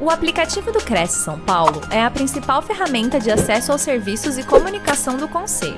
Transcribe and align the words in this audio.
O 0.00 0.10
aplicativo 0.10 0.70
do 0.70 0.78
Cresce 0.78 1.24
São 1.24 1.40
Paulo 1.40 1.80
é 1.92 2.00
a 2.00 2.08
principal 2.08 2.62
ferramenta 2.62 3.18
de 3.18 3.32
acesso 3.32 3.72
aos 3.72 3.80
serviços 3.80 4.38
e 4.38 4.46
comunicação 4.46 5.16
do 5.16 5.26
Conselho. 5.26 5.74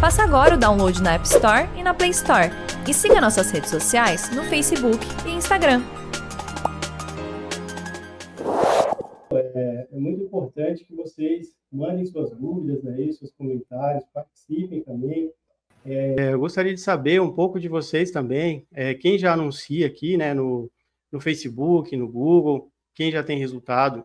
Faça 0.00 0.22
agora 0.22 0.54
o 0.54 0.58
download 0.58 1.02
na 1.02 1.16
App 1.16 1.26
Store 1.26 1.68
e 1.76 1.82
na 1.82 1.92
Play 1.92 2.08
Store. 2.08 2.48
E 2.88 2.94
siga 2.94 3.20
nossas 3.20 3.50
redes 3.50 3.68
sociais 3.68 4.34
no 4.34 4.44
Facebook 4.44 5.04
e 5.26 5.32
Instagram. 5.32 5.82
É, 9.30 9.88
é 9.92 9.98
muito 9.98 10.22
importante 10.22 10.82
que 10.82 10.94
vocês 10.94 11.48
mandem 11.70 12.06
suas 12.06 12.30
dúvidas 12.30 12.86
aí, 12.86 13.12
seus 13.12 13.30
comentários, 13.32 14.04
participem 14.14 14.82
também. 14.82 15.30
É, 15.84 16.32
eu 16.32 16.40
gostaria 16.40 16.72
de 16.72 16.80
saber 16.80 17.20
um 17.20 17.30
pouco 17.30 17.60
de 17.60 17.68
vocês 17.68 18.10
também. 18.10 18.66
É, 18.72 18.94
quem 18.94 19.18
já 19.18 19.34
anuncia 19.34 19.86
aqui, 19.86 20.16
né, 20.16 20.32
no, 20.32 20.70
no 21.12 21.20
Facebook, 21.20 21.94
no 21.94 22.08
Google, 22.08 22.69
quem 23.00 23.10
já 23.10 23.22
tem 23.22 23.38
resultado 23.38 24.04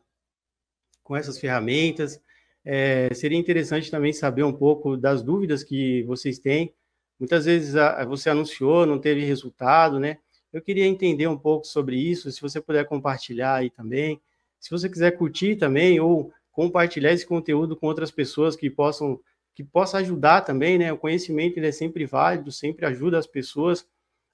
com 1.03 1.17
essas 1.17 1.37
ferramentas. 1.37 2.17
É, 2.63 3.13
seria 3.13 3.37
interessante 3.37 3.91
também 3.91 4.13
saber 4.13 4.43
um 4.43 4.53
pouco 4.53 4.95
das 4.95 5.21
dúvidas 5.21 5.65
que 5.65 6.03
vocês 6.03 6.39
têm. 6.39 6.73
Muitas 7.19 7.43
vezes 7.43 7.75
a, 7.75 8.05
você 8.05 8.29
anunciou, 8.29 8.85
não 8.85 8.97
teve 8.97 9.25
resultado, 9.25 9.99
né? 9.99 10.17
Eu 10.53 10.61
queria 10.61 10.85
entender 10.85 11.27
um 11.27 11.37
pouco 11.37 11.67
sobre 11.67 11.97
isso, 11.97 12.31
se 12.31 12.41
você 12.41 12.61
puder 12.61 12.85
compartilhar 12.85 13.55
aí 13.55 13.69
também. 13.69 14.21
Se 14.61 14.71
você 14.71 14.87
quiser 14.87 15.11
curtir 15.17 15.57
também 15.57 15.99
ou 15.99 16.31
compartilhar 16.53 17.11
esse 17.11 17.25
conteúdo 17.27 17.75
com 17.75 17.87
outras 17.87 18.11
pessoas 18.11 18.55
que 18.55 18.69
possam 18.69 19.19
que 19.53 19.61
possa 19.61 19.97
ajudar 19.97 20.39
também, 20.39 20.77
né? 20.77 20.93
O 20.93 20.97
conhecimento 20.97 21.57
ele 21.57 21.67
é 21.67 21.71
sempre 21.73 22.05
válido, 22.05 22.49
sempre 22.49 22.85
ajuda 22.85 23.19
as 23.19 23.27
pessoas. 23.27 23.85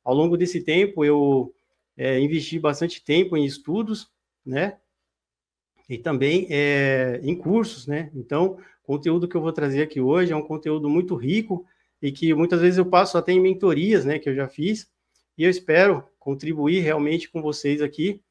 Ao 0.03 0.13
longo 0.13 0.37
desse 0.37 0.61
tempo 0.61 1.03
eu 1.03 1.51
é, 1.97 2.19
investi 2.19 2.59
bastante 2.59 3.03
tempo 3.03 3.35
em 3.35 3.43
estudos 3.43 4.11
né? 4.45 4.77
E 5.89 5.97
também 5.97 6.47
é, 6.49 7.19
em 7.23 7.35
cursos, 7.35 7.87
né? 7.87 8.11
Então, 8.15 8.57
o 8.83 8.87
conteúdo 8.87 9.27
que 9.27 9.35
eu 9.35 9.41
vou 9.41 9.51
trazer 9.51 9.81
aqui 9.81 9.99
hoje 9.99 10.31
é 10.31 10.35
um 10.35 10.41
conteúdo 10.41 10.89
muito 10.89 11.15
rico 11.15 11.65
e 12.01 12.11
que 12.11 12.33
muitas 12.33 12.61
vezes 12.61 12.77
eu 12.77 12.85
passo 12.85 13.17
até 13.17 13.31
em 13.31 13.39
mentorias, 13.39 14.05
né? 14.05 14.17
Que 14.17 14.29
eu 14.29 14.35
já 14.35 14.47
fiz 14.47 14.89
e 15.37 15.43
eu 15.43 15.49
espero 15.49 16.03
contribuir 16.17 16.79
realmente 16.79 17.29
com 17.29 17.41
vocês 17.41 17.81
aqui 17.81 18.21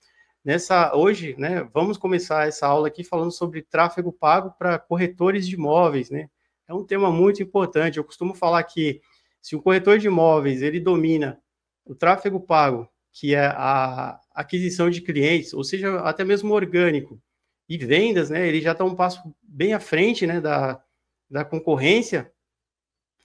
nessa 0.45 0.95
hoje, 0.97 1.35
né? 1.39 1.69
Vamos 1.73 1.99
começar 1.99 2.49
essa 2.49 2.67
aula 2.67 2.89
aqui 2.89 3.05
falando 3.05 3.33
sobre 3.33 3.63
tráfego 3.63 4.13
pago 4.13 4.53
para 4.59 4.79
corretores 4.79 5.47
de 5.47 5.55
imóveis, 5.55 6.11
né? 6.11 6.31
É 6.67 6.75
um 6.75 6.85
tema 6.85 7.11
muito 7.11 7.43
importante. 7.43 7.99
Eu 7.99 8.05
costumo 8.05 8.35
falar 8.35 8.63
que 8.65 9.01
se 9.41 9.57
o 9.57 9.63
corretor 9.63 9.99
de 9.99 10.07
imóveis 10.07 10.63
ele 10.63 10.81
domina 10.81 11.41
o 11.85 11.95
tráfego 11.95 12.41
pago, 12.41 12.89
que 13.13 13.35
é 13.35 13.47
a, 13.47 14.21
aquisição 14.33 14.89
de 14.89 15.01
clientes, 15.01 15.53
ou 15.53 15.65
seja, 15.65 16.01
até 16.01 16.25
mesmo 16.25 16.55
orgânico, 16.55 17.21
e 17.69 17.79
vendas, 17.79 18.31
né, 18.31 18.49
ele 18.49 18.61
já 18.61 18.73
está 18.73 18.85
um 18.85 18.95
passo 18.95 19.23
bem 19.43 19.75
à 19.75 19.81
frente, 19.81 20.27
né, 20.27 20.41
da, 20.41 20.83
da 21.31 21.45
concorrência, 21.45 22.33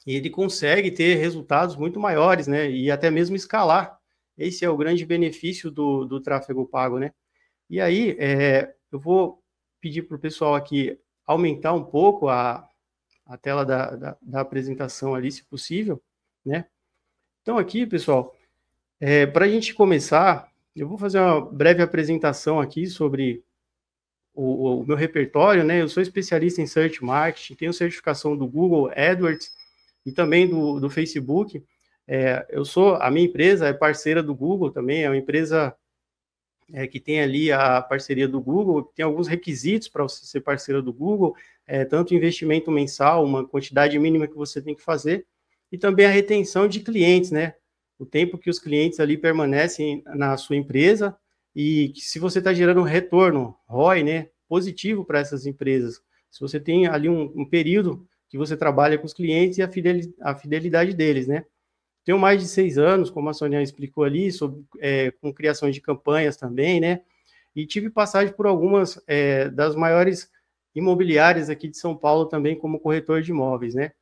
e 0.05 0.15
ele 0.15 0.29
consegue 0.29 0.91
ter 0.91 1.15
resultados 1.15 1.75
muito 1.75 1.99
maiores, 1.99 2.45
né, 2.47 2.69
e 2.69 2.91
até 2.91 3.09
mesmo 3.09 3.35
escalar. 3.35 3.99
Esse 4.37 4.63
é 4.65 4.69
o 4.69 4.77
grande 4.77 5.05
benefício 5.05 5.71
do, 5.71 6.05
do 6.05 6.21
tráfego 6.21 6.67
pago, 6.67 6.99
né. 6.99 7.11
E 7.69 7.81
aí, 7.81 8.15
é, 8.19 8.75
eu 8.91 8.99
vou 8.99 9.41
pedir 9.81 10.03
para 10.03 10.17
o 10.17 10.19
pessoal 10.19 10.53
aqui 10.53 10.99
aumentar 11.25 11.73
um 11.73 11.83
pouco 11.83 12.27
a, 12.29 12.67
a 13.25 13.37
tela 13.37 13.65
da, 13.65 13.95
da, 13.95 14.17
da 14.21 14.41
apresentação 14.41 15.15
ali, 15.15 15.31
se 15.31 15.43
possível, 15.45 16.01
né. 16.45 16.65
Então, 17.41 17.57
aqui, 17.57 17.85
pessoal, 17.85 18.34
é, 19.07 19.27
para 19.27 19.45
a 19.45 19.47
gente 19.47 19.71
começar, 19.71 20.51
eu 20.75 20.87
vou 20.87 20.97
fazer 20.97 21.19
uma 21.19 21.39
breve 21.39 21.79
apresentação 21.83 22.59
aqui 22.59 22.87
sobre 22.87 23.43
o, 24.33 24.79
o, 24.79 24.83
meu 24.83 24.97
repertório, 24.97 25.63
né? 25.63 25.79
Eu 25.79 25.87
sou 25.87 26.01
especialista 26.01 26.59
em 26.59 26.65
Search 26.65 27.05
Marketing, 27.05 27.53
tenho 27.53 27.71
certificação 27.71 28.35
do 28.35 28.47
Google 28.47 28.89
AdWords 28.95 29.53
e 30.03 30.11
também 30.11 30.49
do, 30.49 30.79
do 30.79 30.89
Facebook. 30.89 31.63
É, 32.07 32.47
eu 32.49 32.65
sou, 32.65 32.95
a 32.95 33.11
minha 33.11 33.27
empresa 33.27 33.67
é 33.67 33.73
parceira 33.73 34.23
do 34.23 34.33
Google 34.33 34.71
também, 34.71 35.03
é 35.03 35.09
uma 35.09 35.17
empresa 35.17 35.75
é, 36.73 36.87
que 36.87 36.99
tem 36.99 37.21
ali 37.21 37.51
a 37.51 37.83
parceria 37.83 38.27
do 38.27 38.41
Google, 38.41 38.81
tem 38.85 39.05
alguns 39.05 39.27
requisitos 39.27 39.87
para 39.87 40.01
você 40.01 40.25
ser 40.25 40.41
parceira 40.41 40.81
do 40.81 40.91
Google, 40.91 41.35
é, 41.67 41.85
tanto 41.85 42.15
investimento 42.15 42.71
mensal, 42.71 43.23
uma 43.23 43.47
quantidade 43.47 43.99
mínima 43.99 44.25
que 44.25 44.33
você 44.33 44.59
tem 44.63 44.73
que 44.73 44.81
fazer, 44.81 45.27
e 45.71 45.77
também 45.77 46.07
a 46.07 46.09
retenção 46.09 46.67
de 46.67 46.79
clientes, 46.79 47.29
né? 47.29 47.53
O 47.97 48.05
tempo 48.05 48.37
que 48.37 48.49
os 48.49 48.59
clientes 48.59 48.99
ali 48.99 49.17
permanecem 49.17 50.03
na 50.05 50.35
sua 50.37 50.55
empresa 50.55 51.15
e 51.55 51.93
se 51.95 52.19
você 52.19 52.39
está 52.39 52.53
gerando 52.53 52.81
um 52.81 52.83
retorno, 52.83 53.55
ROI, 53.67 54.03
né, 54.03 54.29
positivo 54.47 55.05
para 55.05 55.19
essas 55.19 55.45
empresas. 55.45 56.01
Se 56.29 56.41
você 56.41 56.59
tem 56.59 56.87
ali 56.87 57.07
um, 57.07 57.31
um, 57.35 57.45
período 57.45 58.05
que 58.27 58.37
você 58.37 58.57
trabalha 58.57 58.97
com 58.97 59.05
os 59.05 59.13
clientes 59.13 59.57
e 59.57 59.63
a, 59.63 59.69
a 60.21 60.35
fidelidade 60.35 60.93
deles, 60.93 61.27
né? 61.27 61.45
Tenho 62.03 62.19
mais 62.19 62.41
de 62.41 62.47
seis 62.47 62.77
anos, 62.77 63.09
como 63.09 63.29
a 63.29 63.33
Sonia 63.33 63.61
explicou 63.61 64.03
ali, 64.03 64.31
sobre, 64.31 64.63
é, 64.79 65.11
com 65.11 65.33
criação 65.33 65.71
de 65.71 65.81
campanhas 65.81 66.35
também, 66.35 66.79
né? 66.81 67.01
E 67.55 67.65
tive 67.65 67.89
passagem 67.89 68.33
por 68.33 68.45
algumas 68.45 69.01
é, 69.07 69.49
das 69.49 69.75
maiores 69.75 70.29
imobiliárias 70.75 71.49
aqui 71.49 71.69
de 71.69 71.77
São 71.77 71.95
Paulo 71.95 72.25
também 72.25 72.55
como 72.55 72.79
corretor 72.79 73.21
de 73.21 73.31
imóveis, 73.31 73.73
né? 73.73 73.93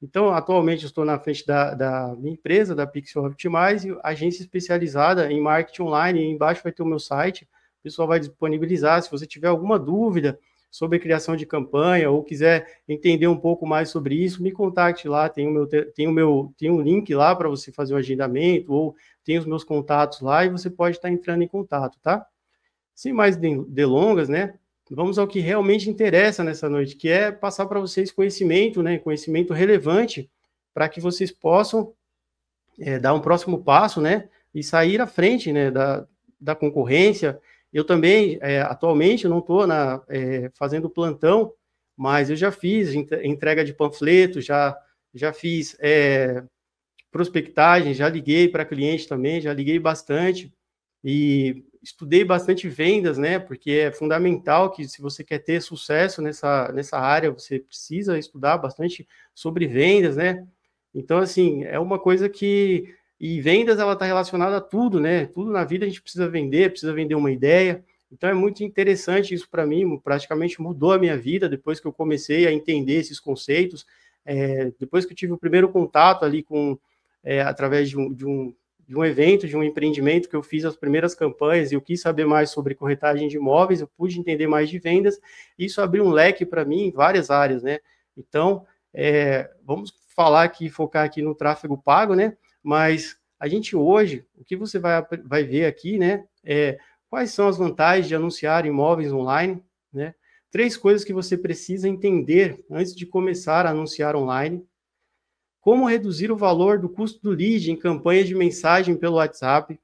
Então, 0.00 0.30
atualmente 0.30 0.86
estou 0.86 1.04
na 1.04 1.18
frente 1.18 1.44
da, 1.44 1.74
da 1.74 2.14
minha 2.16 2.34
empresa, 2.34 2.74
da 2.74 2.86
Pixel 2.86 3.24
Optimize, 3.24 3.96
agência 4.02 4.42
especializada 4.42 5.30
em 5.32 5.40
marketing 5.40 5.82
online. 5.82 6.20
E 6.20 6.30
embaixo 6.30 6.62
vai 6.62 6.72
ter 6.72 6.82
o 6.82 6.86
meu 6.86 7.00
site. 7.00 7.44
O 7.80 7.82
pessoal 7.82 8.06
vai 8.06 8.20
disponibilizar. 8.20 9.02
Se 9.02 9.10
você 9.10 9.26
tiver 9.26 9.48
alguma 9.48 9.78
dúvida 9.78 10.38
sobre 10.70 10.98
criação 10.98 11.34
de 11.34 11.46
campanha 11.46 12.10
ou 12.10 12.22
quiser 12.22 12.80
entender 12.88 13.26
um 13.26 13.36
pouco 13.36 13.66
mais 13.66 13.88
sobre 13.88 14.14
isso, 14.14 14.42
me 14.42 14.52
contacte 14.52 15.08
lá. 15.08 15.28
Tem 15.28 15.48
o 15.48 15.50
meu, 15.50 15.66
tem 15.66 16.06
o 16.06 16.12
meu, 16.12 16.54
tem 16.56 16.70
um 16.70 16.80
link 16.80 17.12
lá 17.14 17.34
para 17.34 17.48
você 17.48 17.72
fazer 17.72 17.94
o 17.94 17.96
agendamento 17.96 18.72
ou 18.72 18.94
tem 19.24 19.38
os 19.38 19.46
meus 19.46 19.64
contatos 19.64 20.20
lá 20.20 20.44
e 20.44 20.50
você 20.50 20.70
pode 20.70 20.96
estar 20.96 21.10
entrando 21.10 21.42
em 21.42 21.48
contato, 21.48 21.98
tá? 22.00 22.24
Sem 22.94 23.12
mais 23.12 23.36
delongas, 23.36 24.28
né? 24.28 24.54
Vamos 24.90 25.18
ao 25.18 25.28
que 25.28 25.40
realmente 25.40 25.90
interessa 25.90 26.42
nessa 26.42 26.68
noite, 26.68 26.96
que 26.96 27.08
é 27.08 27.30
passar 27.30 27.66
para 27.66 27.80
vocês 27.80 28.10
conhecimento, 28.10 28.82
né, 28.82 28.98
conhecimento 28.98 29.52
relevante, 29.52 30.30
para 30.72 30.88
que 30.88 31.00
vocês 31.00 31.30
possam 31.30 31.92
é, 32.78 32.98
dar 32.98 33.14
um 33.14 33.20
próximo 33.20 33.62
passo, 33.62 34.00
né, 34.00 34.28
e 34.54 34.62
sair 34.62 35.00
à 35.00 35.06
frente, 35.06 35.52
né, 35.52 35.70
da, 35.70 36.06
da 36.40 36.54
concorrência. 36.54 37.40
Eu 37.72 37.84
também, 37.84 38.38
é, 38.40 38.60
atualmente, 38.62 39.28
não 39.28 39.40
estou 39.40 39.66
é, 40.08 40.50
fazendo 40.54 40.88
plantão, 40.88 41.52
mas 41.96 42.30
eu 42.30 42.36
já 42.36 42.50
fiz 42.52 42.94
entrega 42.94 43.64
de 43.64 43.74
panfletos, 43.74 44.44
já, 44.44 44.76
já 45.12 45.32
fiz 45.32 45.76
é, 45.80 46.42
prospectagem, 47.10 47.92
já 47.92 48.08
liguei 48.08 48.48
para 48.48 48.64
cliente 48.64 49.08
também, 49.08 49.40
já 49.40 49.52
liguei 49.52 49.78
bastante, 49.78 50.52
e 51.04 51.64
estudei 51.82 52.24
bastante 52.24 52.68
vendas, 52.68 53.18
né? 53.18 53.38
Porque 53.38 53.70
é 53.72 53.92
fundamental 53.92 54.70
que 54.70 54.86
se 54.88 55.00
você 55.00 55.24
quer 55.24 55.38
ter 55.38 55.60
sucesso 55.60 56.20
nessa, 56.22 56.70
nessa 56.72 56.98
área, 56.98 57.30
você 57.30 57.58
precisa 57.58 58.18
estudar 58.18 58.58
bastante 58.58 59.06
sobre 59.34 59.66
vendas, 59.66 60.16
né? 60.16 60.46
Então, 60.94 61.18
assim, 61.18 61.64
é 61.64 61.78
uma 61.78 61.98
coisa 61.98 62.28
que. 62.28 62.94
E 63.20 63.40
vendas, 63.40 63.80
ela 63.80 63.94
está 63.94 64.04
relacionada 64.04 64.58
a 64.58 64.60
tudo, 64.60 65.00
né? 65.00 65.26
Tudo 65.26 65.50
na 65.50 65.64
vida 65.64 65.84
a 65.84 65.88
gente 65.88 66.00
precisa 66.00 66.28
vender, 66.28 66.70
precisa 66.70 66.92
vender 66.92 67.16
uma 67.16 67.32
ideia. 67.32 67.84
Então, 68.12 68.30
é 68.30 68.34
muito 68.34 68.62
interessante 68.62 69.34
isso 69.34 69.48
para 69.50 69.66
mim, 69.66 69.98
praticamente 69.98 70.62
mudou 70.62 70.92
a 70.92 70.98
minha 70.98 71.16
vida 71.16 71.48
depois 71.48 71.80
que 71.80 71.86
eu 71.86 71.92
comecei 71.92 72.46
a 72.46 72.52
entender 72.52 72.94
esses 72.94 73.18
conceitos. 73.20 73.84
É, 74.24 74.72
depois 74.78 75.04
que 75.04 75.12
eu 75.12 75.16
tive 75.16 75.32
o 75.32 75.38
primeiro 75.38 75.68
contato 75.68 76.24
ali 76.24 76.42
com, 76.42 76.78
é, 77.24 77.40
através 77.42 77.88
de 77.90 77.98
um, 77.98 78.12
de 78.12 78.26
um 78.26 78.54
de 78.88 78.96
um 78.96 79.04
evento, 79.04 79.46
de 79.46 79.54
um 79.54 79.62
empreendimento 79.62 80.30
que 80.30 80.34
eu 80.34 80.42
fiz 80.42 80.64
as 80.64 80.74
primeiras 80.74 81.14
campanhas 81.14 81.70
e 81.70 81.74
eu 81.74 81.80
quis 81.80 82.00
saber 82.00 82.24
mais 82.24 82.50
sobre 82.50 82.74
corretagem 82.74 83.28
de 83.28 83.36
imóveis, 83.36 83.82
eu 83.82 83.86
pude 83.86 84.18
entender 84.18 84.46
mais 84.46 84.70
de 84.70 84.78
vendas, 84.78 85.20
isso 85.58 85.82
abriu 85.82 86.04
um 86.04 86.10
leque 86.10 86.46
para 86.46 86.64
mim 86.64 86.84
em 86.86 86.90
várias 86.90 87.30
áreas, 87.30 87.62
né? 87.62 87.80
Então, 88.16 88.64
é, 88.94 89.50
vamos 89.62 89.92
falar 90.16 90.42
aqui, 90.42 90.70
focar 90.70 91.04
aqui 91.04 91.20
no 91.20 91.34
tráfego 91.34 91.76
pago, 91.76 92.14
né? 92.14 92.34
Mas 92.62 93.18
a 93.38 93.46
gente 93.46 93.76
hoje, 93.76 94.24
o 94.34 94.42
que 94.42 94.56
você 94.56 94.78
vai, 94.78 95.04
vai 95.22 95.44
ver 95.44 95.66
aqui, 95.66 95.98
né? 95.98 96.24
É 96.42 96.78
quais 97.10 97.30
são 97.30 97.46
as 97.46 97.58
vantagens 97.58 98.08
de 98.08 98.14
anunciar 98.14 98.64
imóveis 98.64 99.12
online, 99.12 99.62
né? 99.92 100.14
Três 100.50 100.78
coisas 100.78 101.04
que 101.04 101.12
você 101.12 101.36
precisa 101.36 101.86
entender 101.86 102.64
antes 102.70 102.96
de 102.96 103.04
começar 103.04 103.66
a 103.66 103.70
anunciar 103.70 104.16
online, 104.16 104.66
como 105.68 105.86
reduzir 105.86 106.32
o 106.32 106.36
valor 106.36 106.78
do 106.78 106.88
custo 106.88 107.20
do 107.20 107.28
lead 107.28 107.70
em 107.70 107.76
campanhas 107.76 108.26
de 108.26 108.34
mensagem 108.34 108.96
pelo 108.96 109.16
WhatsApp. 109.16 109.78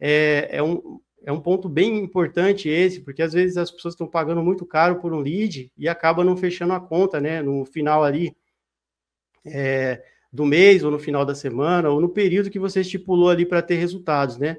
É, 0.00 0.48
é, 0.50 0.60
um, 0.60 1.00
é 1.22 1.30
um 1.30 1.40
ponto 1.40 1.68
bem 1.68 1.96
importante 1.98 2.68
esse, 2.68 2.98
porque 3.02 3.22
às 3.22 3.32
vezes 3.32 3.56
as 3.56 3.70
pessoas 3.70 3.94
estão 3.94 4.08
pagando 4.08 4.42
muito 4.42 4.66
caro 4.66 4.96
por 4.96 5.12
um 5.12 5.20
lead 5.20 5.70
e 5.78 5.88
acaba 5.88 6.24
não 6.24 6.36
fechando 6.36 6.72
a 6.72 6.80
conta, 6.80 7.20
né? 7.20 7.40
No 7.40 7.64
final 7.64 8.02
ali 8.02 8.36
é, 9.44 10.02
do 10.32 10.44
mês, 10.44 10.82
ou 10.82 10.90
no 10.90 10.98
final 10.98 11.24
da 11.24 11.36
semana, 11.36 11.88
ou 11.88 12.00
no 12.00 12.08
período 12.08 12.50
que 12.50 12.58
você 12.58 12.80
estipulou 12.80 13.30
ali 13.30 13.46
para 13.46 13.62
ter 13.62 13.76
resultados, 13.76 14.36
né? 14.38 14.58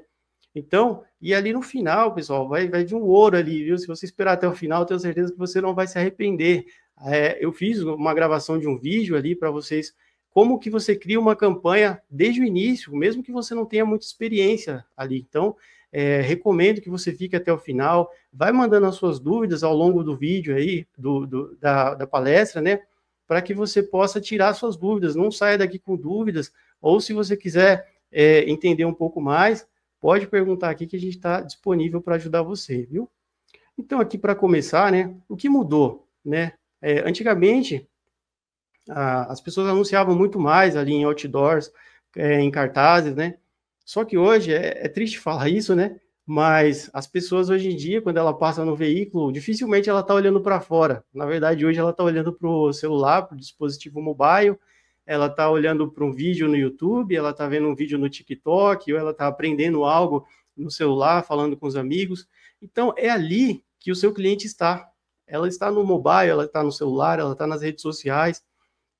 Então, 0.54 1.04
e 1.20 1.34
ali 1.34 1.52
no 1.52 1.60
final, 1.60 2.14
pessoal, 2.14 2.48
vai, 2.48 2.70
vai 2.70 2.84
de 2.84 2.94
um 2.94 3.02
ouro 3.02 3.36
ali, 3.36 3.64
viu? 3.64 3.76
Se 3.76 3.86
você 3.86 4.06
esperar 4.06 4.32
até 4.32 4.48
o 4.48 4.54
final, 4.54 4.86
tenho 4.86 4.98
certeza 4.98 5.30
que 5.30 5.38
você 5.38 5.60
não 5.60 5.74
vai 5.74 5.86
se 5.86 5.98
arrepender. 5.98 6.64
É, 7.04 7.36
eu 7.38 7.52
fiz 7.52 7.82
uma 7.82 8.14
gravação 8.14 8.58
de 8.58 8.66
um 8.66 8.78
vídeo 8.78 9.14
ali 9.14 9.36
para 9.36 9.50
vocês, 9.50 9.92
como 10.38 10.56
que 10.60 10.70
você 10.70 10.94
cria 10.94 11.18
uma 11.18 11.34
campanha 11.34 12.00
desde 12.08 12.40
o 12.40 12.44
início, 12.44 12.94
mesmo 12.94 13.24
que 13.24 13.32
você 13.32 13.56
não 13.56 13.66
tenha 13.66 13.84
muita 13.84 14.04
experiência 14.04 14.84
ali. 14.96 15.18
Então, 15.28 15.56
é, 15.90 16.20
recomendo 16.20 16.80
que 16.80 16.88
você 16.88 17.12
fique 17.12 17.34
até 17.34 17.52
o 17.52 17.58
final, 17.58 18.08
vai 18.32 18.52
mandando 18.52 18.86
as 18.86 18.94
suas 18.94 19.18
dúvidas 19.18 19.64
ao 19.64 19.74
longo 19.74 20.04
do 20.04 20.16
vídeo 20.16 20.54
aí, 20.54 20.86
do, 20.96 21.26
do 21.26 21.56
da, 21.56 21.92
da 21.96 22.06
palestra, 22.06 22.62
né? 22.62 22.82
Para 23.26 23.42
que 23.42 23.52
você 23.52 23.82
possa 23.82 24.20
tirar 24.20 24.54
suas 24.54 24.76
dúvidas, 24.76 25.16
não 25.16 25.28
saia 25.28 25.58
daqui 25.58 25.76
com 25.76 25.96
dúvidas, 25.96 26.52
ou 26.80 27.00
se 27.00 27.12
você 27.12 27.36
quiser 27.36 27.88
é, 28.12 28.48
entender 28.48 28.84
um 28.84 28.94
pouco 28.94 29.20
mais, 29.20 29.66
pode 30.00 30.28
perguntar 30.28 30.70
aqui 30.70 30.86
que 30.86 30.94
a 30.94 31.00
gente 31.00 31.16
está 31.16 31.40
disponível 31.40 32.00
para 32.00 32.14
ajudar 32.14 32.42
você, 32.42 32.86
viu? 32.88 33.10
Então, 33.76 33.98
aqui 33.98 34.16
para 34.16 34.36
começar, 34.36 34.92
né? 34.92 35.16
O 35.28 35.36
que 35.36 35.48
mudou, 35.48 36.06
né? 36.24 36.52
É, 36.80 37.00
antigamente, 37.00 37.88
as 38.88 39.40
pessoas 39.40 39.68
anunciavam 39.68 40.14
muito 40.16 40.38
mais 40.38 40.76
ali 40.76 40.92
em 40.92 41.04
outdoors, 41.04 41.70
é, 42.16 42.40
em 42.40 42.50
cartazes, 42.50 43.14
né? 43.14 43.36
Só 43.84 44.04
que 44.04 44.18
hoje, 44.18 44.52
é, 44.52 44.84
é, 44.84 44.88
triste 44.88 45.18
falar 45.20 45.48
isso, 45.48 45.74
né? 45.74 45.98
Mas 46.26 46.90
as 46.92 47.06
pessoas 47.06 47.48
hoje 47.48 47.70
em 47.70 47.76
dia, 47.76 48.02
quando 48.02 48.18
ela 48.18 48.36
passa 48.36 48.62
no 48.64 48.76
veículo, 48.76 49.32
dificilmente 49.32 49.88
ela 49.88 50.00
está 50.00 50.12
olhando 50.12 50.42
para 50.42 50.60
fora. 50.60 51.02
Na 51.12 51.24
verdade, 51.24 51.64
hoje 51.64 51.78
ela 51.78 51.90
está 51.90 52.04
olhando 52.04 52.32
para 52.32 52.48
o 52.48 52.70
celular, 52.72 53.22
para 53.22 53.34
o 53.34 53.38
dispositivo 53.38 54.02
mobile, 54.02 54.58
ela 55.06 55.26
está 55.26 55.48
olhando 55.50 55.90
para 55.90 56.04
um 56.04 56.12
vídeo 56.12 56.46
no 56.46 56.54
YouTube, 56.54 57.16
ela 57.16 57.30
está 57.30 57.48
vendo 57.48 57.66
um 57.66 57.74
vídeo 57.74 57.98
no 57.98 58.10
TikTok, 58.10 58.92
ou 58.92 58.98
ela 58.98 59.12
está 59.12 59.26
aprendendo 59.26 59.84
algo 59.84 60.26
no 60.54 60.70
celular, 60.70 61.24
falando 61.24 61.56
com 61.56 61.66
os 61.66 61.76
amigos. 61.76 62.28
Então, 62.60 62.92
é 62.94 63.08
ali 63.08 63.64
que 63.80 63.90
o 63.90 63.96
seu 63.96 64.12
cliente 64.12 64.46
está. 64.46 64.86
Ela 65.26 65.48
está 65.48 65.70
no 65.70 65.82
mobile, 65.82 66.28
ela 66.28 66.44
está 66.44 66.62
no 66.62 66.70
celular, 66.70 67.18
ela 67.18 67.32
está 67.32 67.46
nas 67.46 67.62
redes 67.62 67.80
sociais. 67.80 68.44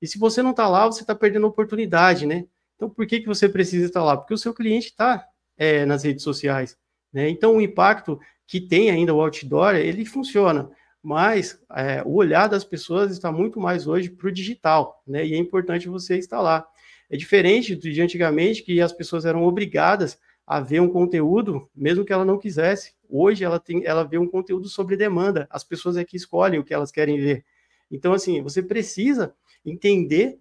E 0.01 0.07
se 0.07 0.17
você 0.17 0.41
não 0.41 0.51
está 0.51 0.67
lá, 0.67 0.85
você 0.85 1.01
está 1.01 1.15
perdendo 1.15 1.45
a 1.45 1.49
oportunidade, 1.49 2.25
né? 2.25 2.45
Então, 2.75 2.89
por 2.89 3.05
que, 3.05 3.19
que 3.19 3.27
você 3.27 3.49
precisa 3.49 3.85
estar 3.85 4.03
lá? 4.03 4.15
Porque 4.15 4.33
o 4.33 4.37
seu 4.37 4.53
cliente 4.53 4.87
está 4.87 5.25
é, 5.57 5.85
nas 5.85 6.03
redes 6.03 6.23
sociais. 6.23 6.77
Né? 7.11 7.29
Então, 7.29 7.57
o 7.57 7.61
impacto 7.61 8.19
que 8.47 8.61
tem 8.61 8.89
ainda 8.89 9.13
o 9.13 9.21
outdoor, 9.21 9.75
ele 9.75 10.05
funciona 10.05 10.71
mas 11.01 11.61
é, 11.75 12.03
o 12.03 12.15
olhar 12.15 12.47
das 12.47 12.63
pessoas 12.63 13.11
está 13.11 13.31
muito 13.31 13.59
mais 13.59 13.87
hoje 13.87 14.09
para 14.09 14.27
o 14.27 14.31
digital, 14.31 15.01
né? 15.07 15.25
E 15.25 15.33
é 15.33 15.37
importante 15.37 15.87
você 15.87 16.17
estar 16.17 16.41
lá. 16.41 16.67
É 17.09 17.17
diferente 17.17 17.75
de 17.75 18.01
antigamente 18.01 18.61
que 18.61 18.81
as 18.81 18.91
pessoas 18.91 19.25
eram 19.25 19.43
obrigadas 19.43 20.19
a 20.45 20.59
ver 20.59 20.81
um 20.81 20.89
conteúdo, 20.89 21.69
mesmo 21.75 22.03
que 22.03 22.11
ela 22.11 22.25
não 22.25 22.37
quisesse. 22.37 22.93
Hoje 23.09 23.43
ela 23.43 23.59
tem, 23.59 23.85
ela 23.85 24.03
vê 24.03 24.17
um 24.17 24.27
conteúdo 24.27 24.67
sobre 24.67 24.97
demanda. 24.97 25.47
As 25.49 25.63
pessoas 25.63 25.95
é 25.95 26.03
que 26.03 26.17
escolhem 26.17 26.59
o 26.59 26.63
que 26.63 26.73
elas 26.73 26.91
querem 26.91 27.19
ver. 27.19 27.45
Então, 27.89 28.13
assim, 28.13 28.41
você 28.41 28.61
precisa 28.61 29.33
entender 29.65 30.39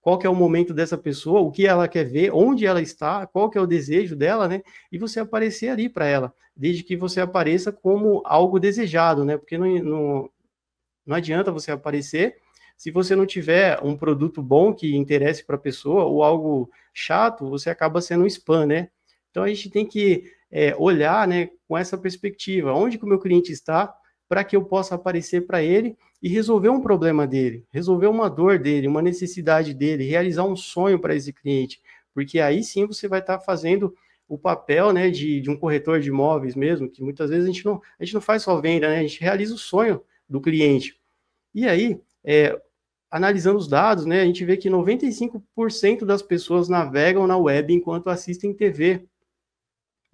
qual 0.00 0.18
que 0.18 0.26
é 0.26 0.30
o 0.30 0.34
momento 0.34 0.72
dessa 0.72 0.96
pessoa, 0.96 1.40
o 1.40 1.50
que 1.50 1.66
ela 1.66 1.88
quer 1.88 2.04
ver, 2.04 2.32
onde 2.32 2.64
ela 2.64 2.80
está, 2.80 3.26
qual 3.26 3.50
que 3.50 3.58
é 3.58 3.60
o 3.60 3.66
desejo 3.66 4.14
dela, 4.14 4.46
né? 4.46 4.62
E 4.92 4.98
você 4.98 5.18
aparecer 5.18 5.68
ali 5.68 5.88
para 5.88 6.06
ela, 6.06 6.32
desde 6.56 6.84
que 6.84 6.96
você 6.96 7.20
apareça 7.20 7.72
como 7.72 8.22
algo 8.24 8.60
desejado, 8.60 9.24
né? 9.24 9.36
Porque 9.36 9.58
não, 9.58 9.66
não, 9.82 10.30
não 11.04 11.16
adianta 11.16 11.50
você 11.50 11.72
aparecer 11.72 12.36
se 12.76 12.90
você 12.90 13.16
não 13.16 13.26
tiver 13.26 13.80
um 13.82 13.96
produto 13.96 14.42
bom 14.42 14.72
que 14.74 14.94
interesse 14.94 15.44
para 15.44 15.56
a 15.56 15.58
pessoa 15.58 16.04
ou 16.04 16.22
algo 16.22 16.70
chato, 16.92 17.48
você 17.48 17.70
acaba 17.70 18.00
sendo 18.00 18.24
um 18.24 18.26
spam, 18.26 18.66
né? 18.66 18.90
Então 19.30 19.42
a 19.42 19.48
gente 19.48 19.70
tem 19.70 19.86
que 19.86 20.24
é, 20.50 20.74
olhar, 20.76 21.26
né, 21.26 21.50
com 21.66 21.76
essa 21.76 21.96
perspectiva, 21.98 22.72
onde 22.72 22.98
que 22.98 23.04
o 23.04 23.08
meu 23.08 23.18
cliente 23.18 23.50
está, 23.50 23.94
para 24.28 24.44
que 24.44 24.56
eu 24.56 24.64
possa 24.64 24.94
aparecer 24.94 25.46
para 25.46 25.62
ele 25.62 25.96
e 26.22 26.28
resolver 26.28 26.68
um 26.68 26.80
problema 26.80 27.26
dele, 27.26 27.64
resolver 27.70 28.06
uma 28.06 28.28
dor 28.28 28.58
dele, 28.58 28.88
uma 28.88 29.02
necessidade 29.02 29.74
dele, 29.74 30.04
realizar 30.04 30.44
um 30.44 30.56
sonho 30.56 30.98
para 30.98 31.14
esse 31.14 31.32
cliente, 31.32 31.80
porque 32.14 32.40
aí 32.40 32.64
sim 32.64 32.86
você 32.86 33.06
vai 33.06 33.20
estar 33.20 33.38
tá 33.38 33.44
fazendo 33.44 33.94
o 34.28 34.36
papel 34.36 34.92
né, 34.92 35.10
de, 35.10 35.40
de, 35.40 35.50
um 35.50 35.56
corretor 35.56 36.00
de 36.00 36.08
imóveis 36.08 36.54
mesmo, 36.54 36.88
que 36.88 37.02
muitas 37.02 37.30
vezes 37.30 37.44
a 37.44 37.52
gente 37.52 37.64
não, 37.64 37.80
a 37.98 38.04
gente 38.04 38.14
não 38.14 38.20
faz 38.20 38.42
só 38.42 38.60
venda, 38.60 38.88
né, 38.88 38.98
a 38.98 39.02
gente 39.02 39.20
realiza 39.20 39.54
o 39.54 39.58
sonho 39.58 40.02
do 40.28 40.40
cliente. 40.40 40.98
E 41.54 41.66
aí, 41.66 42.00
é, 42.24 42.60
analisando 43.10 43.58
os 43.58 43.68
dados, 43.68 44.04
né, 44.04 44.22
a 44.22 44.24
gente 44.24 44.44
vê 44.44 44.56
que 44.56 44.68
95% 44.68 46.04
das 46.04 46.22
pessoas 46.22 46.68
navegam 46.68 47.26
na 47.26 47.36
web 47.36 47.72
enquanto 47.72 48.10
assistem 48.10 48.52
TV 48.52 49.06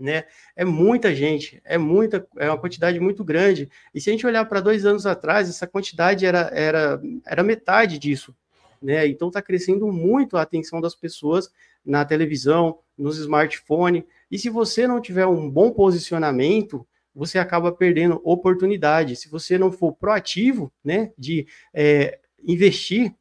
né? 0.02 0.24
É 0.56 0.64
muita 0.64 1.14
gente, 1.14 1.62
é 1.64 1.78
muita, 1.78 2.26
é 2.36 2.48
uma 2.48 2.58
quantidade 2.58 2.98
muito 2.98 3.24
grande. 3.24 3.70
E 3.94 4.00
se 4.00 4.10
a 4.10 4.12
gente 4.12 4.26
olhar 4.26 4.44
para 4.46 4.60
dois 4.60 4.84
anos 4.84 5.06
atrás, 5.06 5.48
essa 5.48 5.66
quantidade 5.66 6.26
era, 6.26 6.50
era, 6.52 7.00
era 7.24 7.42
metade 7.44 7.98
disso, 7.98 8.34
né? 8.82 9.06
Então 9.06 9.28
está 9.28 9.40
crescendo 9.40 9.86
muito 9.92 10.36
a 10.36 10.42
atenção 10.42 10.80
das 10.80 10.96
pessoas 10.96 11.48
na 11.86 12.04
televisão, 12.04 12.80
nos 12.98 13.16
smartphones. 13.18 14.02
E 14.28 14.38
se 14.38 14.50
você 14.50 14.88
não 14.88 15.00
tiver 15.00 15.26
um 15.26 15.48
bom 15.48 15.70
posicionamento, 15.70 16.84
você 17.14 17.38
acaba 17.38 17.70
perdendo 17.70 18.20
oportunidade. 18.24 19.14
Se 19.14 19.28
você 19.28 19.56
não 19.56 19.70
for 19.70 19.92
proativo, 19.92 20.72
né, 20.84 21.12
de 21.16 21.46
é, 21.72 22.18
investir, 22.42 23.14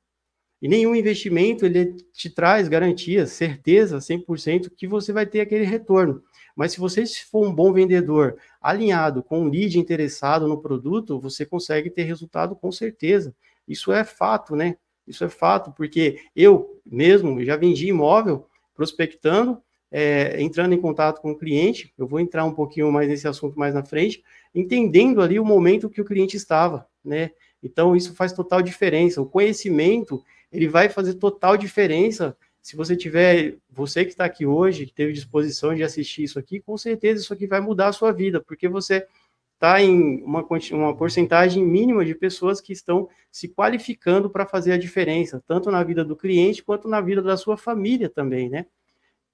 e 0.61 0.67
nenhum 0.67 0.95
investimento 0.95 1.65
ele 1.65 1.95
te 2.13 2.29
traz 2.29 2.67
garantia, 2.67 3.25
certeza, 3.25 3.97
100% 3.97 4.69
que 4.77 4.87
você 4.87 5.11
vai 5.11 5.25
ter 5.25 5.41
aquele 5.41 5.65
retorno. 5.65 6.21
Mas 6.55 6.73
se 6.73 6.79
você 6.79 7.05
for 7.29 7.47
um 7.47 7.53
bom 7.53 7.71
vendedor, 7.71 8.37
alinhado 8.61 9.23
com 9.23 9.41
um 9.41 9.49
lead 9.49 9.77
interessado 9.79 10.47
no 10.47 10.61
produto, 10.61 11.19
você 11.19 11.45
consegue 11.45 11.89
ter 11.89 12.03
resultado 12.03 12.55
com 12.55 12.71
certeza. 12.71 13.33
Isso 13.67 13.91
é 13.91 14.03
fato, 14.03 14.55
né? 14.55 14.77
Isso 15.07 15.23
é 15.23 15.29
fato, 15.29 15.71
porque 15.71 16.19
eu 16.35 16.79
mesmo 16.85 17.43
já 17.43 17.55
vendi 17.55 17.87
imóvel 17.87 18.45
prospectando, 18.75 19.61
é, 19.91 20.41
entrando 20.41 20.73
em 20.73 20.81
contato 20.81 21.21
com 21.21 21.31
o 21.31 21.37
cliente. 21.37 21.93
Eu 21.97 22.07
vou 22.07 22.19
entrar 22.19 22.45
um 22.45 22.53
pouquinho 22.53 22.91
mais 22.91 23.09
nesse 23.09 23.27
assunto 23.27 23.57
mais 23.57 23.73
na 23.73 23.83
frente, 23.83 24.23
entendendo 24.53 25.21
ali 25.21 25.39
o 25.39 25.45
momento 25.45 25.89
que 25.89 26.01
o 26.01 26.05
cliente 26.05 26.37
estava, 26.37 26.87
né? 27.03 27.31
Então 27.63 27.95
isso 27.95 28.15
faz 28.15 28.33
total 28.33 28.61
diferença. 28.61 29.21
O 29.21 29.25
conhecimento 29.25 30.23
ele 30.51 30.67
vai 30.67 30.89
fazer 30.89 31.15
total 31.15 31.55
diferença 31.57 32.35
se 32.61 32.75
você 32.75 32.95
tiver, 32.95 33.57
você 33.69 34.05
que 34.05 34.11
está 34.11 34.25
aqui 34.25 34.45
hoje, 34.45 34.85
que 34.85 34.93
teve 34.93 35.13
disposição 35.13 35.73
de 35.73 35.83
assistir 35.83 36.23
isso 36.23 36.37
aqui, 36.37 36.59
com 36.59 36.77
certeza 36.77 37.21
isso 37.21 37.33
aqui 37.33 37.47
vai 37.47 37.59
mudar 37.59 37.87
a 37.87 37.93
sua 37.93 38.11
vida, 38.11 38.39
porque 38.39 38.67
você 38.67 39.07
está 39.55 39.81
em 39.81 40.23
uma, 40.23 40.45
uma 40.71 40.95
porcentagem 40.95 41.63
mínima 41.63 42.05
de 42.05 42.15
pessoas 42.15 42.61
que 42.61 42.73
estão 42.73 43.09
se 43.31 43.47
qualificando 43.47 44.29
para 44.29 44.45
fazer 44.45 44.73
a 44.73 44.77
diferença, 44.77 45.43
tanto 45.47 45.71
na 45.71 45.83
vida 45.83 46.03
do 46.03 46.15
cliente 46.15 46.63
quanto 46.63 46.87
na 46.87 47.01
vida 47.01 47.21
da 47.21 47.37
sua 47.37 47.57
família 47.57 48.09
também, 48.09 48.49
né? 48.49 48.65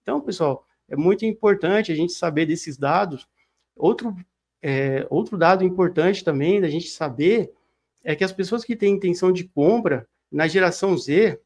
Então, 0.01 0.21
pessoal, 0.21 0.65
é 0.87 0.95
muito 0.95 1.25
importante 1.25 1.91
a 1.91 1.95
gente 1.95 2.13
saber 2.13 2.45
desses 2.45 2.77
dados. 2.77 3.27
Outro, 3.75 4.15
é, 4.61 5.05
outro 5.09 5.37
dado 5.37 5.63
importante 5.63 6.23
também 6.23 6.61
da 6.61 6.69
gente 6.69 6.89
saber 6.89 7.51
é 8.03 8.15
que 8.15 8.23
as 8.23 8.31
pessoas 8.31 8.63
que 8.63 8.75
têm 8.75 8.93
intenção 8.93 9.33
de 9.33 9.45
compra 9.45 10.07
na 10.31 10.47
geração 10.47 10.97
Z, 10.97 11.39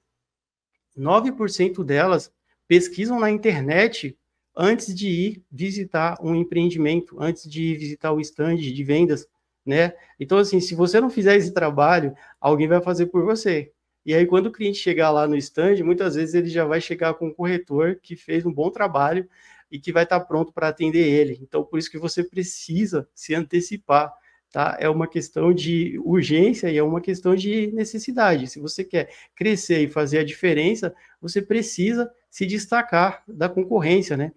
9% 0.95 1.83
delas 1.83 2.31
pesquisam 2.67 3.19
na 3.19 3.29
internet 3.29 4.17
antes 4.55 4.93
de 4.93 5.10
ir 5.10 5.43
visitar 5.51 6.17
um 6.21 6.36
empreendimento, 6.36 7.17
antes 7.19 7.50
de 7.50 7.63
ir 7.63 7.77
visitar 7.77 8.12
o 8.12 8.19
stand 8.19 8.57
de 8.57 8.83
vendas, 8.83 9.27
né? 9.65 9.93
Então, 10.19 10.38
assim, 10.38 10.60
se 10.60 10.75
você 10.75 11.00
não 11.00 11.10
fizer 11.10 11.36
esse 11.38 11.53
trabalho, 11.53 12.13
alguém 12.39 12.67
vai 12.67 12.81
fazer 12.81 13.07
por 13.07 13.24
você. 13.24 13.71
E 14.05 14.13
aí, 14.13 14.25
quando 14.25 14.48
o 14.48 14.51
cliente 14.51 14.79
chegar 14.79 15.12
lá 15.12 15.27
no 15.27 15.36
stand, 15.38 15.83
muitas 15.83 16.15
vezes 16.15 16.33
ele 16.33 16.50
já 16.50 16.65
vai 16.65 16.81
chegar 16.81 17.13
com 17.13 17.27
um 17.27 17.33
corretor 17.33 18.00
que 18.01 18.15
fez 18.15 18.45
um 18.45 18.51
bom 18.51 18.69
trabalho 18.71 19.27
e 19.71 19.79
que 19.79 19.91
vai 19.91 20.03
estar 20.03 20.19
pronto 20.21 20.51
para 20.51 20.67
atender 20.67 21.07
ele. 21.07 21.39
Então, 21.41 21.63
por 21.63 21.77
isso 21.77 21.89
que 21.89 22.00
você 22.00 22.24
precisa 22.24 23.07
se 23.13 23.33
antecipar 23.36 24.12
tá? 24.51 24.77
É 24.79 24.89
uma 24.89 25.08
questão 25.08 25.53
de 25.53 26.00
urgência 26.03 26.70
e 26.70 26.77
é 26.77 26.84
uma 26.84 27.00
questão 27.00 27.36
de 27.36 27.72
necessidade. 27.72 28.48
Se 28.48 28.60
você 28.60 28.84
quer 28.84 29.10
crescer 29.36 29.81
e 29.81 29.89
fazer 29.89 30.20
a 30.20 30.25
diferença, 30.25 30.93
você 31.22 31.41
precisa 31.41 32.12
se 32.29 32.46
destacar 32.46 33.24
da 33.27 33.48
concorrência, 33.48 34.17
né? 34.17 34.34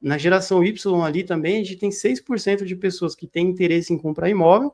Na 0.00 0.16
geração 0.16 0.62
Y 0.64 1.02
ali 1.04 1.24
também, 1.24 1.60
a 1.60 1.64
gente 1.64 1.76
tem 1.76 1.90
6% 1.90 2.64
de 2.64 2.76
pessoas 2.76 3.14
que 3.14 3.26
têm 3.26 3.48
interesse 3.48 3.92
em 3.92 3.98
comprar 3.98 4.28
imóvel 4.28 4.72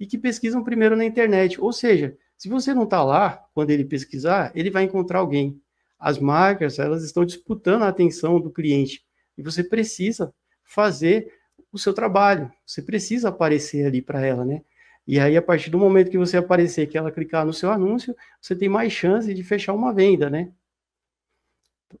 e 0.00 0.06
que 0.06 0.18
pesquisam 0.18 0.64
primeiro 0.64 0.96
na 0.96 1.04
internet. 1.04 1.60
Ou 1.60 1.72
seja, 1.72 2.16
se 2.36 2.48
você 2.48 2.74
não 2.74 2.84
está 2.84 3.04
lá, 3.04 3.44
quando 3.54 3.70
ele 3.70 3.84
pesquisar, 3.84 4.50
ele 4.54 4.70
vai 4.70 4.84
encontrar 4.84 5.20
alguém. 5.20 5.60
As 5.98 6.18
marcas, 6.18 6.78
elas 6.78 7.04
estão 7.04 7.24
disputando 7.24 7.82
a 7.82 7.88
atenção 7.88 8.40
do 8.40 8.50
cliente. 8.50 9.04
E 9.36 9.42
você 9.42 9.62
precisa 9.62 10.32
fazer 10.64 11.30
o 11.74 11.78
seu 11.78 11.92
trabalho. 11.92 12.50
Você 12.64 12.80
precisa 12.80 13.28
aparecer 13.28 13.86
ali 13.86 14.00
para 14.00 14.24
ela, 14.24 14.44
né? 14.44 14.62
E 15.06 15.18
aí, 15.18 15.36
a 15.36 15.42
partir 15.42 15.70
do 15.70 15.78
momento 15.78 16.10
que 16.10 16.16
você 16.16 16.36
aparecer, 16.36 16.86
que 16.86 16.96
ela 16.96 17.12
clicar 17.12 17.44
no 17.44 17.52
seu 17.52 17.70
anúncio, 17.70 18.16
você 18.40 18.56
tem 18.56 18.68
mais 18.68 18.92
chance 18.92 19.32
de 19.34 19.42
fechar 19.42 19.74
uma 19.74 19.92
venda, 19.92 20.30
né? 20.30 20.50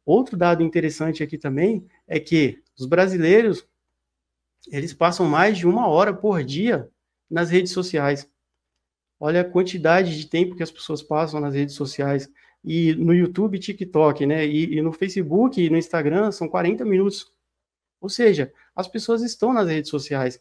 Outro 0.04 0.36
dado 0.36 0.62
interessante 0.62 1.22
aqui 1.22 1.36
também 1.36 1.86
é 2.06 2.18
que 2.18 2.62
os 2.78 2.86
brasileiros 2.86 3.66
eles 4.70 4.94
passam 4.94 5.26
mais 5.26 5.58
de 5.58 5.66
uma 5.66 5.86
hora 5.86 6.14
por 6.14 6.42
dia 6.42 6.88
nas 7.30 7.50
redes 7.50 7.72
sociais. 7.72 8.28
Olha 9.20 9.42
a 9.42 9.44
quantidade 9.44 10.16
de 10.16 10.26
tempo 10.26 10.56
que 10.56 10.62
as 10.62 10.70
pessoas 10.70 11.02
passam 11.02 11.40
nas 11.40 11.54
redes 11.54 11.74
sociais. 11.74 12.30
E 12.64 12.94
no 12.94 13.12
YouTube, 13.12 13.58
TikTok, 13.58 14.24
né? 14.24 14.46
E, 14.46 14.76
e 14.76 14.82
no 14.82 14.92
Facebook 14.92 15.60
e 15.60 15.68
no 15.68 15.76
Instagram 15.76 16.32
são 16.32 16.48
40 16.48 16.84
minutos. 16.84 17.33
Ou 18.04 18.10
seja, 18.10 18.52
as 18.76 18.86
pessoas 18.86 19.22
estão 19.22 19.50
nas 19.50 19.66
redes 19.66 19.88
sociais. 19.88 20.38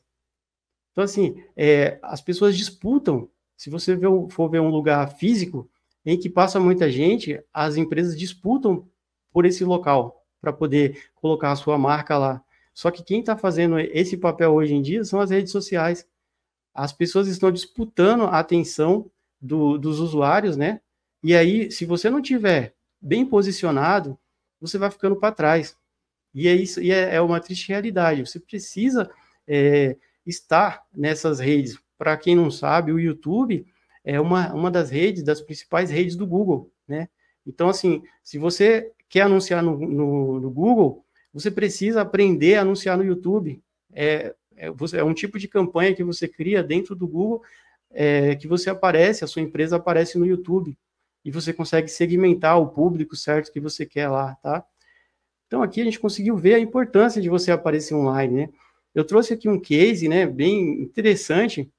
Então, 0.92 1.02
assim, 1.02 1.42
é, 1.56 1.98
as 2.04 2.20
pessoas 2.20 2.58
disputam. 2.58 3.30
Se 3.56 3.70
você 3.70 3.98
for 4.32 4.50
ver 4.50 4.60
um 4.60 4.68
lugar 4.68 5.10
físico 5.14 5.70
em 6.06 6.20
que 6.20 6.30
passa 6.30 6.60
muita 6.60 6.92
gente, 6.92 7.42
as 7.54 7.78
empresas 7.78 8.20
disputam 8.20 8.86
por 9.32 9.46
esse 9.46 9.64
local 9.64 10.26
para 10.42 10.52
poder 10.52 11.10
colocar 11.16 11.54
a 11.54 11.56
sua 11.56 11.78
marca 11.78 12.18
lá. 12.18 12.44
Só 12.74 12.92
que 12.92 13.02
quem 13.02 13.22
está 13.22 13.38
fazendo 13.38 13.80
esse 13.80 14.18
papel 14.18 14.52
hoje 14.52 14.74
em 14.74 14.82
dia 14.82 15.06
são 15.06 15.22
as 15.22 15.30
redes 15.30 15.54
sociais. 15.54 16.06
As 16.74 16.92
pessoas 16.92 17.30
estão 17.30 17.50
disputando 17.50 18.24
a 18.24 18.40
atenção 18.40 19.10
do, 19.40 19.78
dos 19.78 20.02
usuários, 20.02 20.58
né? 20.58 20.82
E 21.24 21.34
aí, 21.34 21.72
se 21.72 21.86
você 21.86 22.10
não 22.10 22.22
tiver 22.22 22.76
bem 23.00 23.26
posicionado, 23.26 24.20
você 24.60 24.78
vai 24.78 24.92
ficando 24.92 25.16
para 25.16 25.34
trás. 25.34 25.78
E 26.34 26.48
é 26.48 26.56
isso, 26.56 26.82
e 26.82 26.92
é, 26.92 27.16
é, 27.16 27.22
uma 27.22 27.40
triste 27.40 27.70
realidade. 27.70 28.26
Você 28.26 28.40
precisa 28.40 29.10
é, 29.48 29.96
estar 30.26 30.84
nessas 30.96 31.40
redes. 31.40 31.78
Para 31.98 32.18
quem 32.18 32.36
não 32.36 32.50
sabe, 32.50 32.92
o 32.92 33.00
YouTube 33.00 33.66
é 34.04 34.20
uma, 34.20 34.54
uma 34.54 34.72
das 34.72 34.90
redes, 34.90 35.24
das 35.24 35.42
principais 35.42 35.90
redes 35.90 36.16
do 36.16 36.26
Google, 36.26 36.72
né? 36.88 37.08
Então, 37.46 37.70
assim, 37.70 38.02
se 38.24 38.38
você 38.38 38.92
quer 39.08 39.22
anunciar 39.22 39.62
no, 39.62 39.78
no, 39.78 40.40
no 40.40 40.50
Google, 40.52 41.06
você 41.32 41.52
precisa 41.52 42.02
aprender 42.02 42.56
a 42.56 42.62
anunciar 42.62 42.98
no 42.98 43.04
YouTube. 43.04 43.62
É, 43.92 44.34
é, 44.56 44.68
é, 44.68 45.04
um 45.04 45.14
tipo 45.14 45.38
de 45.38 45.48
campanha 45.48 45.96
que 45.96 46.04
você 46.04 46.28
cria 46.28 46.64
dentro 46.64 46.96
do 46.96 47.08
Google, 47.08 47.42
é, 47.92 48.36
que 48.36 48.48
você 48.48 48.70
aparece, 48.70 49.24
a 49.24 49.28
sua 49.28 49.42
empresa 49.42 49.76
aparece 49.76 50.18
no 50.18 50.26
YouTube, 50.26 50.78
e 51.24 51.32
você 51.32 51.54
consegue 51.54 51.88
segmentar 51.88 52.60
o 52.60 52.68
público 52.68 53.16
certo 53.16 53.52
que 53.52 53.60
você 53.60 53.86
quer 53.86 54.10
lá, 54.10 54.36
tá? 54.42 54.66
Então, 55.54 55.62
aqui 55.62 55.82
a 55.82 55.84
gente 55.84 56.00
conseguiu 56.00 56.36
ver 56.36 56.56
a 56.56 56.60
importância 56.60 57.22
de 57.22 57.30
você 57.30 57.52
aparecer 57.52 57.94
online, 57.94 58.34
né? 58.34 58.50
Eu 58.96 59.06
trouxe 59.06 59.36
aqui 59.36 59.48
um 59.48 59.60
case, 59.60 60.10
né, 60.10 60.26
bem 60.26 60.82
interessante, 60.82 61.72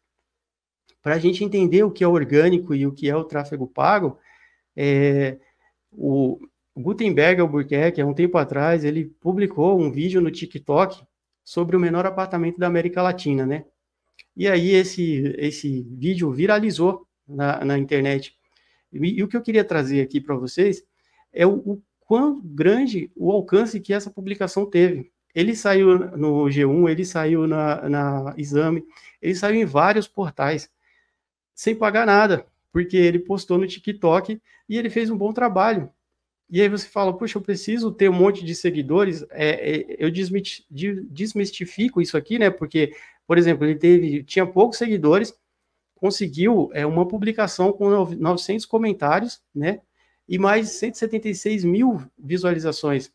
para 1.03 1.17
a 1.17 1.19
gente 1.19 1.43
entender 1.43 1.83
o 1.83 1.91
que 1.91 2.05
é 2.05 2.07
orgânico 2.07 2.73
e 2.73 2.87
o 2.87 2.93
que 2.93 3.11
é 3.11 3.17
o 3.17 3.25
tráfego 3.25 3.67
pago. 3.67 4.17
É, 4.77 5.39
o, 5.91 6.39
Gutenberg 6.77 7.41
Albuquerque, 7.41 8.01
há 8.01 8.07
um 8.07 8.15
tempo 8.15 8.39
atrás, 8.39 8.85
ele 8.85 9.07
publicou 9.21 9.81
um 9.81 9.91
vídeo 9.91 10.21
no 10.21 10.31
TikTok 10.31 11.03
sobre 11.43 11.77
o 11.77 11.81
menor 11.81 12.07
apartamento 12.07 12.61
da 12.61 12.69
América 12.69 13.03
Latina, 13.03 13.45
né? 13.45 13.65
E 14.37 14.47
aí 14.47 14.71
esse, 14.71 15.35
esse 15.37 15.83
vídeo 15.91 16.31
viralizou 16.31 17.09
na, 17.27 17.65
na 17.65 17.77
internet. 17.77 18.37
E, 18.93 19.19
e, 19.19 19.23
o 19.25 19.27
que 19.27 19.37
eu 19.37 19.43
queria 19.43 19.65
trazer 19.65 20.01
aqui 20.01 20.21
para 20.21 20.37
vocês 20.37 20.85
é 21.33 21.45
o, 21.45 21.55
o 21.55 21.83
quão 22.05 22.41
grande 22.43 23.11
o 23.17 23.33
alcance 23.33 23.81
que 23.81 23.93
essa 23.93 24.11
publicação 24.11 24.67
teve. 24.67 25.11
Ele 25.35 25.57
saiu 25.57 25.99
no 26.17 26.45
G1, 26.45 26.91
ele 26.91 27.05
saiu 27.05 27.47
na, 27.47 27.89
na 27.89 28.35
Exame, 28.37 28.85
ele 29.21 29.35
saiu 29.35 29.57
em 29.57 29.65
vários 29.65 30.07
portais, 30.07 30.71
sem 31.55 31.75
pagar 31.75 32.07
nada, 32.07 32.47
porque 32.73 32.97
ele 32.97 33.19
postou 33.19 33.59
no 33.59 33.67
TikTok 33.67 34.41
e 34.69 34.79
ele 34.79 34.91
fez 34.91 35.11
um 35.11 35.19
bom 35.19 35.33
trabalho. 35.33 35.91
E 36.49 36.61
aí 36.61 36.69
você 36.69 36.87
fala, 36.87 37.17
puxa, 37.17 37.39
eu 37.39 37.43
preciso 37.43 37.91
ter 37.91 38.09
um 38.09 38.13
monte 38.13 38.45
de 38.45 38.55
seguidores. 38.55 39.25
É, 39.31 39.77
é, 39.77 39.97
eu 39.99 40.11
desmistifico 40.11 42.01
isso 42.01 42.17
aqui, 42.17 42.39
né? 42.39 42.51
Porque, 42.51 42.95
por 43.27 43.39
exemplo, 43.39 43.65
ele 43.65 43.77
teve, 43.77 44.23
tinha 44.23 44.47
poucos 44.47 44.79
seguidores, 44.79 45.35
conseguiu 45.97 46.71
é, 46.73 46.85
uma 46.85 47.09
publicação 47.09 47.73
com 47.73 47.89
900 47.89 48.67
comentários, 48.67 49.43
né? 49.55 49.81
E 50.29 50.39
mais 50.39 50.71
176 50.71 51.65
mil 51.65 52.01
visualizações. 52.19 53.13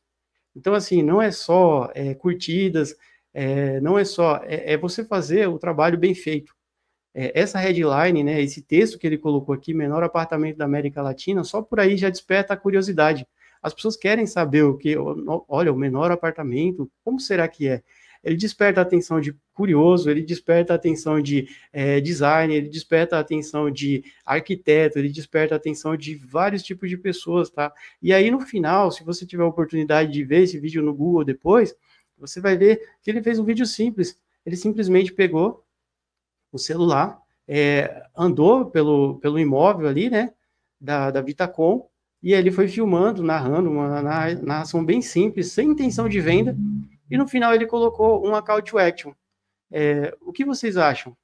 Então, 0.56 0.74
assim, 0.74 1.02
não 1.02 1.22
é 1.22 1.32
só 1.32 1.92
é, 1.94 2.14
curtidas, 2.14 2.96
é, 3.34 3.80
não 3.82 3.98
é 3.98 4.06
só, 4.06 4.38
é, 4.44 4.74
é, 4.74 4.78
você 4.78 5.04
fazer 5.04 5.48
o 5.48 5.60
trabalho 5.60 5.98
bem 5.98 6.14
feito. 6.14 6.56
É, 7.14 7.32
essa 7.40 7.60
headline, 7.60 8.24
né, 8.24 8.42
esse 8.42 8.62
texto 8.62 8.98
que 9.00 9.08
ele 9.08 9.18
colocou 9.18 9.54
aqui, 9.54 9.74
menor 9.74 10.04
apartamento 10.04 10.58
da 10.58 10.66
América 10.66 11.02
Latina, 11.02 11.44
só 11.44 11.62
por 11.62 11.80
aí 11.80 11.98
já 11.98 12.10
desperta 12.10 12.54
a 12.54 12.58
curiosidade. 12.58 13.28
As 13.62 13.74
pessoas 13.74 13.98
querem 13.98 14.26
saber 14.26 14.64
o 14.64 14.78
que, 14.78 14.96
olha, 15.48 15.74
o 15.74 15.78
menor 15.78 16.12
apartamento, 16.12 16.90
como 17.04 17.20
será 17.20 17.48
que 17.48 17.68
é? 17.68 17.84
Ele 18.24 18.36
desperta 18.36 18.82
a 18.82 18.84
atenção 18.84 19.22
de 19.22 19.34
curioso, 19.54 20.10
ele 20.10 20.22
desperta 20.22 20.74
a 20.74 20.76
atenção 20.76 21.22
de 21.22 21.48
é, 21.72 22.02
design, 22.02 22.54
ele 22.54 22.68
desperta 22.68 23.18
a 23.18 23.20
atenção 23.20 23.72
de 23.72 24.04
arquiteto, 24.26 25.00
ele 25.00 25.10
desperta 25.10 25.56
a 25.56 25.58
atenção 25.58 25.96
de 25.96 26.16
vários 26.16 26.62
tipos 26.64 26.90
de 26.90 26.98
pessoas, 26.98 27.50
tá? 27.50 27.74
E 28.02 28.14
aí 28.14 28.30
no 28.30 28.42
final, 28.42 28.92
se 28.92 29.04
você 29.04 29.26
tiver 29.26 29.44
a 29.44 29.48
oportunidade 29.48 30.12
de 30.12 30.24
ver 30.24 30.44
esse 30.44 30.60
vídeo 30.60 30.82
no 30.84 30.94
Google 30.94 31.24
depois, 31.24 31.76
você 32.18 32.42
vai 32.42 32.58
ver 32.58 32.82
que 33.02 33.10
ele 33.10 33.24
fez 33.24 33.40
um 33.40 33.46
vídeo 33.46 33.66
simples. 33.66 34.18
Ele 34.46 34.56
simplesmente 34.56 35.14
pegou 35.14 35.64
o 36.52 36.58
celular, 36.58 37.18
é, 37.48 38.04
andou 38.16 38.66
pelo, 38.66 39.18
pelo 39.20 39.40
imóvel 39.40 39.88
ali, 39.88 40.10
né, 40.10 40.34
da, 40.80 41.10
da 41.12 41.22
Vitacom, 41.22 41.88
e 42.22 42.34
ele 42.34 42.52
foi 42.52 42.68
filmando, 42.68 43.24
narrando 43.24 43.70
uma 43.70 44.02
narração 44.02 44.84
bem 44.84 45.02
simples, 45.02 45.52
sem 45.52 45.70
intenção 45.70 46.10
de 46.10 46.20
venda, 46.20 46.56
e 47.10 47.18
no 47.18 47.28
final 47.28 47.54
ele 47.54 47.66
colocou 47.66 48.26
uma 48.26 48.42
call 48.42 48.62
to 48.62 48.78
action. 48.78 49.14
É, 49.72 50.16
o 50.22 50.32
que 50.32 50.46
vocês 50.46 50.78
acham? 50.78 51.16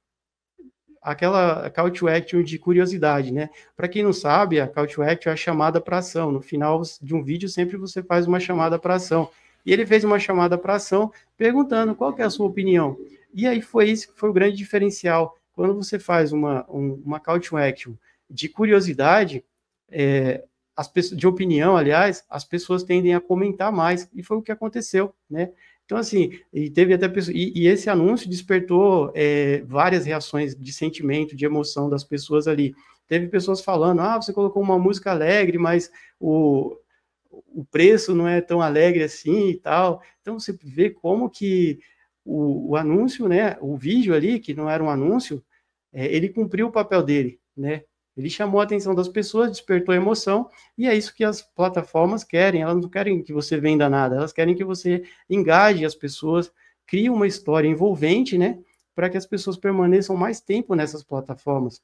Aquela 1.00 1.70
call 1.70 1.90
to 1.90 2.08
action 2.08 2.42
de 2.42 2.58
curiosidade, 2.58 3.32
né? 3.32 3.48
Para 3.76 3.88
quem 3.88 4.02
não 4.02 4.12
sabe, 4.12 4.60
a 4.60 4.66
call 4.66 4.86
to 4.86 5.02
action 5.02 5.30
é 5.30 5.32
a 5.32 5.36
chamada 5.36 5.80
para 5.80 5.98
ação. 5.98 6.32
No 6.32 6.40
final 6.40 6.82
de 7.00 7.14
um 7.14 7.22
vídeo, 7.22 7.48
sempre 7.48 7.76
você 7.76 8.02
faz 8.02 8.26
uma 8.26 8.40
chamada 8.40 8.78
para 8.78 8.94
ação. 8.94 9.30
E 9.64 9.72
ele 9.72 9.86
fez 9.86 10.04
uma 10.04 10.18
chamada 10.18 10.58
para 10.58 10.74
ação 10.74 11.12
perguntando 11.36 11.94
qual 11.94 12.14
é 12.18 12.22
a 12.22 12.30
sua 12.30 12.46
opinião. 12.46 12.96
E 13.32 13.46
aí 13.46 13.60
foi 13.60 13.90
isso 13.90 14.12
que 14.12 14.18
foi 14.18 14.30
o 14.30 14.32
grande 14.32 14.56
diferencial. 14.56 15.36
Quando 15.52 15.74
você 15.74 15.98
faz 15.98 16.32
uma, 16.32 16.66
um, 16.68 17.02
uma 17.04 17.20
call 17.20 17.40
to 17.40 17.56
action 17.56 17.94
de 18.28 18.48
curiosidade, 18.48 19.44
é, 19.88 20.44
as 20.76 20.88
pessoas, 20.88 21.18
de 21.18 21.26
opinião, 21.26 21.76
aliás, 21.76 22.24
as 22.28 22.44
pessoas 22.44 22.82
tendem 22.82 23.14
a 23.14 23.20
comentar 23.20 23.72
mais, 23.72 24.08
e 24.14 24.22
foi 24.22 24.36
o 24.36 24.42
que 24.42 24.52
aconteceu, 24.52 25.14
né? 25.28 25.50
Então, 25.86 25.96
assim, 25.98 26.32
e 26.52 26.68
teve 26.68 26.92
até 26.92 27.06
e, 27.32 27.62
e 27.62 27.68
esse 27.68 27.88
anúncio 27.88 28.28
despertou 28.28 29.12
é, 29.14 29.62
várias 29.62 30.04
reações 30.04 30.54
de 30.54 30.72
sentimento, 30.72 31.36
de 31.36 31.46
emoção 31.46 31.88
das 31.88 32.02
pessoas 32.02 32.48
ali. 32.48 32.74
Teve 33.06 33.28
pessoas 33.28 33.60
falando, 33.60 34.00
ah, 34.00 34.20
você 34.20 34.32
colocou 34.32 34.60
uma 34.60 34.78
música 34.78 35.12
alegre, 35.12 35.58
mas 35.58 35.88
o, 36.18 36.76
o 37.30 37.64
preço 37.64 38.16
não 38.16 38.26
é 38.26 38.40
tão 38.40 38.60
alegre 38.60 39.04
assim 39.04 39.50
e 39.50 39.56
tal. 39.56 40.02
Então, 40.20 40.40
você 40.40 40.52
vê 40.60 40.90
como 40.90 41.30
que 41.30 41.78
o, 42.24 42.72
o, 42.72 42.76
anúncio, 42.76 43.28
né, 43.28 43.56
o 43.60 43.76
vídeo 43.76 44.12
ali, 44.12 44.40
que 44.40 44.54
não 44.54 44.68
era 44.68 44.82
um 44.82 44.90
anúncio, 44.90 45.40
é, 45.92 46.06
ele 46.06 46.30
cumpriu 46.30 46.66
o 46.66 46.72
papel 46.72 47.02
dele, 47.04 47.38
né? 47.56 47.84
Ele 48.16 48.30
chamou 48.30 48.60
a 48.60 48.64
atenção 48.64 48.94
das 48.94 49.08
pessoas, 49.08 49.50
despertou 49.50 49.94
emoção, 49.94 50.48
e 50.76 50.86
é 50.86 50.94
isso 50.94 51.14
que 51.14 51.22
as 51.22 51.42
plataformas 51.42 52.24
querem. 52.24 52.62
Elas 52.62 52.76
não 52.76 52.88
querem 52.88 53.22
que 53.22 53.32
você 53.32 53.60
venda 53.60 53.90
nada, 53.90 54.16
elas 54.16 54.32
querem 54.32 54.54
que 54.54 54.64
você 54.64 55.04
engaje 55.28 55.84
as 55.84 55.94
pessoas, 55.94 56.50
crie 56.86 57.10
uma 57.10 57.26
história 57.26 57.68
envolvente, 57.68 58.38
né? 58.38 58.58
Para 58.94 59.10
que 59.10 59.18
as 59.18 59.26
pessoas 59.26 59.58
permaneçam 59.58 60.16
mais 60.16 60.40
tempo 60.40 60.74
nessas 60.74 61.02
plataformas. 61.02 61.82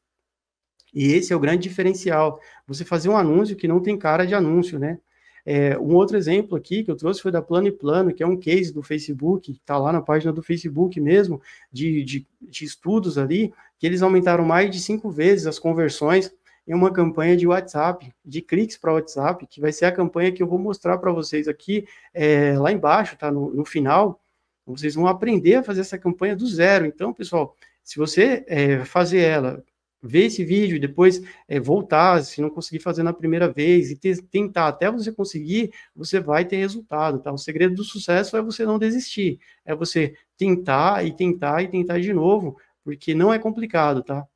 E 0.94 1.12
esse 1.12 1.32
é 1.32 1.36
o 1.36 1.40
grande 1.40 1.62
diferencial. 1.62 2.40
Você 2.66 2.84
fazer 2.84 3.08
um 3.10 3.16
anúncio 3.16 3.56
que 3.56 3.68
não 3.68 3.80
tem 3.80 3.98
cara 3.98 4.26
de 4.26 4.34
anúncio, 4.34 4.78
né? 4.78 4.98
É, 5.44 5.76
um 5.78 5.94
outro 5.94 6.16
exemplo 6.16 6.56
aqui 6.56 6.84
que 6.84 6.90
eu 6.90 6.96
trouxe 6.96 7.20
foi 7.20 7.32
da 7.32 7.42
Plano 7.42 7.66
e 7.66 7.72
Plano, 7.72 8.14
que 8.14 8.22
é 8.22 8.26
um 8.26 8.37
case 8.37 8.72
do 8.72 8.82
Facebook, 8.82 9.52
está 9.52 9.76
lá 9.76 9.92
na 9.92 10.00
página 10.00 10.32
do 10.32 10.42
Facebook 10.42 11.00
mesmo, 11.00 11.40
de, 11.70 12.04
de, 12.04 12.26
de, 12.40 12.64
estudos 12.64 13.18
ali, 13.18 13.52
que 13.78 13.87
eles 13.87 14.02
aumentaram 14.02 14.44
mais 14.44 14.70
de 14.70 14.80
cinco 14.80 15.11
vezes 15.11 15.46
as 15.46 15.58
conversões 15.58 16.32
em 16.66 16.75
uma 16.75 16.92
campanha 16.92 17.37
de 17.37 17.46
WhatsApp, 17.46 18.12
de 18.25 18.40
cliques 18.40 18.76
para 18.76 18.92
WhatsApp, 18.92 19.46
que 19.49 19.61
vai 19.61 19.72
ser 19.72 19.87
a 19.87 19.92
campanha 19.92 20.30
que 20.30 20.40
eu 20.42 20.46
vou 20.46 20.58
mostrar 20.58 20.96
para 20.99 21.11
vocês 21.11 21.49
aqui, 21.49 21.84
é, 22.14 22.56
lá 22.56 22.70
embaixo, 22.70 23.16
tá? 23.16 23.32
No, 23.32 23.52
no 23.52 23.64
final, 23.64 24.20
vocês 24.64 24.94
vão 24.94 25.08
aprender 25.08 25.56
a 25.56 25.62
fazer 25.62 25.80
essa 25.80 25.99
campanha 25.99 26.37
do 26.37 26.46
zero. 26.46 26.87
Então, 26.87 27.12
pessoal, 27.12 27.56
se 27.82 27.99
você 27.99 28.44
é, 28.46 28.84
fazer 28.84 29.18
ela 29.18 29.64
ver 30.02 30.25
esse 30.25 30.44
vídeo 30.44 30.76
e 30.76 30.80
depois 30.80 31.23
é, 31.47 31.61
voltar, 31.61 32.23
se 32.25 32.40
não 32.40 32.50
conseguir 32.50 32.80
fazer 32.80 33.02
na 33.02 33.12
primeira 33.12 33.49
vez 33.49 33.90
e 33.90 33.97
ter, 33.97 34.21
tentar 34.23 34.68
até 34.68 34.90
você 34.90 35.12
conseguir, 35.12 35.73
você 35.94 36.18
vai 36.18 36.44
ter 36.44 36.56
resultado, 36.56 37.21
tá? 37.21 37.32
O 37.32 37.38
segredo 37.38 37.75
do 37.76 37.85
sucesso 37.85 38.37
é 38.37 38.42
você 38.42 38.64
não 38.64 38.78
desistir, 38.78 39.38
é 39.64 39.75
você 39.75 40.14
tentar 40.37 41.06
e 41.06 41.12
tentar 41.12 41.62
e 41.62 41.68
tentar 41.68 42.00
de 42.00 42.12
novo, 42.12 42.56
porque 42.82 43.14
não 43.14 43.32
é 43.32 43.38
complicado, 43.38 44.02
tá? 44.02 44.26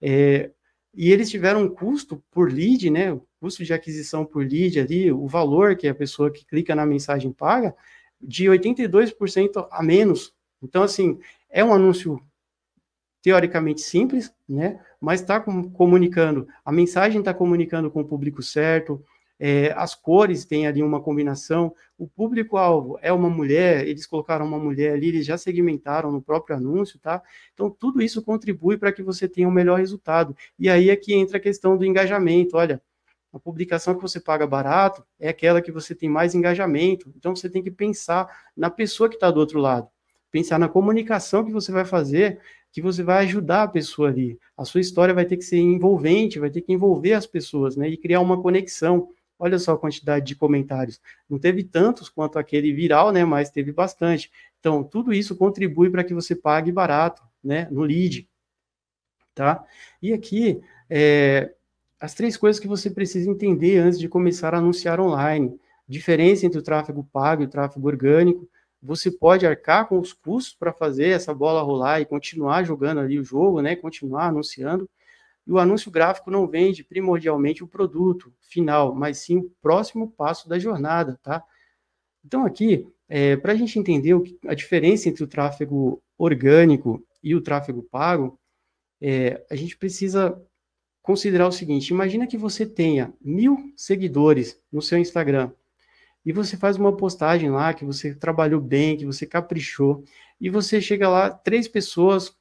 É, 0.00 0.50
e 0.94 1.10
eles 1.12 1.30
tiveram 1.30 1.62
um 1.62 1.68
custo 1.68 2.22
por 2.30 2.52
lead, 2.52 2.90
né? 2.90 3.12
O 3.12 3.22
custo 3.40 3.64
de 3.64 3.72
aquisição 3.72 4.24
por 4.24 4.44
lead 4.44 4.80
ali, 4.80 5.12
o 5.12 5.26
valor 5.26 5.76
que 5.76 5.86
a 5.86 5.94
pessoa 5.94 6.30
que 6.32 6.44
clica 6.44 6.74
na 6.74 6.84
mensagem 6.84 7.32
paga, 7.32 7.74
de 8.20 8.46
82% 8.46 9.66
a 9.70 9.82
menos 9.82 10.32
Então, 10.62 10.82
assim, 10.82 11.18
é 11.50 11.64
um 11.64 11.72
anúncio 11.74 12.20
teoricamente 13.22 13.80
simples, 13.80 14.34
né? 14.48 14.80
Mas 15.00 15.20
está 15.20 15.40
comunicando, 15.40 16.46
a 16.64 16.72
mensagem 16.72 17.20
está 17.20 17.32
comunicando 17.32 17.90
com 17.90 18.00
o 18.00 18.04
público 18.04 18.42
certo, 18.42 19.02
é, 19.44 19.72
as 19.76 19.92
cores 19.92 20.44
têm 20.44 20.68
ali 20.68 20.84
uma 20.84 21.00
combinação, 21.00 21.74
o 21.98 22.06
público-alvo 22.06 22.96
é 23.02 23.12
uma 23.12 23.28
mulher, 23.28 23.84
eles 23.88 24.06
colocaram 24.06 24.46
uma 24.46 24.58
mulher 24.58 24.94
ali, 24.94 25.08
eles 25.08 25.26
já 25.26 25.36
segmentaram 25.36 26.12
no 26.12 26.22
próprio 26.22 26.56
anúncio, 26.56 26.96
tá? 27.00 27.20
Então, 27.52 27.68
tudo 27.68 28.00
isso 28.00 28.22
contribui 28.22 28.76
para 28.76 28.92
que 28.92 29.02
você 29.02 29.28
tenha 29.28 29.48
um 29.48 29.50
melhor 29.50 29.80
resultado. 29.80 30.36
E 30.56 30.70
aí 30.70 30.90
é 30.90 30.96
que 30.96 31.12
entra 31.12 31.38
a 31.38 31.40
questão 31.40 31.76
do 31.76 31.84
engajamento. 31.84 32.56
Olha, 32.56 32.80
a 33.32 33.38
publicação 33.38 33.96
que 33.96 34.02
você 34.02 34.20
paga 34.20 34.46
barato 34.46 35.04
é 35.18 35.28
aquela 35.30 35.60
que 35.60 35.72
você 35.72 35.92
tem 35.92 36.08
mais 36.08 36.36
engajamento. 36.36 37.12
Então, 37.16 37.34
você 37.34 37.50
tem 37.50 37.64
que 37.64 37.70
pensar 37.72 38.28
na 38.56 38.70
pessoa 38.70 39.08
que 39.08 39.16
está 39.16 39.28
do 39.28 39.40
outro 39.40 39.58
lado. 39.58 39.88
Pensar 40.32 40.58
na 40.58 40.68
comunicação 40.68 41.44
que 41.44 41.52
você 41.52 41.70
vai 41.70 41.84
fazer, 41.84 42.40
que 42.72 42.80
você 42.80 43.02
vai 43.02 43.24
ajudar 43.24 43.64
a 43.64 43.68
pessoa 43.68 44.08
ali. 44.08 44.38
A 44.56 44.64
sua 44.64 44.80
história 44.80 45.12
vai 45.12 45.26
ter 45.26 45.36
que 45.36 45.44
ser 45.44 45.58
envolvente, 45.58 46.38
vai 46.38 46.50
ter 46.50 46.62
que 46.62 46.72
envolver 46.72 47.12
as 47.12 47.26
pessoas, 47.26 47.76
né? 47.76 47.88
E 47.88 47.98
criar 47.98 48.20
uma 48.20 48.40
conexão. 48.40 49.10
Olha 49.38 49.58
só 49.58 49.72
a 49.72 49.78
quantidade 49.78 50.24
de 50.24 50.34
comentários. 50.34 51.00
Não 51.28 51.38
teve 51.38 51.62
tantos 51.62 52.08
quanto 52.08 52.38
aquele 52.38 52.72
viral, 52.72 53.12
né? 53.12 53.24
Mas 53.26 53.50
teve 53.50 53.72
bastante. 53.72 54.30
Então, 54.58 54.82
tudo 54.82 55.12
isso 55.12 55.36
contribui 55.36 55.90
para 55.90 56.02
que 56.02 56.14
você 56.14 56.34
pague 56.34 56.72
barato, 56.72 57.22
né? 57.44 57.68
No 57.70 57.82
lead, 57.82 58.26
tá? 59.34 59.64
E 60.00 60.12
aqui, 60.12 60.62
é, 60.88 61.52
as 62.00 62.14
três 62.14 62.36
coisas 62.36 62.58
que 62.58 62.68
você 62.68 62.90
precisa 62.90 63.30
entender 63.30 63.78
antes 63.78 63.98
de 63.98 64.08
começar 64.08 64.54
a 64.54 64.58
anunciar 64.58 64.98
online. 64.98 65.58
Diferença 65.86 66.46
entre 66.46 66.58
o 66.58 66.62
tráfego 66.62 67.06
pago 67.12 67.42
e 67.42 67.44
o 67.44 67.48
tráfego 67.48 67.86
orgânico. 67.86 68.48
Você 68.82 69.10
pode 69.10 69.46
arcar 69.46 69.86
com 69.86 69.98
os 70.00 70.12
custos 70.12 70.54
para 70.54 70.72
fazer 70.72 71.08
essa 71.10 71.32
bola 71.32 71.62
rolar 71.62 72.00
e 72.00 72.04
continuar 72.06 72.64
jogando 72.64 72.98
ali 72.98 73.18
o 73.18 73.24
jogo, 73.24 73.62
né? 73.62 73.76
Continuar 73.76 74.26
anunciando. 74.26 74.88
E 75.46 75.52
o 75.52 75.58
anúncio 75.58 75.90
gráfico 75.90 76.30
não 76.30 76.48
vende 76.48 76.82
primordialmente 76.82 77.62
o 77.62 77.68
produto 77.68 78.32
final, 78.40 78.94
mas 78.94 79.18
sim 79.18 79.38
o 79.38 79.52
próximo 79.62 80.10
passo 80.10 80.48
da 80.48 80.58
jornada, 80.58 81.18
tá? 81.22 81.44
Então, 82.24 82.44
aqui, 82.44 82.86
é, 83.08 83.36
para 83.36 83.52
a 83.52 83.56
gente 83.56 83.78
entender 83.78 84.20
que, 84.22 84.38
a 84.46 84.54
diferença 84.54 85.08
entre 85.08 85.22
o 85.22 85.28
tráfego 85.28 86.02
orgânico 86.18 87.04
e 87.22 87.34
o 87.34 87.40
tráfego 87.40 87.82
pago, 87.82 88.38
é, 89.00 89.44
a 89.50 89.56
gente 89.56 89.76
precisa 89.76 90.40
considerar 91.02 91.48
o 91.48 91.52
seguinte: 91.52 91.90
imagina 91.90 92.26
que 92.26 92.38
você 92.38 92.64
tenha 92.64 93.12
mil 93.20 93.72
seguidores 93.76 94.60
no 94.72 94.80
seu 94.80 94.98
Instagram 94.98 95.52
e 96.24 96.32
você 96.32 96.56
faz 96.56 96.76
uma 96.76 96.96
postagem 96.96 97.50
lá 97.50 97.74
que 97.74 97.84
você 97.84 98.14
trabalhou 98.14 98.60
bem, 98.60 98.96
que 98.96 99.06
você 99.06 99.26
caprichou, 99.26 100.04
e 100.40 100.48
você 100.50 100.80
chega 100.80 101.08
lá, 101.08 101.30
três 101.30 101.68
pessoas, 101.68 102.36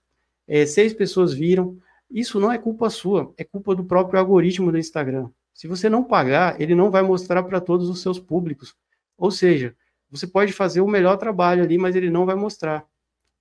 é, 0.47 0.65
seis 0.65 0.93
pessoas 0.93 1.33
viram, 1.33 1.77
isso 2.09 2.39
não 2.39 2.51
é 2.51 2.57
culpa 2.57 2.89
sua, 2.89 3.33
é 3.37 3.43
culpa 3.43 3.75
do 3.75 3.83
próprio 3.85 4.19
algoritmo 4.19 4.71
do 4.71 4.77
Instagram. 4.77 5.29
Se 5.53 5.67
você 5.67 5.89
não 5.89 6.03
pagar, 6.03 6.59
ele 6.59 6.75
não 6.75 6.91
vai 6.91 7.01
mostrar 7.01 7.43
para 7.43 7.61
todos 7.61 7.89
os 7.89 8.01
seus 8.01 8.19
públicos. 8.19 8.75
Ou 9.17 9.31
seja, 9.31 9.75
você 10.09 10.27
pode 10.27 10.51
fazer 10.51 10.81
o 10.81 10.87
melhor 10.87 11.17
trabalho 11.17 11.63
ali, 11.63 11.77
mas 11.77 11.95
ele 11.95 12.09
não 12.09 12.25
vai 12.25 12.35
mostrar. 12.35 12.85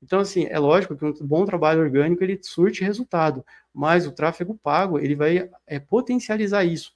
Então, 0.02 0.20
assim, 0.20 0.46
é 0.48 0.58
lógico 0.58 0.96
que 0.96 1.04
um 1.04 1.12
bom 1.22 1.44
trabalho 1.44 1.80
orgânico 1.80 2.22
ele 2.22 2.38
surte 2.42 2.82
resultado, 2.82 3.44
mas 3.72 4.06
o 4.06 4.12
tráfego 4.12 4.58
pago 4.62 4.98
ele 4.98 5.14
vai 5.14 5.50
é, 5.66 5.78
potencializar 5.78 6.64
isso. 6.64 6.92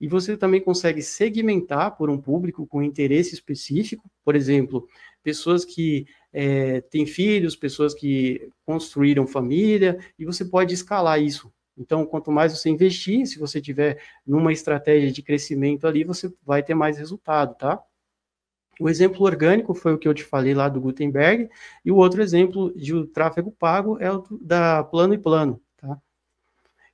E 0.00 0.06
você 0.06 0.36
também 0.36 0.60
consegue 0.60 1.02
segmentar 1.02 1.96
por 1.96 2.08
um 2.08 2.20
público 2.20 2.66
com 2.66 2.82
interesse 2.82 3.34
específico, 3.34 4.10
por 4.24 4.36
exemplo, 4.36 4.86
pessoas 5.22 5.64
que 5.64 6.06
é, 6.32 6.80
têm 6.82 7.04
filhos, 7.06 7.56
pessoas 7.56 7.94
que 7.94 8.48
construíram 8.64 9.26
família, 9.26 9.98
e 10.18 10.24
você 10.24 10.44
pode 10.44 10.74
escalar 10.74 11.20
isso. 11.20 11.52
Então, 11.76 12.04
quanto 12.04 12.32
mais 12.32 12.52
você 12.52 12.68
investir, 12.68 13.26
se 13.26 13.38
você 13.38 13.60
tiver 13.60 14.02
numa 14.26 14.52
estratégia 14.52 15.12
de 15.12 15.22
crescimento 15.22 15.86
ali, 15.86 16.04
você 16.04 16.32
vai 16.44 16.62
ter 16.62 16.74
mais 16.74 16.98
resultado, 16.98 17.54
tá? 17.56 17.80
O 18.80 18.88
exemplo 18.88 19.24
orgânico 19.24 19.74
foi 19.74 19.94
o 19.94 19.98
que 19.98 20.06
eu 20.06 20.14
te 20.14 20.24
falei 20.24 20.54
lá 20.54 20.68
do 20.68 20.80
Gutenberg, 20.80 21.48
e 21.84 21.90
o 21.90 21.96
outro 21.96 22.22
exemplo 22.22 22.72
de 22.76 23.06
tráfego 23.08 23.52
pago 23.52 23.98
é 24.00 24.10
o 24.12 24.24
da 24.40 24.84
Plano 24.84 25.14
e 25.14 25.18
Plano. 25.18 25.60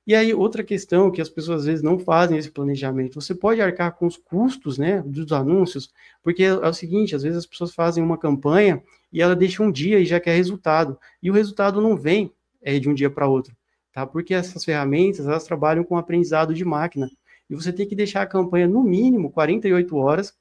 E 0.07 0.13
aí, 0.13 0.35
outra 0.35 0.63
questão 0.63 1.09
que 1.09 1.19
as 1.19 1.29
pessoas 1.29 1.61
às 1.61 1.65
vezes 1.65 1.81
não 1.81 1.97
fazem 1.97 2.37
esse 2.37 2.51
planejamento, 2.51 3.19
você 3.19 3.33
pode 3.33 3.59
arcar 3.59 3.95
com 3.95 4.05
os 4.05 4.15
custos, 4.15 4.77
né, 4.77 5.01
dos 5.03 5.31
anúncios, 5.31 5.91
porque 6.21 6.43
é, 6.43 6.53
o 6.53 6.73
seguinte, 6.73 7.15
às 7.15 7.23
vezes 7.23 7.39
as 7.39 7.45
pessoas 7.47 7.73
fazem 7.73 8.03
uma 8.03 8.17
campanha 8.17 8.83
e 9.11 9.19
ela 9.19 9.35
deixa 9.35 9.63
um 9.63 9.71
dia 9.71 9.99
e 9.99 10.05
já 10.05 10.19
quer 10.19 10.35
resultado, 10.35 10.99
e 11.23 11.31
o 11.31 11.33
resultado 11.33 11.81
não 11.81 11.97
vem 11.97 12.31
é, 12.61 12.77
de 12.77 12.87
um 12.87 12.93
dia 12.93 13.09
para 13.09 13.27
outro, 13.27 13.55
tá? 13.91 14.05
Porque 14.05 14.35
essas 14.35 14.63
ferramentas, 14.63 15.25
elas 15.25 15.43
trabalham 15.43 15.83
com 15.83 15.97
aprendizado 15.97 16.53
de 16.53 16.63
máquina, 16.63 17.09
e 17.49 17.55
você 17.55 17.73
tem 17.73 17.87
que 17.87 17.95
deixar 17.95 18.21
a 18.21 18.27
campanha 18.27 18.67
no 18.67 18.83
mínimo 18.83 19.31
48 19.31 19.95
horas 19.97 20.35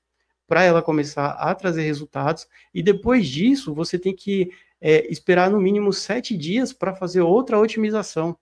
para 0.46 0.62
ela 0.62 0.82
começar 0.82 1.30
a 1.30 1.54
trazer 1.54 1.82
resultados, 1.84 2.46
e 2.74 2.82
depois 2.82 3.26
disso 3.26 3.72
você 3.72 3.98
tem 3.98 4.14
que 4.14 4.50
é, 4.78 5.10
esperar 5.10 5.50
no 5.50 5.58
mínimo 5.58 5.90
sete 5.90 6.36
dias 6.36 6.70
para 6.70 6.94
fazer 6.94 7.22
outra 7.22 7.58
otimização 7.58 8.36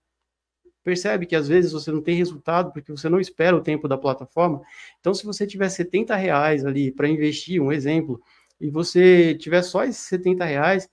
percebe 0.83 1.25
que 1.25 1.35
às 1.35 1.47
vezes 1.47 1.71
você 1.71 1.91
não 1.91 2.01
tem 2.01 2.15
resultado 2.15 2.71
porque 2.71 2.91
você 2.91 3.07
não 3.07 3.19
espera 3.19 3.55
o 3.55 3.61
tempo 3.61 3.87
da 3.87 3.97
plataforma. 3.97 4.61
Então, 4.99 5.13
se 5.13 5.25
você 5.25 5.47
tiver 5.47 5.69
70 5.69 6.15
reais 6.15 6.65
ali 6.65 6.91
para 6.91 7.07
investir, 7.07 7.61
um 7.61 7.71
exemplo, 7.71 8.21
e 8.59 8.69
você 8.69 9.35
tiver 9.35 9.61
só 9.61 9.83
esses 9.83 10.03
70 10.03 10.45
reais, 10.45 10.89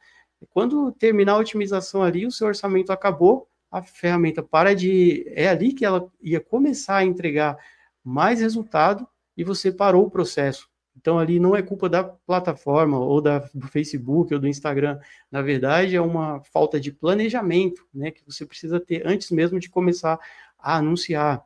quando 0.50 0.92
terminar 0.92 1.32
a 1.32 1.38
otimização 1.38 2.02
ali, 2.02 2.26
o 2.26 2.30
seu 2.30 2.46
orçamento 2.46 2.92
acabou, 2.92 3.48
a 3.70 3.82
ferramenta 3.82 4.42
para 4.42 4.74
de. 4.74 5.24
É 5.28 5.48
ali 5.48 5.72
que 5.72 5.84
ela 5.84 6.10
ia 6.20 6.40
começar 6.40 6.96
a 6.96 7.04
entregar 7.04 7.56
mais 8.02 8.40
resultado 8.40 9.06
e 9.36 9.44
você 9.44 9.70
parou 9.70 10.06
o 10.06 10.10
processo. 10.10 10.69
Então, 11.00 11.18
ali 11.18 11.40
não 11.40 11.56
é 11.56 11.62
culpa 11.62 11.88
da 11.88 12.04
plataforma 12.04 12.98
ou 12.98 13.22
da, 13.22 13.38
do 13.54 13.66
Facebook 13.68 14.34
ou 14.34 14.38
do 14.38 14.46
Instagram. 14.46 15.00
Na 15.30 15.40
verdade, 15.40 15.96
é 15.96 16.00
uma 16.00 16.42
falta 16.42 16.78
de 16.78 16.92
planejamento, 16.92 17.86
né, 17.92 18.10
que 18.10 18.22
você 18.24 18.44
precisa 18.44 18.78
ter 18.78 19.06
antes 19.06 19.30
mesmo 19.30 19.58
de 19.58 19.70
começar 19.70 20.20
a 20.58 20.76
anunciar. 20.76 21.42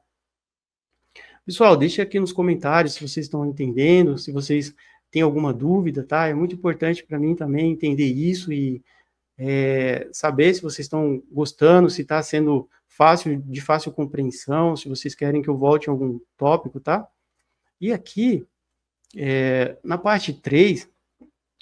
Pessoal, 1.47 1.77
deixe 1.77 2.03
aqui 2.03 2.19
nos 2.19 2.33
comentários 2.33 2.95
se 2.95 3.01
vocês 3.01 3.27
estão 3.27 3.47
entendendo, 3.47 4.19
se 4.19 4.33
vocês 4.33 4.75
têm 5.11 5.23
alguma 5.23 5.53
dúvida, 5.53 6.03
tá? 6.03 6.27
É 6.27 6.35
muito 6.35 6.57
importante 6.57 7.05
para 7.05 7.19
mim 7.19 7.37
também 7.37 7.71
entender 7.71 8.07
isso 8.07 8.53
e 8.53 8.83
é, 9.39 10.09
saber 10.13 10.53
se 10.55 10.63
vocês 10.63 10.87
estão 10.87 11.23
gostando, 11.31 11.89
se 11.91 12.03
está 12.03 12.21
sendo 12.23 12.69
fácil, 12.89 13.41
de 13.41 13.61
fácil 13.61 13.93
compreensão, 13.93 14.77
se 14.77 14.89
vocês 14.89 15.15
querem 15.15 15.43
que 15.43 15.49
eu 15.49 15.57
volte 15.57 15.87
em 15.87 15.91
algum 15.91 16.19
tópico, 16.37 16.81
tá? 16.81 17.07
E 17.81 17.93
aqui, 17.93 18.45
é, 19.17 19.79
na 19.85 19.99
parte 19.99 20.33
3, 20.33 20.89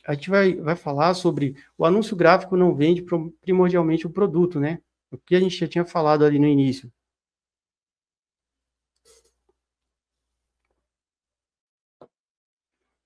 a 0.06 0.14
gente 0.14 0.30
vai, 0.30 0.54
vai 0.56 0.76
falar 0.76 1.14
sobre 1.14 1.56
o 1.78 1.84
anúncio 1.84 2.16
gráfico 2.16 2.56
não 2.56 2.74
vende 2.74 3.04
primordialmente 3.40 4.06
o 4.06 4.10
produto, 4.10 4.58
né? 4.60 4.80
O 5.10 5.18
que 5.18 5.34
a 5.36 5.40
gente 5.40 5.56
já 5.56 5.68
tinha 5.68 5.84
falado 5.84 6.24
ali 6.24 6.38
no 6.38 6.46
início. 6.46 6.92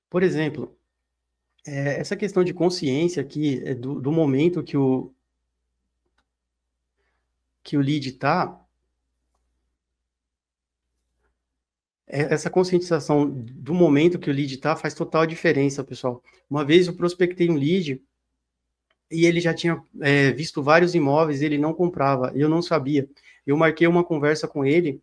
Por 0.09 0.23
exemplo, 0.23 0.77
é, 1.67 2.01
essa 2.01 2.17
questão 2.17 2.45
de 2.45 2.55
consciência 2.55 3.23
aqui 3.23 3.61
é 3.65 3.75
do, 3.75 4.01
do 4.01 4.13
momento 4.13 4.63
que 4.63 4.77
o, 4.77 5.13
que 7.63 7.77
o 7.77 7.81
lead 7.81 8.09
está, 8.09 8.67
É, 8.67 8.67
essa 12.07 12.49
conscientização 12.49 13.29
do 13.29 13.75
momento 13.75 14.19
que 14.19 14.31
o 14.31 14.33
lead 14.33 14.55
está 14.55 14.77
faz 14.77 14.95
total 14.95 15.27
diferença, 15.27 15.83
pessoal. 15.83 16.23
Uma 16.49 16.65
vez 16.65 16.87
eu 16.87 16.95
prospectei 16.95 17.51
um 17.51 17.57
lead 17.57 18.01
e 19.11 19.27
ele 19.27 19.41
já 19.41 19.53
tinha 19.53 19.83
é, 20.01 20.31
visto 20.33 20.63
vários 20.63 20.95
imóveis, 20.95 21.43
ele 21.43 21.59
não 21.59 21.75
comprava, 21.75 22.33
eu 22.35 22.49
não 22.49 22.63
sabia. 22.63 23.09
Eu 23.47 23.57
marquei 23.57 23.87
uma 23.87 24.05
conversa 24.05 24.47
com 24.47 24.65
ele, 24.65 25.01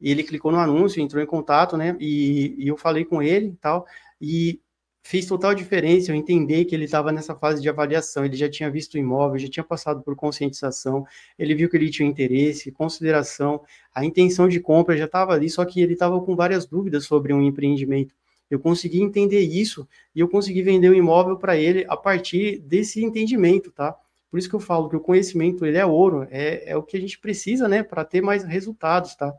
ele 0.00 0.22
clicou 0.22 0.50
no 0.52 0.58
anúncio, 0.58 1.00
entrou 1.00 1.22
em 1.22 1.26
contato, 1.26 1.76
né? 1.76 1.96
E, 2.00 2.54
e 2.58 2.68
eu 2.68 2.76
falei 2.76 3.04
com 3.04 3.22
ele 3.22 3.48
e 3.48 3.56
tal, 3.56 3.86
e 4.20 4.60
fez 5.06 5.24
total 5.24 5.54
diferença 5.54 6.10
eu 6.10 6.16
entender 6.16 6.64
que 6.64 6.74
ele 6.74 6.84
estava 6.84 7.12
nessa 7.12 7.32
fase 7.32 7.62
de 7.62 7.68
avaliação, 7.68 8.24
ele 8.24 8.36
já 8.36 8.48
tinha 8.48 8.68
visto 8.68 8.94
o 8.94 8.98
imóvel, 8.98 9.38
já 9.38 9.48
tinha 9.48 9.62
passado 9.62 10.02
por 10.02 10.16
conscientização, 10.16 11.06
ele 11.38 11.54
viu 11.54 11.70
que 11.70 11.76
ele 11.76 11.88
tinha 11.90 12.08
interesse, 12.08 12.72
consideração, 12.72 13.62
a 13.94 14.04
intenção 14.04 14.48
de 14.48 14.58
compra 14.58 14.96
já 14.96 15.04
estava 15.04 15.32
ali, 15.32 15.48
só 15.48 15.64
que 15.64 15.80
ele 15.80 15.92
estava 15.92 16.20
com 16.20 16.34
várias 16.34 16.66
dúvidas 16.66 17.04
sobre 17.04 17.32
um 17.32 17.40
empreendimento. 17.40 18.16
Eu 18.50 18.58
consegui 18.58 19.00
entender 19.00 19.42
isso 19.42 19.86
e 20.12 20.18
eu 20.18 20.28
consegui 20.28 20.60
vender 20.62 20.88
o 20.88 20.94
imóvel 20.94 21.36
para 21.36 21.56
ele 21.56 21.86
a 21.88 21.96
partir 21.96 22.58
desse 22.58 23.04
entendimento, 23.04 23.70
tá? 23.70 23.96
Por 24.28 24.38
isso 24.38 24.48
que 24.48 24.56
eu 24.56 24.60
falo 24.60 24.88
que 24.88 24.96
o 24.96 25.00
conhecimento 25.00 25.64
ele 25.64 25.78
é 25.78 25.86
ouro, 25.86 26.26
é, 26.32 26.72
é 26.72 26.76
o 26.76 26.82
que 26.82 26.96
a 26.96 27.00
gente 27.00 27.16
precisa, 27.20 27.68
né, 27.68 27.84
para 27.84 28.04
ter 28.04 28.20
mais 28.20 28.42
resultados, 28.42 29.14
tá? 29.14 29.32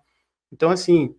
Então, 0.49 0.69
assim, 0.69 1.13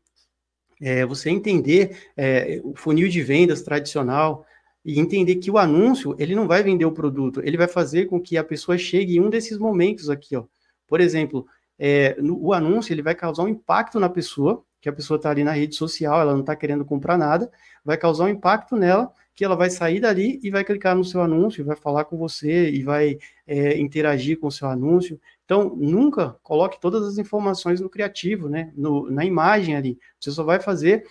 é, 0.81 1.05
você 1.05 1.31
entender 1.31 1.97
é, 2.17 2.61
o 2.63 2.75
funil 2.77 3.09
de 3.09 3.23
vendas 3.23 3.63
tradicional 3.63 4.45
e 4.85 4.99
entender 4.99 5.37
que 5.37 5.51
o 5.51 5.59
anúncio, 5.59 6.15
ele 6.19 6.35
não 6.35 6.47
vai 6.47 6.63
vender 6.63 6.85
o 6.85 6.93
produto, 6.93 7.41
ele 7.45 7.57
vai 7.57 7.69
fazer 7.69 8.07
com 8.07 8.21
que 8.21 8.37
a 8.37 8.45
pessoa 8.45 8.79
chegue 8.79 9.17
em 9.17 9.21
um 9.21 9.31
desses 9.31 9.59
momentos 9.59 10.09
aqui, 10.09 10.37
ó. 10.37 10.45
Por 10.87 11.01
exemplo, 11.01 11.47
é, 11.79 12.17
no, 12.21 12.43
o 12.43 12.53
anúncio, 12.53 12.93
ele 12.93 13.03
vai 13.03 13.15
causar 13.15 13.43
um 13.43 13.49
impacto 13.49 14.01
na 14.01 14.09
pessoa, 14.09 14.65
que 14.81 14.89
a 14.89 14.93
pessoa 14.93 15.17
está 15.17 15.31
ali 15.31 15.45
na 15.45 15.53
rede 15.53 15.75
social, 15.75 16.21
ela 16.21 16.33
não 16.33 16.41
está 16.41 16.55
querendo 16.55 16.85
comprar 16.85 17.19
nada, 17.19 17.51
vai 17.85 17.97
causar 17.97 18.25
um 18.25 18.29
impacto 18.29 18.77
nela, 18.77 19.13
que 19.35 19.45
ela 19.45 19.55
vai 19.55 19.71
sair 19.71 20.01
dali 20.01 20.41
e 20.43 20.51
vai 20.51 20.65
clicar 20.65 20.97
no 20.97 21.05
seu 21.05 21.23
anúncio, 21.23 21.65
vai 21.65 21.77
falar 21.77 22.05
com 22.05 22.17
você 22.17 22.71
e 22.71 22.83
vai 22.83 23.19
é, 23.47 23.79
interagir 23.79 24.39
com 24.39 24.49
o 24.49 24.53
seu 24.53 24.69
anúncio. 24.69 25.21
Então, 25.45 25.77
nunca 25.77 26.37
coloque 26.43 26.81
todas 26.81 27.07
as 27.07 27.19
informações 27.19 27.81
no 27.81 27.89
criativo, 27.89 28.49
né? 28.49 28.73
No, 28.77 29.09
na 29.11 29.25
imagem 29.25 29.77
ali. 29.77 29.97
Você 30.19 30.33
só 30.33 30.43
vai 30.43 30.59
fazer 30.59 31.05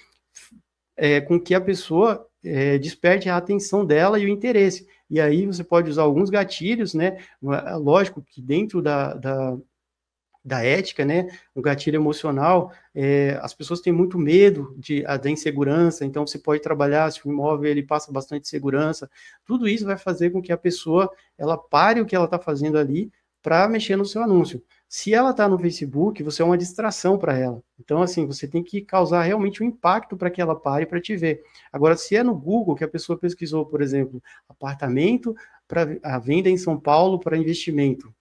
é, 0.98 1.22
com 1.22 1.40
que 1.40 1.56
a 1.56 1.62
pessoa 1.62 2.28
é, 2.44 2.78
desperte 2.78 3.30
a 3.30 3.38
atenção 3.38 3.86
dela 3.86 4.20
e 4.20 4.26
o 4.26 4.30
interesse. 4.30 4.86
E 5.10 5.22
aí 5.22 5.46
você 5.46 5.64
pode 5.64 5.90
usar 5.90 6.02
alguns 6.02 6.30
gatilhos, 6.30 6.94
né? 6.94 7.18
Lógico 7.80 8.22
que 8.22 8.42
dentro 8.42 8.82
da, 8.82 9.14
da, 9.14 9.58
da 10.48 10.64
ética, 10.64 11.04
né? 11.04 11.28
Um 11.54 11.62
gatilho 11.62 11.98
emocional, 11.98 12.72
é, 12.96 13.38
as 13.42 13.54
pessoas 13.54 13.82
têm 13.82 13.92
muito 13.92 14.18
medo 14.18 14.74
de, 14.78 15.06
a, 15.06 15.18
da 15.18 15.30
insegurança, 15.30 16.06
então 16.06 16.26
você 16.26 16.40
pode 16.40 16.62
trabalhar, 16.62 17.12
se 17.12 17.28
o 17.28 17.30
imóvel 17.30 17.70
ele 17.70 17.84
passa 17.84 18.14
bastante 18.14 18.48
segurança, 18.48 19.10
tudo 19.46 19.68
isso 19.68 19.86
vai 19.86 19.98
fazer 19.98 20.30
com 20.30 20.42
que 20.42 20.54
a 20.54 20.58
pessoa 20.58 21.12
ela 21.38 21.58
pare 21.58 22.00
o 22.00 22.06
que 22.06 22.16
ela 22.16 22.24
está 22.24 22.40
fazendo 22.40 22.78
ali 22.78 23.12
para 23.44 23.68
mexer 23.68 23.98
no 23.98 24.06
seu 24.06 24.24
anúncio. 24.24 24.64
Se 24.88 25.14
ela 25.14 25.32
está 25.32 25.50
no 25.50 25.60
Facebook, 25.60 26.24
você 26.24 26.42
é 26.42 26.46
uma 26.46 26.58
distração 26.58 27.18
para 27.18 27.38
ela. 27.38 27.62
Então, 27.78 28.02
assim, 28.02 28.26
você 28.26 28.48
tem 28.48 28.64
que 28.64 28.82
causar 28.82 29.24
realmente 29.24 29.62
um 29.62 29.66
impacto 29.66 30.16
para 30.16 30.30
que 30.32 30.42
ela 30.42 30.56
pare 30.56 30.86
para 30.86 31.02
te 31.02 31.14
ver. 31.18 31.44
Agora, 31.74 31.98
se 31.98 32.16
é 32.16 32.24
no 32.24 32.34
Google 32.34 32.76
que 32.76 32.86
a 32.86 32.88
pessoa 32.88 33.20
pesquisou, 33.20 33.66
por 33.66 33.82
exemplo, 33.82 34.24
apartamento 34.48 35.36
para 35.68 35.98
a 36.04 36.18
venda 36.18 36.50
em 36.50 36.58
São 36.58 36.80
Paulo 36.80 37.20
para 37.20 37.38
investimento, 37.38 38.14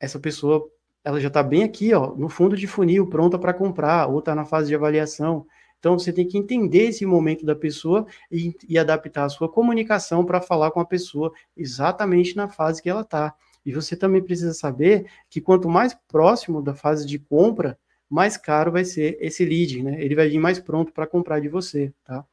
essa 0.00 0.18
pessoa 0.18 0.68
ela 1.04 1.20
já 1.20 1.28
está 1.28 1.42
bem 1.42 1.62
aqui, 1.62 1.92
ó, 1.94 2.14
no 2.14 2.28
fundo 2.28 2.56
de 2.56 2.66
funil, 2.66 3.06
pronta 3.08 3.38
para 3.38 3.54
comprar, 3.54 4.08
ou 4.08 4.18
está 4.18 4.34
na 4.34 4.44
fase 4.44 4.68
de 4.68 4.74
avaliação. 4.74 5.46
Então, 5.78 5.98
você 5.98 6.12
tem 6.12 6.26
que 6.26 6.36
entender 6.36 6.88
esse 6.88 7.06
momento 7.06 7.44
da 7.44 7.56
pessoa 7.56 8.06
e, 8.30 8.54
e 8.68 8.78
adaptar 8.78 9.24
a 9.24 9.28
sua 9.30 9.48
comunicação 9.48 10.24
para 10.24 10.40
falar 10.40 10.70
com 10.70 10.80
a 10.80 10.84
pessoa 10.84 11.32
exatamente 11.56 12.36
na 12.36 12.48
fase 12.48 12.82
que 12.82 12.90
ela 12.90 13.00
está. 13.00 13.34
E 13.64 13.72
você 13.72 13.96
também 13.96 14.22
precisa 14.22 14.52
saber 14.52 15.06
que 15.28 15.40
quanto 15.40 15.68
mais 15.68 15.94
próximo 16.08 16.62
da 16.62 16.74
fase 16.74 17.06
de 17.06 17.18
compra, 17.18 17.78
mais 18.08 18.36
caro 18.36 18.72
vai 18.72 18.84
ser 18.84 19.16
esse 19.20 19.44
lead, 19.44 19.82
né? 19.82 20.02
Ele 20.02 20.14
vai 20.14 20.28
vir 20.28 20.38
mais 20.38 20.58
pronto 20.58 20.92
para 20.92 21.06
comprar 21.06 21.40
de 21.40 21.48
você, 21.48 21.92
tá? 22.04 22.24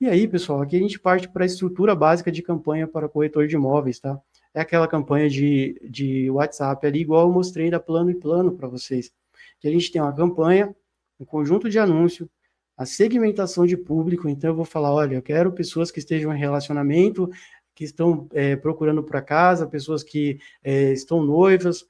E 0.00 0.06
aí, 0.06 0.28
pessoal, 0.28 0.60
aqui 0.60 0.76
a 0.76 0.80
gente 0.80 0.98
parte 0.98 1.28
para 1.28 1.44
a 1.44 1.46
estrutura 1.46 1.94
básica 1.94 2.30
de 2.30 2.42
campanha 2.42 2.86
para 2.86 3.08
corretor 3.08 3.46
de 3.46 3.54
imóveis, 3.54 3.98
tá? 3.98 4.20
É 4.54 4.60
aquela 4.60 4.86
campanha 4.86 5.28
de, 5.28 5.80
de 5.82 6.30
WhatsApp 6.30 6.86
ali, 6.86 7.00
igual 7.00 7.26
eu 7.26 7.32
mostrei 7.32 7.70
da 7.70 7.80
plano 7.80 8.10
e 8.10 8.14
plano 8.14 8.52
para 8.52 8.68
vocês. 8.68 9.12
Que 9.58 9.68
a 9.68 9.70
gente 9.70 9.90
tem 9.90 10.00
uma 10.00 10.14
campanha, 10.14 10.74
um 11.18 11.24
conjunto 11.24 11.68
de 11.68 11.78
anúncio, 11.78 12.30
a 12.76 12.86
segmentação 12.86 13.66
de 13.66 13.76
público. 13.76 14.28
Então, 14.28 14.50
eu 14.50 14.56
vou 14.56 14.64
falar: 14.64 14.92
olha, 14.92 15.16
eu 15.16 15.22
quero 15.22 15.52
pessoas 15.52 15.90
que 15.90 15.98
estejam 15.98 16.32
em 16.34 16.38
relacionamento 16.38 17.28
que 17.74 17.84
estão 17.84 18.28
é, 18.32 18.54
procurando 18.54 19.02
para 19.02 19.20
casa, 19.20 19.66
pessoas 19.66 20.02
que 20.02 20.38
é, 20.62 20.92
estão 20.92 21.22
noivas. 21.22 21.84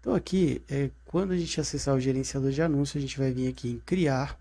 Então 0.00 0.16
aqui, 0.16 0.60
é, 0.68 0.90
quando 1.04 1.30
a 1.30 1.36
gente 1.36 1.60
acessar 1.60 1.94
o 1.94 2.00
gerenciador 2.00 2.50
de 2.50 2.60
anúncios, 2.60 2.96
a 2.96 3.06
gente 3.06 3.16
vai 3.16 3.30
vir 3.30 3.46
aqui 3.46 3.70
em 3.70 3.78
criar. 3.78 4.36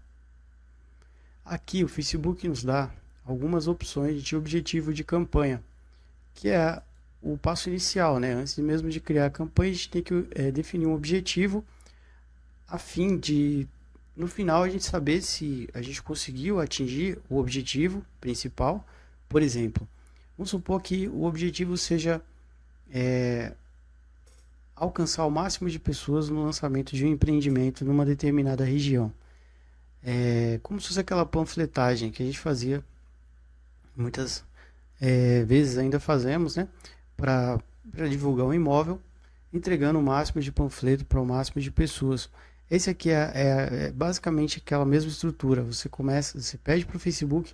Aqui 1.46 1.84
o 1.84 1.88
Facebook 1.88 2.48
nos 2.48 2.64
dá 2.64 2.90
algumas 3.24 3.68
opções 3.68 4.24
de 4.24 4.36
objetivo 4.36 4.92
de 4.92 5.04
campanha, 5.04 5.64
que 6.34 6.50
é 6.50 6.82
o 7.22 7.38
passo 7.38 7.70
inicial, 7.70 8.20
né? 8.20 8.34
Antes 8.34 8.58
mesmo 8.58 8.90
de 8.90 9.00
criar 9.00 9.28
a 9.28 9.30
campanha, 9.30 9.70
a 9.70 9.76
gente 9.76 9.90
tem 9.90 10.02
que 10.02 10.28
é, 10.32 10.50
definir 10.50 10.88
um 10.88 10.96
objetivo 10.96 11.64
a 12.68 12.78
fim 12.78 13.18
de, 13.18 13.68
no 14.16 14.28
final, 14.28 14.64
a 14.64 14.70
gente 14.70 14.84
saber 14.84 15.22
se 15.22 15.70
a 15.74 15.82
gente 15.82 16.02
conseguiu 16.02 16.60
atingir 16.60 17.20
o 17.30 17.38
objetivo 17.38 18.06
principal. 18.20 18.86
Por 19.30 19.42
exemplo, 19.42 19.88
vamos 20.38 20.50
supor 20.50 20.82
que 20.82 21.08
o 21.08 21.24
objetivo 21.24 21.78
seja 21.78 22.22
é, 22.92 23.54
alcançar 24.76 25.26
o 25.26 25.32
máximo 25.32 25.70
de 25.70 25.80
pessoas 25.80 26.30
no 26.30 26.44
lançamento 26.44 26.96
de 26.96 27.06
um 27.06 27.10
empreendimento 27.10 27.84
numa 27.86 28.06
determinada 28.06 28.64
região. 28.64 29.12
É, 30.04 30.60
como 30.62 30.80
se 30.80 30.88
fosse 30.88 31.00
aquela 31.00 31.26
panfletagem 31.26 32.12
que 32.12 32.22
a 32.22 32.26
gente 32.26 32.40
fazia 32.40 32.84
muitas 33.96 34.46
é, 35.02 35.44
vezes 35.44 35.78
ainda 35.78 36.00
fazemos, 36.00 36.56
né, 36.56 36.68
para 37.16 37.60
divulgar 38.10 38.46
um 38.46 38.54
imóvel, 38.54 39.02
entregando 39.52 40.00
o 40.00 40.04
máximo 40.04 40.42
de 40.42 40.52
panfleto 40.52 41.06
para 41.06 41.20
o 41.20 41.26
máximo 41.26 41.62
de 41.62 41.72
pessoas. 41.72 42.30
Esse 42.70 42.90
aqui 42.90 43.10
é, 43.10 43.32
é, 43.34 43.86
é 43.86 43.92
basicamente 43.92 44.58
aquela 44.58 44.86
mesma 44.86 45.10
estrutura. 45.10 45.64
Você 45.64 45.88
começa, 45.88 46.40
você 46.40 46.58
pede 46.58 46.86
para 46.86 46.98
o 46.98 47.00
Facebook 47.00 47.54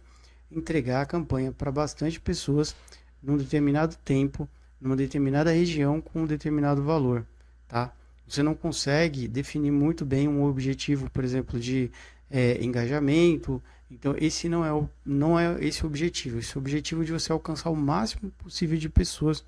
entregar 0.51 1.01
a 1.01 1.05
campanha 1.05 1.51
para 1.51 1.71
bastante 1.71 2.19
pessoas 2.19 2.75
num 3.21 3.37
determinado 3.37 3.95
tempo 4.03 4.47
numa 4.83 4.97
determinada 4.97 5.49
região 5.49 6.01
com 6.01 6.23
um 6.23 6.27
determinado 6.27 6.83
valor, 6.83 7.25
tá? 7.69 7.93
Você 8.27 8.43
não 8.43 8.53
consegue 8.53 9.29
definir 9.29 9.71
muito 9.71 10.05
bem 10.05 10.27
um 10.27 10.43
objetivo, 10.43 11.09
por 11.09 11.23
exemplo, 11.23 11.57
de 11.57 11.89
é, 12.29 12.61
engajamento. 12.61 13.63
Então, 13.89 14.13
esse 14.17 14.49
não 14.49 14.65
é, 14.65 14.73
o, 14.73 14.89
não 15.05 15.39
é 15.39 15.55
esse 15.63 15.83
o 15.83 15.87
objetivo. 15.87 16.39
Esse 16.39 16.51
é 16.51 16.55
o 16.55 16.59
objetivo 16.59 17.05
de 17.05 17.13
você 17.13 17.31
alcançar 17.31 17.69
o 17.69 17.75
máximo 17.75 18.29
possível 18.31 18.77
de 18.77 18.89
pessoas 18.89 19.45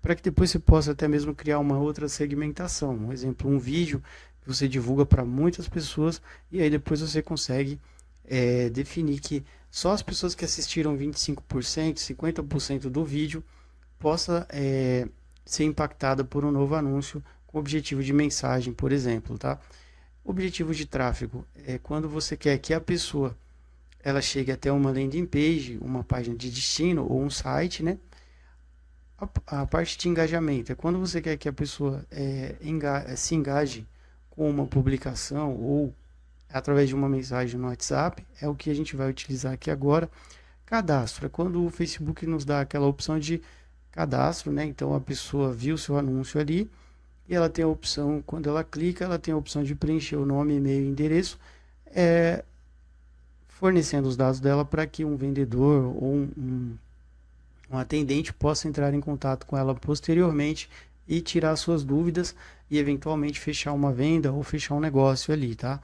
para 0.00 0.16
que 0.16 0.22
depois 0.22 0.50
você 0.50 0.58
possa 0.58 0.90
até 0.90 1.06
mesmo 1.06 1.32
criar 1.32 1.60
uma 1.60 1.78
outra 1.78 2.08
segmentação. 2.08 2.94
Um 2.94 3.12
exemplo, 3.12 3.48
um 3.48 3.58
vídeo 3.58 4.02
você 4.46 4.68
divulga 4.68 5.06
para 5.06 5.24
muitas 5.24 5.68
pessoas 5.68 6.20
e 6.50 6.60
aí 6.60 6.68
depois 6.68 7.00
você 7.00 7.22
consegue 7.22 7.80
é, 8.24 8.68
definir 8.70 9.20
que 9.20 9.44
só 9.70 9.92
as 9.92 10.02
pessoas 10.02 10.34
que 10.34 10.44
assistiram 10.44 10.96
25%, 10.96 11.94
50% 11.94 12.90
do 12.90 13.04
vídeo 13.04 13.42
possa 13.98 14.46
é, 14.50 15.08
ser 15.44 15.64
impactada 15.64 16.24
por 16.24 16.44
um 16.44 16.50
novo 16.50 16.74
anúncio 16.74 17.22
com 17.46 17.58
objetivo 17.58 18.02
de 18.02 18.12
mensagem, 18.12 18.72
por 18.72 18.92
exemplo, 18.92 19.38
tá? 19.38 19.58
Objetivo 20.24 20.74
de 20.74 20.86
tráfego 20.86 21.44
é 21.66 21.78
quando 21.78 22.08
você 22.08 22.36
quer 22.36 22.58
que 22.58 22.72
a 22.74 22.80
pessoa 22.80 23.36
ela 24.02 24.20
chegue 24.20 24.50
até 24.50 24.70
uma 24.70 24.90
landing 24.90 25.26
page, 25.26 25.78
uma 25.80 26.02
página 26.02 26.36
de 26.36 26.50
destino 26.50 27.06
ou 27.08 27.22
um 27.22 27.30
site, 27.30 27.82
né? 27.82 27.98
A, 29.18 29.62
a 29.62 29.66
parte 29.66 29.96
de 29.96 30.08
engajamento 30.08 30.72
é 30.72 30.74
quando 30.74 30.98
você 30.98 31.20
quer 31.20 31.36
que 31.36 31.48
a 31.48 31.52
pessoa 31.52 32.04
é, 32.10 32.56
enga 32.60 33.16
se 33.16 33.34
engaje 33.34 33.86
com 34.34 34.48
uma 34.48 34.66
publicação 34.66 35.54
ou 35.54 35.94
através 36.52 36.88
de 36.88 36.94
uma 36.94 37.08
mensagem 37.08 37.58
no 37.58 37.68
WhatsApp, 37.68 38.24
é 38.40 38.48
o 38.48 38.54
que 38.54 38.70
a 38.70 38.74
gente 38.74 38.94
vai 38.94 39.08
utilizar 39.08 39.52
aqui 39.52 39.70
agora. 39.70 40.10
Cadastro 40.66 41.26
é 41.26 41.28
quando 41.28 41.64
o 41.64 41.70
Facebook 41.70 42.26
nos 42.26 42.44
dá 42.44 42.60
aquela 42.60 42.86
opção 42.86 43.18
de 43.18 43.40
cadastro, 43.90 44.52
né? 44.52 44.64
Então 44.64 44.94
a 44.94 45.00
pessoa 45.00 45.52
viu 45.52 45.76
seu 45.78 45.96
anúncio 45.96 46.40
ali 46.40 46.70
e 47.28 47.34
ela 47.34 47.48
tem 47.48 47.64
a 47.64 47.68
opção, 47.68 48.22
quando 48.26 48.48
ela 48.48 48.64
clica, 48.64 49.04
ela 49.04 49.18
tem 49.18 49.32
a 49.32 49.36
opção 49.36 49.62
de 49.62 49.74
preencher 49.74 50.16
o 50.16 50.26
nome, 50.26 50.56
e-mail 50.56 50.84
e 50.84 50.88
endereço, 50.88 51.38
é, 51.86 52.44
fornecendo 53.48 54.08
os 54.08 54.16
dados 54.16 54.40
dela 54.40 54.64
para 54.64 54.86
que 54.86 55.04
um 55.04 55.16
vendedor 55.16 55.84
ou 55.96 56.14
um, 56.14 56.28
um, 56.36 56.76
um 57.70 57.78
atendente 57.78 58.32
possa 58.32 58.66
entrar 58.66 58.92
em 58.92 59.00
contato 59.00 59.46
com 59.46 59.56
ela 59.56 59.74
posteriormente 59.74 60.68
e 61.06 61.20
tirar 61.20 61.56
suas 61.56 61.84
dúvidas 61.84 62.34
e 62.70 62.78
eventualmente 62.78 63.40
fechar 63.40 63.72
uma 63.72 63.92
venda 63.92 64.32
ou 64.32 64.42
fechar 64.42 64.74
um 64.74 64.80
negócio 64.80 65.32
ali, 65.32 65.54
tá? 65.54 65.80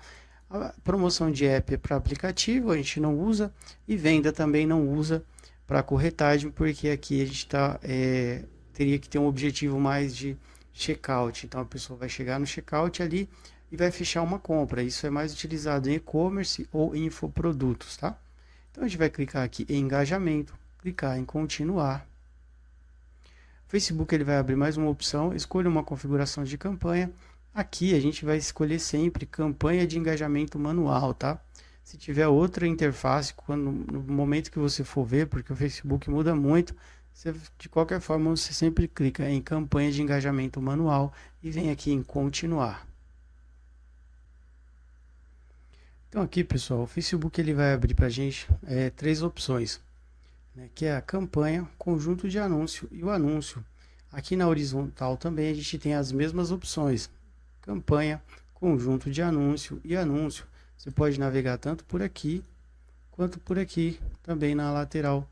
A 0.51 0.73
promoção 0.83 1.31
de 1.31 1.45
app 1.45 1.75
é 1.75 1.77
para 1.77 1.97
aplicativo, 1.97 2.71
a 2.71 2.77
gente 2.77 2.99
não 3.01 3.19
usa 3.19 3.53
e 3.87 3.97
venda 3.97 4.33
também 4.33 4.67
não 4.67 4.89
usa 4.89 5.23
para 5.67 5.83
corretagem, 5.83 6.51
porque 6.51 6.89
aqui 6.89 7.21
a 7.21 7.27
gente 7.27 7.47
tá, 7.47 7.79
é, 7.83 8.45
teria 8.73 8.99
que 8.99 9.09
ter 9.09 9.19
um 9.19 9.27
objetivo 9.27 9.79
mais 9.79 10.17
de 10.17 10.35
checkout. 10.73 11.45
Então 11.45 11.61
a 11.61 11.67
pessoa 11.67 11.99
vai 11.99 12.09
chegar 12.09 12.41
no 12.41 12.47
checkout 12.47 13.03
ali 13.03 13.29
e 13.71 13.77
vai 13.77 13.91
fechar 13.91 14.23
uma 14.23 14.39
compra. 14.39 14.83
Isso 14.83 15.07
é 15.07 15.11
mais 15.11 15.35
utilizado 15.35 15.91
em 15.91 15.97
e-commerce 15.97 16.67
ou 16.73 16.97
infoprodutos, 16.97 17.99
tá? 17.99 18.19
Então 18.71 18.85
a 18.85 18.89
gente 18.89 18.97
vai 18.97 19.11
clicar 19.11 19.45
aqui 19.45 19.67
em 19.69 19.81
engajamento, 19.81 20.55
clicar 20.79 21.19
em 21.19 21.25
continuar. 21.27 22.08
Facebook 23.69 24.15
ele 24.15 24.25
vai 24.25 24.39
abrir 24.39 24.57
mais 24.57 24.79
uma 24.79 24.89
opção, 24.89 25.35
escolha 25.35 25.69
uma 25.69 25.85
configuração 25.85 26.43
de 26.43 26.57
campanha. 26.57 27.13
Aqui 27.55 27.95
a 27.95 28.01
gente 28.01 28.25
vai 28.25 28.39
escolher 28.39 28.79
sempre 28.79 29.27
campanha 29.27 29.87
de 29.87 29.99
engajamento 29.99 30.59
manual, 30.59 31.13
tá? 31.13 31.39
Se 31.85 31.99
tiver 31.99 32.27
outra 32.27 32.67
interface, 32.67 33.35
quando, 33.35 33.71
no 33.71 34.01
momento 34.03 34.51
que 34.51 34.59
você 34.59 34.83
for 34.83 35.05
ver, 35.05 35.27
porque 35.27 35.53
o 35.53 35.57
Facebook 35.57 36.09
muda 36.09 36.35
muito, 36.35 36.75
você, 37.13 37.35
de 37.59 37.69
qualquer 37.69 38.01
forma 38.01 38.31
você 38.31 38.55
sempre 38.55 38.89
clica 38.89 39.29
em 39.29 39.43
campanha 39.43 39.93
de 39.93 40.01
engajamento 40.01 40.63
manual 40.63 41.13
e 41.43 41.51
vem 41.51 41.71
aqui 41.71 41.93
em 41.93 42.03
continuar. 42.03 42.87
Então 46.09 46.23
aqui 46.23 46.43
pessoal, 46.43 46.85
o 46.85 46.87
Facebook 46.87 47.39
ele 47.39 47.53
vai 47.53 47.75
abrir 47.75 47.93
para 47.93 48.07
a 48.07 48.11
gente 48.11 48.49
é, 48.67 48.89
três 48.89 49.23
opções, 49.23 49.79
né, 50.59 50.69
que 50.75 50.87
é 50.87 50.97
a 50.97 51.01
campanha, 51.01 51.69
conjunto 51.79 52.29
de 52.29 52.37
anúncio 52.37 52.89
e 52.91 53.05
o 53.05 53.11
anúncio. 53.11 53.65
Aqui 54.11 54.35
na 54.35 54.49
horizontal 54.49 55.17
também 55.17 55.53
a 55.53 55.55
gente 55.55 55.79
tem 55.79 55.95
as 55.95 56.11
mesmas 56.11 56.51
opções, 56.51 57.09
campanha, 57.63 58.21
conjunto 58.55 59.09
de 59.09 59.23
anúncio 59.23 59.81
e 59.85 59.97
anúncio. 59.97 60.45
Você 60.77 60.91
pode 60.91 61.21
navegar 61.21 61.59
tanto 61.59 61.85
por 61.85 62.03
aqui 62.03 62.43
quanto 63.13 63.39
por 63.39 63.57
aqui, 63.57 64.01
também 64.21 64.53
na 64.55 64.73
lateral 64.73 65.29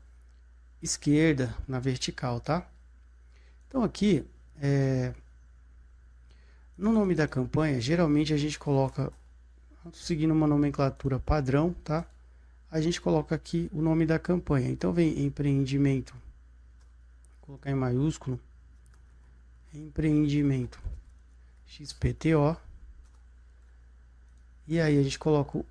esquerda, 0.81 1.53
na 1.67 1.79
vertical, 1.79 2.39
tá? 2.39 2.65
Então 3.67 3.83
aqui, 3.83 4.25
é, 4.61 5.13
no 6.77 6.93
nome 6.93 7.15
da 7.15 7.27
campanha, 7.27 7.81
geralmente 7.81 8.33
a 8.33 8.37
gente 8.37 8.57
coloca, 8.57 9.11
seguindo 9.91 10.31
uma 10.31 10.47
nomenclatura 10.47 11.19
padrão, 11.19 11.73
tá? 11.83 12.05
A 12.69 12.81
gente 12.81 12.99
coloca 12.99 13.33
aqui 13.33 13.69
o 13.71 13.81
nome 13.81 14.05
da 14.05 14.19
campanha. 14.19 14.69
Então 14.69 14.91
vem 14.91 15.23
empreendimento, 15.23 16.13
vou 16.13 17.47
colocar 17.47 17.71
em 17.71 17.75
maiúsculo, 17.75 18.39
empreendimento 19.73 20.79
XPTO 21.65 22.57
e 24.67 24.81
aí 24.81 24.99
a 24.99 25.03
gente 25.03 25.17
coloca 25.17 25.59
o 25.59 25.65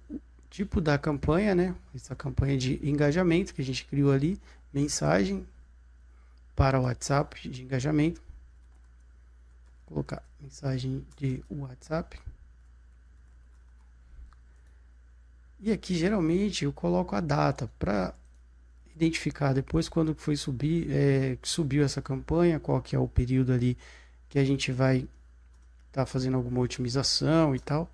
tipo 0.48 0.80
da 0.80 0.96
campanha, 0.96 1.54
né? 1.54 1.74
Essa 1.94 2.16
campanha 2.16 2.56
de 2.56 2.80
engajamento 2.82 3.52
que 3.52 3.60
a 3.60 3.64
gente 3.64 3.84
criou 3.84 4.10
ali, 4.10 4.40
mensagem 4.72 5.46
para 6.54 6.80
o 6.80 6.84
WhatsApp 6.84 7.46
de 7.46 7.62
engajamento. 7.62 8.22
Vou 9.84 9.96
colocar 9.96 10.22
mensagem 10.40 11.06
de 11.18 11.44
WhatsApp. 11.50 12.18
E 15.60 15.72
aqui 15.72 15.94
geralmente 15.94 16.64
eu 16.64 16.72
coloco 16.72 17.16
a 17.16 17.20
data 17.20 17.70
para 17.78 18.14
identificar 18.94 19.52
depois 19.52 19.88
quando 19.88 20.14
foi 20.14 20.36
subir, 20.36 20.90
é, 20.90 21.38
subiu 21.42 21.84
essa 21.84 22.00
campanha, 22.00 22.60
qual 22.60 22.80
que 22.80 22.96
é 22.96 22.98
o 22.98 23.08
período 23.08 23.52
ali 23.52 23.76
que 24.28 24.38
a 24.38 24.44
gente 24.44 24.72
vai 24.72 24.98
estar 25.88 26.04
tá 26.04 26.06
fazendo 26.06 26.36
alguma 26.36 26.60
otimização 26.60 27.54
e 27.54 27.60
tal. 27.60 27.90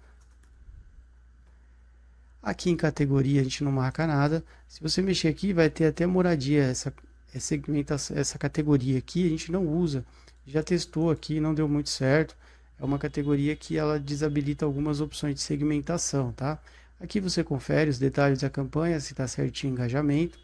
Aqui 2.42 2.70
em 2.70 2.76
categoria 2.76 3.40
a 3.40 3.44
gente 3.44 3.62
não 3.62 3.70
marca 3.70 4.06
nada. 4.06 4.44
Se 4.68 4.80
você 4.80 5.00
mexer 5.00 5.28
aqui, 5.28 5.52
vai 5.52 5.70
ter 5.70 5.86
até 5.86 6.06
moradia. 6.06 6.64
Essa, 6.64 6.92
essa, 7.32 7.54
essa 8.14 8.38
categoria 8.38 8.98
aqui 8.98 9.26
a 9.26 9.28
gente 9.28 9.52
não 9.52 9.66
usa. 9.66 10.04
Já 10.44 10.62
testou 10.62 11.10
aqui, 11.10 11.38
não 11.38 11.54
deu 11.54 11.68
muito 11.68 11.90
certo. 11.90 12.36
É 12.80 12.84
uma 12.84 12.98
categoria 12.98 13.54
que 13.54 13.78
ela 13.78 13.98
desabilita 14.00 14.64
algumas 14.64 15.00
opções 15.00 15.36
de 15.36 15.40
segmentação, 15.40 16.32
tá? 16.32 16.60
Aqui 17.02 17.18
você 17.18 17.42
confere 17.42 17.90
os 17.90 17.98
detalhes 17.98 18.42
da 18.42 18.48
campanha, 18.48 19.00
se 19.00 19.12
está 19.12 19.26
certinho 19.26 19.72
o 19.72 19.76
engajamento. 19.76 20.38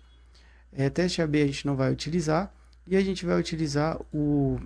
É, 0.72 0.90
teste 0.90 1.22
AB 1.22 1.40
a 1.40 1.46
gente 1.46 1.64
não 1.64 1.76
vai 1.76 1.92
utilizar. 1.92 2.52
E 2.84 2.96
a 2.96 3.00
gente 3.00 3.24
vai 3.24 3.38
utilizar 3.38 3.96
o 4.12 4.58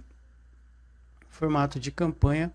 formato 1.28 1.78
de 1.78 1.90
campanha 1.90 2.50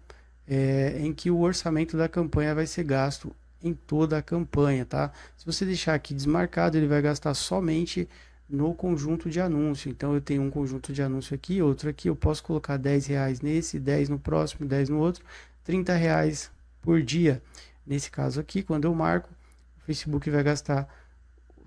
é, 0.48 0.98
em 1.00 1.14
que 1.14 1.30
o 1.30 1.40
orçamento 1.40 1.96
da 1.96 2.10
campanha 2.10 2.56
vai 2.56 2.66
ser 2.66 2.84
gasto 2.84 3.32
em 3.62 3.74
toda 3.74 4.18
a 4.18 4.24
campanha, 4.24 4.86
tá? 4.86 5.12
Se 5.36 5.46
você 5.46 5.66
deixar 5.66 5.94
aqui 5.94 6.16
desmarcado, 6.16 6.76
ele 6.76 6.88
vai 6.88 7.02
gastar 7.02 7.36
somente 7.36 8.10
no 8.50 8.74
conjunto 8.74 9.30
de 9.30 9.40
anúncio. 9.40 9.92
Então 9.92 10.16
eu 10.16 10.22
tenho 10.22 10.42
um 10.42 10.50
conjunto 10.50 10.92
de 10.92 11.04
anúncio 11.04 11.36
aqui, 11.36 11.62
outro 11.62 11.90
aqui, 11.90 12.08
eu 12.10 12.16
posso 12.16 12.42
colocar 12.44 12.78
10 12.78 13.06
reais 13.06 13.42
nesse, 13.42 13.78
10 13.78 14.10
no 14.10 14.18
próximo, 14.18 14.66
10 14.68 14.90
no 14.90 14.98
outro, 14.98 15.24
30 15.64 15.94
reais 15.94 16.50
por 16.82 17.02
dia. 17.04 17.42
Nesse 17.88 18.12
caso 18.12 18.40
aqui, 18.42 18.62
quando 18.62 18.84
eu 18.84 18.94
marco, 18.94 19.30
o 19.78 19.80
Facebook 19.86 20.30
vai 20.30 20.44
gastar 20.44 20.88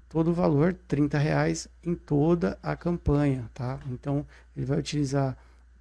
todo 0.07 0.31
o 0.31 0.35
valor, 0.35 0.75
30 0.87 1.17
reais, 1.17 1.67
em 1.83 1.95
toda 1.95 2.59
a 2.63 2.77
campanha, 2.77 3.51
tá? 3.55 3.81
Então 3.91 4.27
ele 4.55 4.67
vai 4.67 4.79
utilizar 4.79 5.37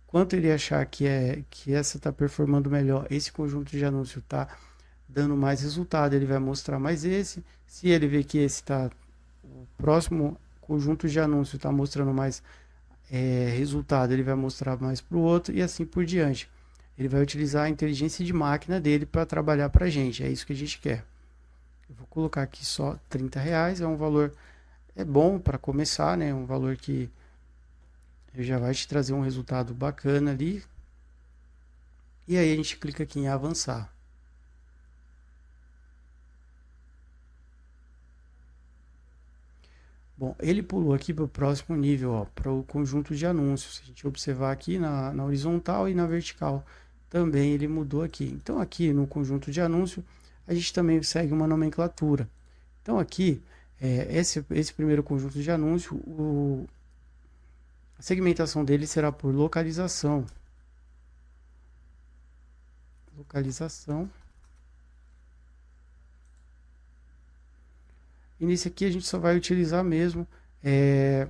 quanto 0.08 0.36
ele 0.36 0.50
achar 0.50 0.86
que 0.86 1.06
é 1.06 1.44
que 1.50 1.74
essa 1.74 1.98
está 1.98 2.12
performando 2.14 2.70
melhor, 2.70 3.06
esse 3.10 3.32
conjunto 3.32 3.72
de 3.72 3.84
anúncio 3.84 4.22
tá 4.22 4.48
dando 5.08 5.36
mais 5.36 5.62
resultado, 5.62 6.16
ele 6.16 6.26
vai 6.26 6.40
mostrar 6.40 6.80
mais 6.80 7.04
esse. 7.04 7.44
Se 7.68 7.90
ele 7.90 8.08
ver 8.08 8.24
que 8.24 8.38
esse 8.38 8.62
está 8.62 8.90
o 9.44 9.68
próximo 9.78 10.40
conjunto 10.62 11.10
de 11.10 11.20
anúncio 11.20 11.58
está 11.58 11.72
mostrando 11.72 12.14
mais 12.14 12.42
é, 13.12 13.54
resultado, 13.58 14.14
ele 14.14 14.24
vai 14.24 14.36
mostrar 14.36 14.78
mais 14.78 15.02
para 15.02 15.18
o 15.18 15.22
outro 15.22 15.54
e 15.54 15.62
assim 15.62 15.86
por 15.86 16.06
diante. 16.06 16.50
Ele 17.00 17.08
vai 17.08 17.22
utilizar 17.22 17.64
a 17.64 17.70
inteligência 17.70 18.26
de 18.26 18.34
máquina 18.34 18.80
dele 18.80 19.06
para 19.06 19.26
trabalhar 19.26 19.70
para 19.70 19.86
a 19.86 19.90
gente. 19.90 20.22
É 20.22 20.30
isso 20.30 20.46
que 20.46 20.52
a 20.52 20.56
gente 20.56 20.78
quer. 20.80 21.06
Eu 21.90 21.96
vou 21.96 22.06
colocar 22.08 22.44
aqui 22.44 22.66
só 22.66 23.00
30 23.10 23.40
reais. 23.40 23.80
É 23.80 23.88
um 23.88 23.96
valor 23.96 24.34
é 24.96 25.06
bom 25.06 25.40
para 25.40 25.58
começar, 25.58 26.18
né? 26.18 26.34
Um 26.34 26.46
valor 26.46 26.76
que 26.76 27.10
já 28.38 28.60
vai 28.60 28.74
te 28.74 28.86
trazer 28.86 29.14
um 29.14 29.22
resultado 29.22 29.74
bacana 29.74 30.32
ali. 30.32 30.62
E 32.28 32.38
aí 32.38 32.52
a 32.52 32.56
gente 32.58 32.78
clica 32.78 33.04
aqui 33.04 33.20
em 33.20 33.30
avançar. 33.30 33.90
Bom, 40.18 40.36
ele 40.38 40.62
pulou 40.62 40.94
aqui 40.94 41.14
para 41.14 41.24
o 41.24 41.30
próximo 41.30 41.78
nível, 41.78 42.28
para 42.36 42.52
o 42.52 42.62
conjunto 42.64 43.16
de 43.16 43.26
anúncios. 43.26 43.78
Se 43.78 43.84
a 43.84 43.86
gente 43.86 44.06
observar 44.06 44.52
aqui 44.52 44.78
na, 44.78 45.14
na, 45.14 45.24
horizontal 45.24 45.88
e 45.88 45.94
na 45.94 46.06
vertical, 46.06 46.66
também 47.10 47.52
ele 47.54 47.68
mudou 47.68 48.04
aqui. 48.04 48.26
Então, 48.26 48.60
aqui 48.60 48.94
no 48.94 49.08
conjunto 49.08 49.52
de 49.52 49.60
anúncio, 49.62 50.04
a 50.48 50.54
gente 50.54 50.74
também 50.74 51.02
segue 51.04 51.34
uma 51.34 51.48
nomenclatura. 51.48 52.30
Então, 52.82 53.00
aqui, 53.00 53.42
é, 53.82 54.08
esse, 54.18 54.46
esse 54.52 54.74
primeiro 54.74 55.04
conjunto 55.04 55.42
de 55.42 55.52
anúncio, 55.52 55.96
o, 55.98 56.68
a 57.98 58.02
segmentação 58.02 58.64
dele 58.64 58.86
será 58.88 59.12
por 59.12 59.34
localização. 59.34 60.26
Localização. 63.18 64.10
E 68.40 68.46
nesse 68.46 68.70
aqui 68.70 68.86
a 68.86 68.92
gente 68.92 69.06
só 69.06 69.20
vai 69.20 69.36
utilizar 69.36 69.84
mesmo 69.84 70.26
é, 70.64 71.28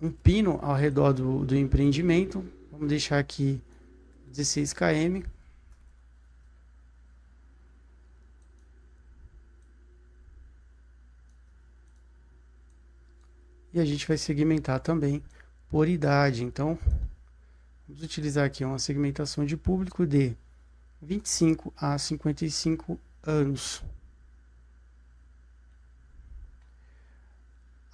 um 0.00 0.10
pino 0.10 0.58
ao 0.62 0.74
redor 0.74 1.12
do, 1.12 1.44
do 1.44 1.56
empreendimento. 1.56 2.44
Vamos 2.70 2.88
deixar 2.88 3.18
aqui 3.18 3.60
16 4.28 4.72
km. 4.72 5.22
E 13.72 13.80
a 13.80 13.84
gente 13.84 14.06
vai 14.06 14.16
segmentar 14.16 14.80
também 14.80 15.22
por 15.68 15.88
idade. 15.88 16.42
Então, 16.42 16.78
vamos 17.86 18.02
utilizar 18.02 18.46
aqui 18.46 18.64
uma 18.64 18.78
segmentação 18.78 19.44
de 19.44 19.56
público 19.56 20.06
de 20.06 20.36
25 21.02 21.72
a 21.76 21.98
55 21.98 22.98
anos. 23.22 23.82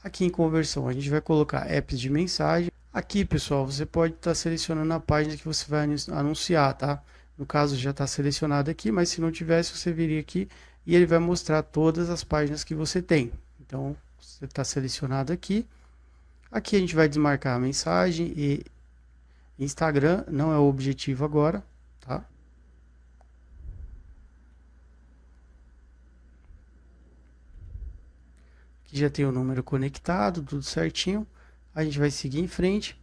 Aqui 0.05 0.27
em 0.27 0.29
conversão, 0.29 0.87
a 0.87 0.93
gente 0.93 1.09
vai 1.09 1.23
colocar 1.23 1.67
apps 1.67 1.99
de 1.99 2.11
mensagem. 2.11 2.71
Aqui, 2.93 3.25
pessoal, 3.25 3.67
você 3.67 3.87
pode 3.87 4.13
estar 4.13 4.33
tá 4.33 4.35
selecionando 4.35 4.93
a 4.93 5.01
página 5.01 5.35
que 5.35 5.47
você 5.47 5.65
vai 5.67 5.89
anunciar, 6.13 6.75
tá? 6.75 7.03
No 7.39 7.47
caso, 7.47 7.75
já 7.75 7.91
está 7.91 8.07
selecionado 8.07 8.71
aqui, 8.71 8.93
mas 8.93 9.09
se 9.09 9.19
não 9.23 9.33
tivesse, 9.33 9.75
você 9.75 9.91
viria 9.95 10.21
aqui 10.21 10.47
e 10.87 10.95
ele 10.95 11.07
vai 11.07 11.19
mostrar 11.19 11.63
todas 11.63 12.11
as 12.11 12.23
páginas 12.23 12.63
que 12.63 12.75
você 12.75 13.01
tem. 13.01 13.33
Então, 13.59 13.97
você 14.21 14.45
está 14.45 14.63
selecionado 14.63 15.33
aqui. 15.33 15.67
Aqui 16.53 16.77
a 16.77 16.81
gente 16.81 16.95
vai 16.95 17.09
desmarcar 17.09 17.57
a 17.57 17.59
mensagem 17.59 18.27
e 18.37 18.63
Instagram 19.59 20.23
não 20.29 20.53
é 20.53 20.59
o 20.59 20.69
objetivo 20.69 21.25
agora, 21.25 21.65
tá? 22.03 22.23
Já 28.97 29.11
tem 29.11 29.25
o 29.25 29.33
número 29.33 29.61
conectado, 29.61 30.41
tudo 30.41 30.63
certinho. 30.63 31.27
A 31.75 31.83
gente 31.83 31.99
vai 31.99 32.13
seguir 32.13 32.39
em 32.39 32.47
frente. 32.47 32.97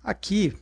Aqui, 0.00 0.56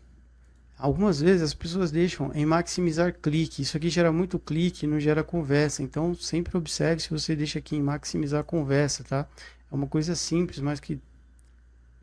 algumas 0.78 1.20
vezes 1.20 1.42
as 1.42 1.52
pessoas 1.52 1.90
deixam 1.90 2.32
em 2.34 2.46
maximizar 2.46 3.12
clique. 3.20 3.60
Isso 3.60 3.76
aqui 3.76 3.90
gera 3.90 4.10
muito 4.10 4.38
clique, 4.38 4.86
não 4.86 4.98
gera 4.98 5.22
conversa. 5.22 5.82
Então, 5.82 6.14
sempre 6.14 6.56
observe 6.56 7.02
se 7.02 7.10
você 7.10 7.36
deixa 7.36 7.58
aqui 7.58 7.76
em 7.76 7.82
maximizar 7.82 8.44
conversa, 8.44 9.04
tá? 9.04 9.28
É 9.70 9.74
uma 9.74 9.86
coisa 9.86 10.14
simples, 10.16 10.58
mas 10.58 10.80
que 10.80 10.98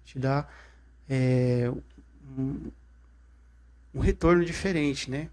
te 0.05 0.19
dá 0.19 0.47
é, 1.09 1.71
um, 2.37 2.69
um 3.95 3.99
retorno 3.99 4.45
diferente, 4.45 5.09
né? 5.09 5.27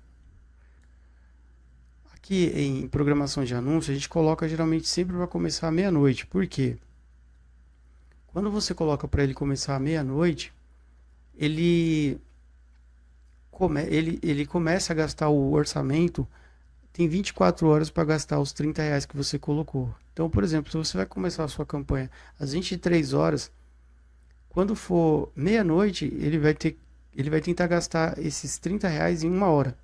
Aqui 2.14 2.46
em 2.54 2.88
programação 2.88 3.44
de 3.44 3.54
anúncio, 3.54 3.92
a 3.92 3.94
gente 3.94 4.08
coloca 4.08 4.48
geralmente 4.48 4.88
sempre 4.88 5.14
para 5.14 5.26
começar 5.26 5.70
meia-noite. 5.70 6.26
Por 6.26 6.46
quê? 6.46 6.78
Quando 8.36 8.50
você 8.50 8.74
coloca 8.74 9.08
para 9.08 9.24
ele 9.24 9.32
começar 9.32 9.76
à 9.76 9.80
meia-noite, 9.80 10.52
ele, 11.38 12.20
come, 13.50 13.80
ele, 13.84 14.18
ele 14.22 14.44
começa 14.44 14.92
a 14.92 14.96
gastar 14.96 15.30
o 15.30 15.52
orçamento, 15.52 16.28
tem 16.92 17.08
24 17.08 17.66
horas 17.66 17.88
para 17.88 18.04
gastar 18.04 18.38
os 18.38 18.52
30 18.52 18.82
reais 18.82 19.06
que 19.06 19.16
você 19.16 19.38
colocou. 19.38 19.88
Então, 20.12 20.28
por 20.28 20.44
exemplo, 20.44 20.70
se 20.70 20.76
você 20.76 20.98
vai 20.98 21.06
começar 21.06 21.44
a 21.44 21.48
sua 21.48 21.64
campanha 21.64 22.10
às 22.38 22.52
23 22.52 23.14
horas, 23.14 23.50
quando 24.50 24.76
for 24.76 25.32
meia-noite, 25.34 26.04
ele 26.18 26.38
vai 26.38 26.52
ter 26.52 26.78
ele 27.14 27.30
vai 27.30 27.40
tentar 27.40 27.66
gastar 27.68 28.18
esses 28.18 28.58
30 28.58 28.86
reais 28.86 29.24
em 29.24 29.30
uma 29.30 29.46
hora. 29.46 29.74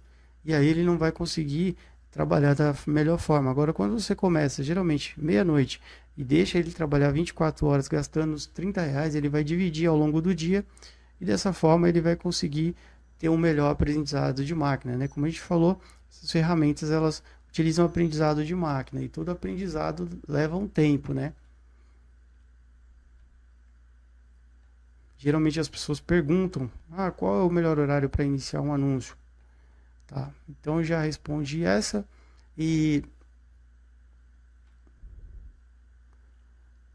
E 0.45 0.53
aí 0.53 0.67
ele 0.67 0.83
não 0.83 0.99
vai 0.99 1.11
conseguir 1.11 1.75
trabalhar 2.13 2.55
da 2.55 2.75
melhor 2.87 3.19
forma. 3.19 3.51
Agora, 3.51 3.73
quando 3.73 3.99
você 3.99 4.15
começa, 4.15 4.63
geralmente, 4.63 5.19
meia-noite, 5.19 5.81
e 6.17 6.23
deixa 6.23 6.59
ele 6.59 6.71
trabalhar 6.71 7.11
24 7.11 7.67
horas 7.67 7.89
gastando 7.89 8.35
os 8.35 8.47
30 8.47 8.83
reais, 8.83 9.15
ele 9.15 9.31
vai 9.31 9.43
dividir 9.43 9.89
ao 9.89 9.97
longo 9.97 10.21
do 10.21 10.35
dia 10.35 10.65
e 11.21 11.25
dessa 11.25 11.53
forma 11.53 11.89
ele 11.89 12.01
vai 12.01 12.15
conseguir 12.15 12.77
ter 13.19 13.31
um 13.31 13.37
melhor 13.39 13.71
aprendizado 13.71 14.45
de 14.45 14.55
máquina. 14.55 14.97
Né? 14.97 15.09
Como 15.09 15.25
a 15.25 15.29
gente 15.29 15.41
falou, 15.41 15.81
essas 16.11 16.31
ferramentas 16.31 16.91
elas 16.91 17.23
utilizam 17.49 17.87
aprendizado 17.87 18.45
de 18.45 18.55
máquina 18.55 19.03
e 19.03 19.09
todo 19.09 19.31
aprendizado 19.31 20.09
leva 20.29 20.57
um 20.57 20.69
tempo, 20.69 21.15
né? 21.15 21.33
Geralmente 25.17 25.61
as 25.61 25.69
pessoas 25.69 26.01
perguntam: 26.01 26.69
ah, 26.91 27.11
qual 27.11 27.41
é 27.41 27.45
o 27.45 27.51
melhor 27.51 27.79
horário 27.79 28.09
para 28.09 28.25
iniciar 28.25 28.61
um 28.61 28.75
anúncio? 28.75 29.17
Tá? 30.13 30.31
Então 30.47 30.77
eu 30.77 30.85
já 30.85 31.01
respondi 31.01 31.65
essa 31.65 32.07
e 32.57 33.03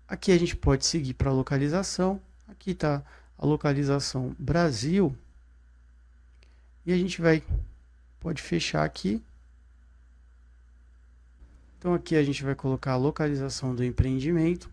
aqui 0.08 0.32
a 0.32 0.38
gente 0.38 0.56
pode 0.56 0.86
seguir 0.86 1.16
para 1.16 1.32
a 1.32 1.34
localização. 1.34 2.22
Aqui 2.48 2.72
está 2.72 3.04
a 3.36 3.44
localização 3.44 4.36
Brasil 4.38 5.18
e 6.86 6.94
a 6.94 6.98
gente 6.98 7.20
vai 7.20 7.44
pode 8.20 8.40
fechar 8.40 8.84
aqui. 8.84 9.20
Então 11.80 11.96
aqui 11.96 12.16
a 12.16 12.24
gente 12.24 12.44
vai 12.44 12.54
colocar 12.54 12.92
a 12.92 12.98
localização 12.98 13.74
do 13.74 13.84
empreendimento. 13.84 14.70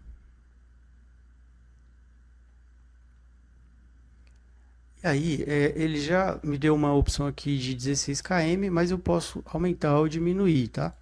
Aí, 5.05 5.45
é, 5.47 5.73
ele 5.77 6.01
já 6.01 6.39
me 6.43 6.59
deu 6.59 6.75
uma 6.75 6.95
opção 6.95 7.27
aqui 7.27 7.59
de 7.59 7.75
16 7.75 8.21
km, 8.21 8.71
mas 8.73 8.91
eu 8.91 8.99
posso 8.99 9.43
aumentar 9.47 9.99
ou 9.99 10.09
diminuir, 10.09 10.69
tá? 10.69 10.95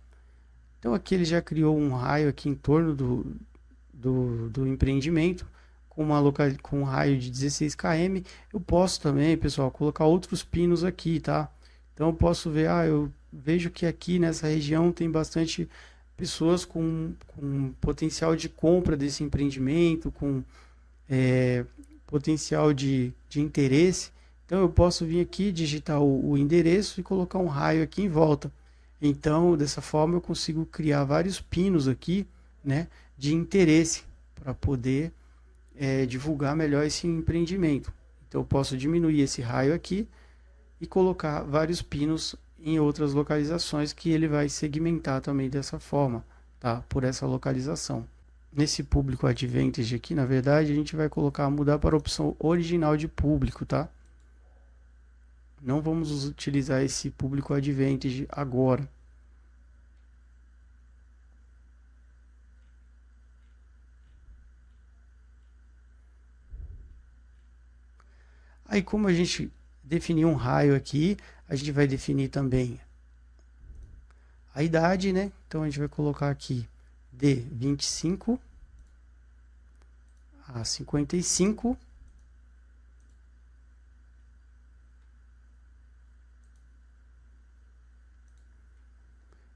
Então 0.78 0.94
aqui 0.94 1.14
ele 1.14 1.24
já 1.24 1.40
criou 1.40 1.78
um 1.78 1.94
raio 1.94 2.28
aqui 2.28 2.48
em 2.48 2.54
torno 2.54 2.94
do, 2.94 3.36
do, 3.92 4.50
do 4.50 4.66
empreendimento 4.66 5.46
com, 5.88 6.02
uma 6.02 6.18
local, 6.18 6.46
com 6.62 6.80
um 6.80 6.84
raio 6.84 7.18
de 7.18 7.30
16 7.30 7.74
km. 7.74 8.22
Eu 8.52 8.60
posso 8.60 9.00
também, 9.00 9.36
pessoal, 9.36 9.70
colocar 9.70 10.04
outros 10.06 10.42
pinos 10.42 10.84
aqui, 10.84 11.20
tá? 11.20 11.50
Então 11.94 12.08
eu 12.08 12.14
posso 12.14 12.50
ver, 12.50 12.68
ah, 12.68 12.86
eu 12.86 13.12
vejo 13.32 13.70
que 13.70 13.86
aqui 13.86 14.18
nessa 14.18 14.46
região 14.46 14.90
tem 14.90 15.10
bastante 15.10 15.68
pessoas 16.16 16.64
com, 16.64 17.14
com 17.26 17.72
potencial 17.80 18.34
de 18.34 18.48
compra 18.48 18.96
desse 18.96 19.22
empreendimento, 19.22 20.10
com 20.10 20.42
é, 21.08 21.64
potencial 22.12 22.74
de, 22.74 23.10
de 23.26 23.40
interesse. 23.40 24.10
Então 24.44 24.60
eu 24.60 24.68
posso 24.68 25.06
vir 25.06 25.22
aqui, 25.22 25.50
digitar 25.50 26.02
o, 26.02 26.32
o 26.32 26.36
endereço 26.36 27.00
e 27.00 27.02
colocar 27.02 27.38
um 27.38 27.46
raio 27.46 27.82
aqui 27.82 28.02
em 28.02 28.08
volta. 28.08 28.52
Então, 29.00 29.56
dessa 29.56 29.80
forma, 29.80 30.14
eu 30.16 30.20
consigo 30.20 30.66
criar 30.66 31.04
vários 31.04 31.40
pinos 31.40 31.88
aqui, 31.88 32.26
né, 32.62 32.86
de 33.16 33.34
interesse 33.34 34.04
para 34.34 34.52
poder 34.52 35.10
é, 35.74 36.04
divulgar 36.04 36.54
melhor 36.54 36.84
esse 36.84 37.06
empreendimento. 37.06 37.90
Então, 38.28 38.42
eu 38.42 38.44
posso 38.44 38.76
diminuir 38.76 39.22
esse 39.22 39.40
raio 39.40 39.74
aqui 39.74 40.06
e 40.80 40.86
colocar 40.86 41.42
vários 41.42 41.80
pinos 41.80 42.36
em 42.60 42.78
outras 42.78 43.14
localizações 43.14 43.92
que 43.92 44.10
ele 44.10 44.28
vai 44.28 44.48
segmentar 44.50 45.20
também 45.22 45.48
dessa 45.48 45.80
forma, 45.80 46.24
tá? 46.60 46.84
Por 46.88 47.04
essa 47.04 47.26
localização 47.26 48.06
nesse 48.52 48.82
público 48.82 49.26
advantage 49.26 49.94
aqui, 49.94 50.14
na 50.14 50.26
verdade, 50.26 50.72
a 50.72 50.74
gente 50.74 50.94
vai 50.94 51.08
colocar 51.08 51.48
mudar 51.50 51.78
para 51.78 51.94
a 51.96 51.98
opção 51.98 52.36
original 52.38 52.96
de 52.96 53.08
público, 53.08 53.64
tá? 53.64 53.88
Não 55.60 55.80
vamos 55.80 56.26
utilizar 56.26 56.82
esse 56.82 57.10
público 57.10 57.54
advantage 57.54 58.26
agora. 58.30 58.88
Aí 68.66 68.82
como 68.82 69.06
a 69.06 69.12
gente 69.12 69.52
definiu 69.84 70.28
um 70.28 70.34
raio 70.34 70.74
aqui, 70.74 71.16
a 71.48 71.54
gente 71.54 71.70
vai 71.72 71.86
definir 71.86 72.28
também 72.28 72.80
a 74.54 74.62
idade, 74.62 75.12
né? 75.12 75.30
Então 75.46 75.62
a 75.62 75.66
gente 75.66 75.78
vai 75.78 75.88
colocar 75.88 76.30
aqui 76.30 76.66
de 77.12 77.34
25 77.34 78.40
a 80.48 80.64
55 80.64 81.76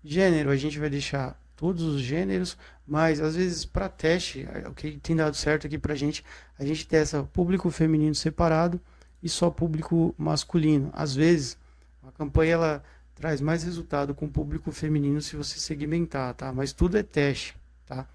Gênero, 0.09 0.51
a 0.51 0.57
gente 0.57 0.79
vai 0.79 0.89
deixar 0.89 1.37
todos 1.57 1.83
os 1.83 2.01
gêneros, 2.01 2.57
mas 2.87 3.21
às 3.21 3.35
vezes 3.35 3.65
para 3.65 3.89
teste, 3.89 4.47
o 4.69 4.73
que 4.73 4.99
tem 4.99 5.17
dado 5.17 5.35
certo 5.35 5.67
aqui 5.67 5.77
para 5.77 5.97
gente, 5.97 6.25
a 6.57 6.65
gente 6.65 6.87
testa 6.87 7.25
público 7.25 7.69
feminino 7.71 8.15
separado 8.15 8.81
e 9.21 9.29
só 9.29 9.51
público 9.51 10.15
masculino. 10.17 10.91
Às 10.93 11.13
vezes, 11.13 11.59
a 12.07 12.13
campanha 12.13 12.53
ela 12.53 12.85
traz 13.17 13.41
mais 13.41 13.65
resultado 13.65 14.15
com 14.15 14.27
o 14.27 14.31
público 14.31 14.71
feminino 14.71 15.21
se 15.21 15.35
você 15.35 15.59
segmentar, 15.59 16.35
tá? 16.35 16.53
Mas 16.53 16.73
tudo 16.73 16.97
é 16.99 17.03
teste, 17.03 17.57
tá? 17.87 18.07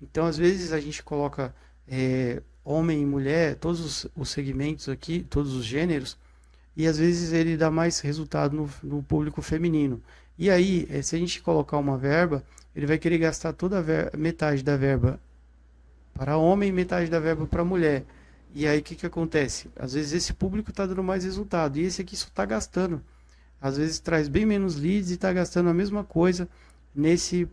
Então, 0.00 0.26
às 0.26 0.36
vezes 0.36 0.72
a 0.72 0.78
gente 0.78 1.02
coloca 1.02 1.54
é, 1.88 2.42
homem 2.64 3.02
e 3.02 3.06
mulher, 3.06 3.56
todos 3.56 3.80
os, 3.80 4.06
os, 4.14 4.28
segmentos 4.28 4.88
aqui, 4.88 5.26
todos 5.28 5.54
os 5.54 5.64
gêneros, 5.64 6.18
e 6.76 6.86
às 6.86 6.98
vezes 6.98 7.32
ele 7.32 7.56
dá 7.56 7.70
mais 7.70 8.00
resultado 8.00 8.54
no, 8.54 8.70
no 8.82 9.02
público 9.02 9.40
feminino. 9.40 10.02
E 10.38 10.50
aí, 10.50 10.86
é, 10.90 11.00
se 11.02 11.16
a 11.16 11.18
gente 11.18 11.40
colocar 11.40 11.78
uma 11.78 11.96
verba, 11.96 12.44
ele 12.76 12.86
vai 12.86 12.98
querer 12.98 13.18
gastar 13.18 13.52
toda 13.52 13.84
metade 14.16 14.62
da 14.62 14.76
verba 14.76 15.18
para 16.14 16.36
homem 16.36 16.68
e 16.68 16.72
metade 16.72 17.10
da 17.10 17.18
verba 17.18 17.46
para 17.46 17.64
mulher. 17.64 18.04
E 18.54 18.66
aí 18.66 18.80
o 18.80 18.82
que, 18.82 18.94
que 18.94 19.06
acontece? 19.06 19.70
Às 19.76 19.94
vezes 19.94 20.12
esse 20.12 20.34
público 20.34 20.70
está 20.70 20.84
dando 20.84 21.02
mais 21.02 21.24
resultado 21.24 21.78
e 21.78 21.84
esse 21.84 22.02
aqui 22.02 22.14
só 22.16 22.26
está 22.28 22.44
gastando 22.44 23.02
às 23.62 23.76
vezes 23.76 24.00
traz 24.00 24.26
bem 24.26 24.44
menos 24.44 24.74
leads 24.74 25.12
e 25.12 25.14
está 25.14 25.32
gastando 25.32 25.70
a 25.70 25.74
mesma 25.74 26.02
coisa 26.02 26.48
nesse 26.92 27.48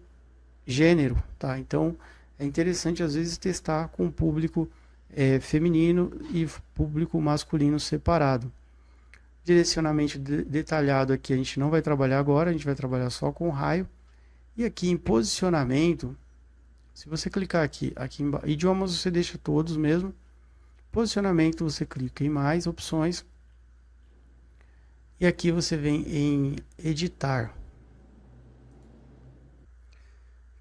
gênero, 0.66 1.22
tá? 1.38 1.60
Então 1.60 1.96
é 2.40 2.44
interessante 2.44 3.04
às 3.04 3.14
vezes 3.14 3.38
testar 3.38 3.90
com 3.90 4.10
público 4.10 4.68
é, 5.12 5.40
feminino 5.40 6.12
e 6.34 6.48
público 6.74 7.22
masculino 7.22 7.80
separado. 7.80 8.52
Direcionamento 9.44 10.18
de, 10.18 10.44
detalhado 10.44 11.14
aqui 11.14 11.32
a 11.32 11.38
gente 11.38 11.60
não 11.60 11.70
vai 11.70 11.82
trabalhar 11.82 12.20
agora, 12.20 12.50
a 12.50 12.54
gente 12.54 12.66
vai 12.66 12.76
trabalhar 12.76 13.12
só 13.12 13.32
com 13.32 13.48
o 13.48 13.52
raio. 13.52 13.88
E 14.58 14.66
aqui 14.66 14.90
em 14.90 14.98
posicionamento, 14.98 16.18
se 16.94 17.08
você 17.08 17.30
clicar 17.30 17.64
aqui, 17.64 17.94
aqui 17.96 18.24
em 18.24 18.32
idiomas 18.46 18.98
você 18.98 19.12
deixa 19.12 19.38
todos 19.38 19.78
mesmo. 19.78 20.14
Posicionamento 20.92 21.64
você 21.64 21.86
clica 21.86 22.24
em 22.24 22.30
mais 22.30 22.66
opções. 22.66 23.24
E 25.20 25.28
aqui 25.28 25.52
você 25.52 25.76
vem 25.76 26.02
em 26.08 26.56
editar. 26.78 27.54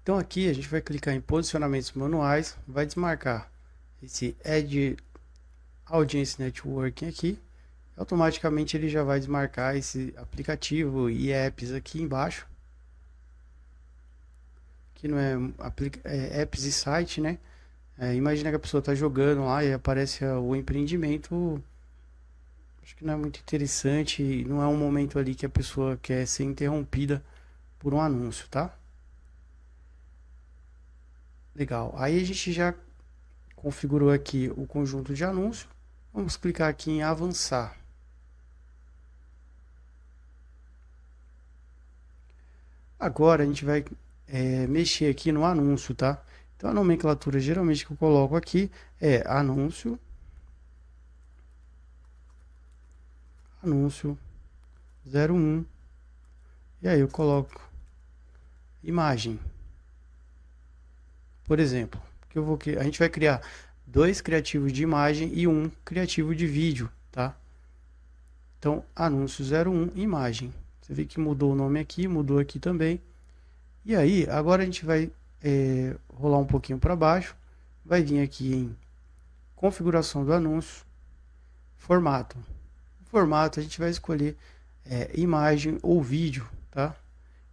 Então 0.03 0.17
aqui 0.17 0.49
a 0.49 0.53
gente 0.53 0.67
vai 0.67 0.81
clicar 0.81 1.13
em 1.13 1.21
posicionamentos 1.21 1.93
manuais, 1.93 2.57
vai 2.67 2.85
desmarcar 2.85 3.49
esse 4.03 4.35
Add 4.43 4.97
Audience 5.85 6.41
Networking 6.41 7.07
aqui. 7.07 7.39
Automaticamente 7.95 8.75
ele 8.75 8.89
já 8.89 9.01
vai 9.01 9.19
desmarcar 9.19 9.77
esse 9.77 10.13
aplicativo 10.17 11.09
e 11.09 11.31
apps 11.31 11.71
aqui 11.71 12.01
embaixo. 12.01 12.45
Que 14.93 15.07
não 15.07 15.17
é, 15.17 15.37
é 16.03 16.41
apps 16.41 16.63
e 16.65 16.71
site, 16.73 17.21
né? 17.21 17.37
É, 17.97 18.13
imagina 18.13 18.49
que 18.49 18.55
a 18.57 18.59
pessoa 18.59 18.79
está 18.79 18.93
jogando 18.93 19.45
lá 19.45 19.63
e 19.63 19.71
aparece 19.71 20.25
o 20.25 20.53
empreendimento. 20.53 21.63
Acho 22.89 22.95
que 22.95 23.05
não 23.05 23.13
é 23.13 23.17
muito 23.17 23.39
interessante. 23.39 24.43
Não 24.45 24.63
é 24.63 24.65
um 24.65 24.75
momento 24.75 25.19
ali 25.19 25.35
que 25.35 25.45
a 25.45 25.49
pessoa 25.49 25.95
quer 26.01 26.25
ser 26.25 26.43
interrompida 26.43 27.23
por 27.77 27.93
um 27.93 28.01
anúncio, 28.01 28.47
tá? 28.49 28.75
Legal. 31.53 31.93
Aí 31.95 32.19
a 32.19 32.25
gente 32.25 32.51
já 32.51 32.73
configurou 33.55 34.09
aqui 34.09 34.51
o 34.57 34.65
conjunto 34.65 35.13
de 35.13 35.23
anúncio. 35.23 35.69
Vamos 36.11 36.35
clicar 36.35 36.67
aqui 36.67 36.89
em 36.89 37.03
avançar. 37.03 37.77
Agora 42.99 43.43
a 43.43 43.45
gente 43.45 43.63
vai 43.63 43.85
é, 44.27 44.65
mexer 44.65 45.11
aqui 45.11 45.31
no 45.31 45.45
anúncio, 45.45 45.93
tá? 45.93 46.19
Então 46.57 46.71
a 46.71 46.73
nomenclatura 46.73 47.39
geralmente 47.39 47.85
que 47.85 47.93
eu 47.93 47.97
coloco 47.97 48.35
aqui 48.35 48.71
é 48.99 49.23
anúncio, 49.27 49.99
anúncio 53.63 54.17
01 55.05 55.65
e 56.81 56.87
aí 56.87 56.99
eu 56.99 57.07
coloco 57.07 57.61
imagem. 58.83 59.39
Por 61.43 61.59
exemplo, 61.59 62.01
que 62.29 62.37
eu 62.37 62.43
vou 62.43 62.57
a 62.79 62.83
gente 62.83 62.99
vai 62.99 63.09
criar 63.09 63.41
dois 63.85 64.21
criativos 64.21 64.71
de 64.71 64.83
imagem 64.83 65.31
e 65.33 65.47
um 65.47 65.69
criativo 65.83 66.33
de 66.33 66.47
vídeo, 66.47 66.89
tá? 67.11 67.35
Então, 68.57 68.83
anúncio 68.95 69.43
01 69.43 69.91
imagem. 69.95 70.53
Você 70.81 70.93
vê 70.93 71.05
que 71.05 71.19
mudou 71.19 71.51
o 71.51 71.55
nome 71.55 71.79
aqui, 71.79 72.07
mudou 72.07 72.39
aqui 72.39 72.59
também. 72.59 73.01
E 73.85 73.95
aí, 73.95 74.27
agora 74.29 74.61
a 74.61 74.65
gente 74.65 74.85
vai 74.85 75.11
é, 75.41 75.95
rolar 76.13 76.37
um 76.37 76.45
pouquinho 76.45 76.77
para 76.77 76.95
baixo, 76.95 77.35
vai 77.83 78.03
vir 78.03 78.21
aqui 78.21 78.53
em 78.53 78.77
configuração 79.55 80.23
do 80.23 80.33
anúncio, 80.33 80.85
formato. 81.77 82.37
Formato 83.09 83.59
a 83.59 83.63
gente 83.63 83.79
vai 83.79 83.89
escolher 83.89 84.35
é, 84.85 85.11
imagem 85.15 85.77
ou 85.81 86.01
vídeo, 86.01 86.47
tá? 86.71 86.95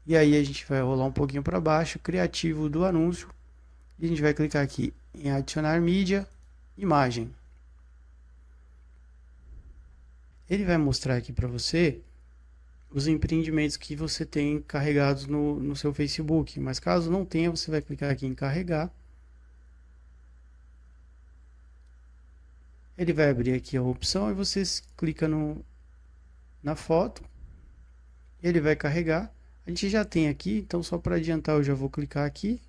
E 0.06 0.16
aí 0.16 0.36
a 0.36 0.44
gente 0.44 0.64
vai 0.66 0.80
rolar 0.80 1.04
um 1.04 1.12
pouquinho 1.12 1.42
para 1.42 1.60
baixo, 1.60 1.98
criativo 1.98 2.68
do 2.68 2.84
anúncio, 2.84 3.28
e 3.98 4.06
a 4.06 4.08
gente 4.08 4.22
vai 4.22 4.32
clicar 4.32 4.62
aqui 4.62 4.92
em 5.14 5.30
adicionar 5.30 5.80
mídia, 5.80 6.26
imagem. 6.76 7.30
Ele 10.48 10.64
vai 10.64 10.76
mostrar 10.76 11.16
aqui 11.16 11.32
para 11.32 11.48
você 11.48 12.00
os 12.90 13.08
empreendimentos 13.08 13.76
que 13.76 13.96
você 13.96 14.24
tem 14.24 14.60
carregados 14.62 15.26
no, 15.26 15.58
no 15.58 15.74
seu 15.74 15.92
Facebook. 15.92 16.58
Mas 16.60 16.78
caso 16.78 17.10
não 17.10 17.24
tenha, 17.24 17.50
você 17.50 17.70
vai 17.70 17.82
clicar 17.82 18.10
aqui 18.10 18.26
em 18.26 18.34
carregar. 18.34 18.90
Ele 22.96 23.12
vai 23.12 23.30
abrir 23.30 23.52
aqui 23.54 23.76
a 23.76 23.82
opção 23.82 24.30
e 24.30 24.34
você 24.34 24.62
clica 24.96 25.28
no, 25.28 25.64
na 26.62 26.74
foto. 26.74 27.22
Ele 28.42 28.60
vai 28.60 28.76
carregar. 28.76 29.32
A 29.66 29.70
gente 29.70 29.88
já 29.88 30.04
tem 30.04 30.28
aqui, 30.28 30.58
então 30.58 30.82
só 30.82 30.96
para 30.98 31.16
adiantar 31.16 31.56
eu 31.56 31.62
já 31.62 31.74
vou 31.74 31.90
clicar 31.90 32.24
aqui 32.24 32.60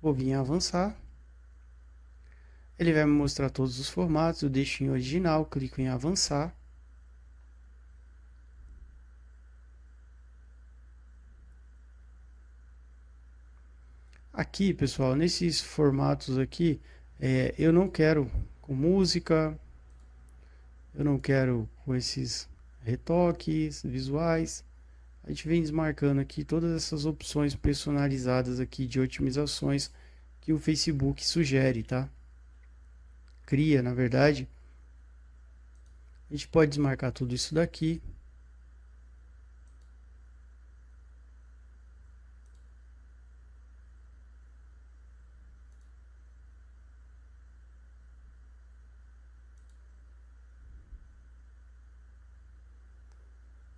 Vou 0.00 0.14
vir 0.14 0.32
avançar. 0.32 0.96
Ele 2.78 2.92
vai 2.94 3.04
me 3.04 3.12
mostrar 3.12 3.50
todos 3.50 3.78
os 3.78 3.90
formatos, 3.90 4.40
eu 4.40 4.48
deixo 4.48 4.82
em 4.82 4.88
original, 4.88 5.44
clico 5.44 5.78
em 5.80 5.88
avançar. 5.88 6.56
Aqui, 14.32 14.72
pessoal, 14.72 15.16
nesses 15.16 15.60
formatos 15.60 16.38
aqui, 16.38 16.80
é, 17.18 17.52
eu 17.58 17.72
não 17.72 17.88
quero 17.88 18.30
com 18.62 18.72
música, 18.72 19.58
eu 20.94 21.04
não 21.04 21.18
quero 21.18 21.68
com 21.84 21.96
esses 21.96 22.48
retoques 22.80 23.82
visuais, 23.82 24.64
a 25.24 25.30
gente 25.30 25.48
vem 25.48 25.60
desmarcando 25.60 26.20
aqui 26.20 26.44
todas 26.44 26.70
essas 26.74 27.04
opções 27.06 27.56
personalizadas 27.56 28.60
aqui 28.60 28.86
de 28.86 29.00
otimizações 29.00 29.90
que 30.40 30.52
o 30.52 30.58
Facebook 30.58 31.26
sugere, 31.26 31.82
tá? 31.82 32.08
Cria, 33.44 33.82
na 33.82 33.92
verdade. 33.92 34.48
A 36.30 36.34
gente 36.34 36.46
pode 36.46 36.70
desmarcar 36.70 37.10
tudo 37.10 37.34
isso 37.34 37.52
daqui. 37.52 38.00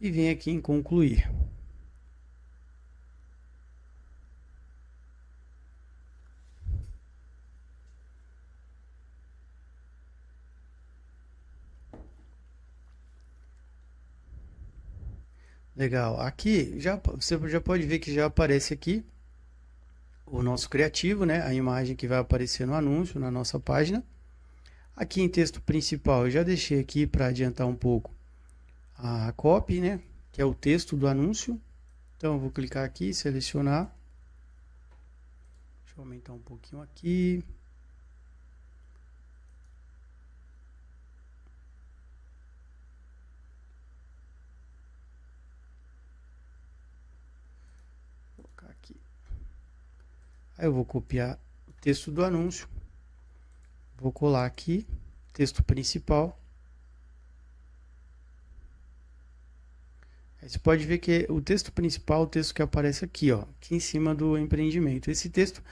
E 0.03 0.11
vem 0.11 0.30
aqui 0.30 0.50
em 0.50 0.61
concluir. 0.61 1.30
Legal. 15.76 16.20
Aqui 16.20 16.78
já 16.80 16.96
você 16.96 17.38
já 17.48 17.61
pode 17.61 17.84
ver 17.86 17.98
que 18.00 18.12
já 18.12 18.26
aparece 18.26 18.74
aqui 18.74 19.05
o 20.26 20.42
nosso 20.42 20.68
criativo, 20.68 21.24
né? 21.24 21.42
A 21.42 21.55
imagem 21.55 21.94
que 21.94 22.09
vai 22.09 22.18
aparecer 22.18 22.66
no 22.66 22.74
anúncio 22.74 23.20
na 23.20 23.30
nossa 23.30 23.61
página. 23.61 24.05
Aqui 24.96 25.22
em 25.22 25.28
texto 25.28 25.61
principal 25.62 26.24
eu 26.26 26.30
já 26.30 26.42
deixei 26.42 26.80
aqui 26.80 27.07
para 27.07 27.26
adiantar 27.26 27.66
um 27.68 27.74
pouco 27.74 28.12
a 29.03 29.32
copy, 29.32 29.80
né? 29.80 30.00
Que 30.30 30.40
é 30.40 30.44
o 30.44 30.55
texto 30.55 30.96
do 30.96 31.09
anúncio. 31.09 31.61
Então, 32.16 32.34
eu 32.34 32.38
vou 32.38 32.50
clicar 32.50 32.84
aqui, 32.84 33.12
selecionar. 33.12 33.92
Deixa 35.84 35.98
eu 35.98 36.05
aumentar 36.05 36.32
um 36.32 36.38
pouquinho 36.38 36.80
aqui. 36.80 37.44
Vou 48.36 48.44
colocar 48.44 48.68
aqui. 48.68 48.96
Aí 50.57 50.66
eu 50.66 50.72
vou 50.72 50.84
copiar 50.84 51.38
o 51.66 51.72
texto 51.80 52.12
do 52.12 52.24
anúncio. 52.24 52.68
Vou 53.98 54.12
colar 54.12 54.46
aqui, 54.46 54.86
texto 55.32 55.62
principal. 55.64 56.41
Você 60.45 60.59
pode 60.59 60.84
ver 60.84 60.99
que 60.99 61.26
o 61.28 61.40
texto 61.40 61.72
principal, 61.72 62.22
o 62.22 62.26
texto 62.26 62.55
que 62.55 62.62
aparece 62.62 63.05
aqui, 63.05 63.30
ó, 63.30 63.45
aqui 63.61 63.76
em 63.76 63.80
cima 63.80 64.12
do 64.14 64.36
empreendimento. 64.36 65.11
Esse 65.11 65.30
texto 65.30 65.62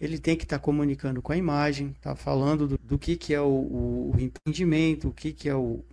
ele 0.00 0.18
tem 0.18 0.36
que 0.36 0.44
estar 0.44 0.58
tá 0.58 0.64
comunicando 0.64 1.20
com 1.20 1.32
a 1.32 1.36
imagem, 1.36 1.94
tá 2.00 2.14
falando 2.14 2.68
do, 2.68 2.78
do 2.78 2.98
que, 2.98 3.16
que 3.16 3.34
é 3.34 3.40
o, 3.40 3.46
o, 3.46 4.12
o, 4.14 4.20
empreendimento, 4.20 5.08
o 5.08 5.12
que, 5.12 5.32
que 5.32 5.48
é 5.48 5.54
o, 5.54 5.84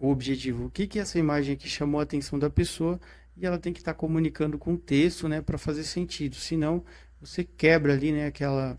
o 0.00 0.10
objetivo, 0.10 0.66
o 0.66 0.70
que, 0.70 0.86
que 0.86 0.98
é 0.98 1.02
essa 1.02 1.18
imagem 1.18 1.54
aqui 1.54 1.68
chamou 1.68 2.00
a 2.00 2.02
atenção 2.02 2.38
da 2.38 2.50
pessoa 2.50 2.98
e 3.36 3.46
ela 3.46 3.58
tem 3.58 3.72
que 3.72 3.80
estar 3.80 3.92
tá 3.92 3.98
comunicando 3.98 4.58
com 4.58 4.74
o 4.74 4.78
texto, 4.78 5.28
né, 5.28 5.40
para 5.40 5.58
fazer 5.58 5.84
sentido. 5.84 6.34
Senão 6.36 6.82
você 7.20 7.44
quebra 7.44 7.92
ali, 7.92 8.12
né, 8.12 8.26
aquela 8.26 8.78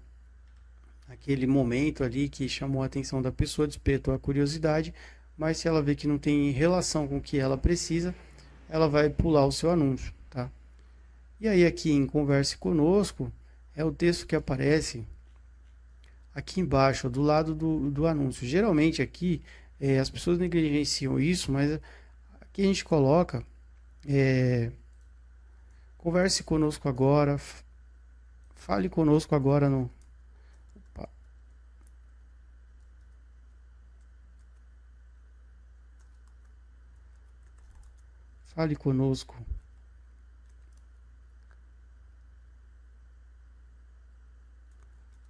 aquele 1.07 1.47
momento 1.47 2.03
ali 2.03 2.29
que 2.29 2.47
chamou 2.47 2.83
a 2.83 2.85
atenção 2.85 3.21
da 3.21 3.31
pessoa, 3.31 3.67
despertou 3.67 4.13
a 4.13 4.19
curiosidade, 4.19 4.93
mas 5.37 5.57
se 5.57 5.67
ela 5.67 5.81
vê 5.81 5.95
que 5.95 6.07
não 6.07 6.19
tem 6.19 6.51
relação 6.51 7.07
com 7.07 7.17
o 7.17 7.21
que 7.21 7.39
ela 7.39 7.57
precisa, 7.57 8.13
ela 8.69 8.87
vai 8.87 9.09
pular 9.09 9.45
o 9.45 9.51
seu 9.51 9.71
anúncio, 9.71 10.13
tá? 10.29 10.49
E 11.39 11.47
aí 11.47 11.65
aqui 11.65 11.91
em 11.91 12.05
converse 12.05 12.57
conosco 12.57 13.31
é 13.75 13.83
o 13.83 13.91
texto 13.91 14.27
que 14.27 14.35
aparece 14.35 15.05
aqui 16.33 16.61
embaixo, 16.61 17.09
do 17.09 17.21
lado 17.21 17.53
do, 17.53 17.89
do 17.91 18.07
anúncio. 18.07 18.47
Geralmente 18.47 19.01
aqui 19.01 19.41
É, 19.81 19.97
as 19.97 20.09
pessoas 20.09 20.37
negligenciam 20.37 21.17
isso, 21.17 21.53
mas 21.53 21.79
aqui 22.41 22.63
a 22.63 22.65
gente 22.65 22.83
coloca 22.83 23.45
é, 24.05 24.71
converse 25.97 26.43
conosco 26.43 26.89
agora, 26.89 27.39
fale 28.55 28.89
conosco 28.89 29.35
agora 29.35 29.69
no 29.69 29.89
Fale 38.59 38.75
conosco 38.75 39.37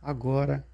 agora, 0.02 0.66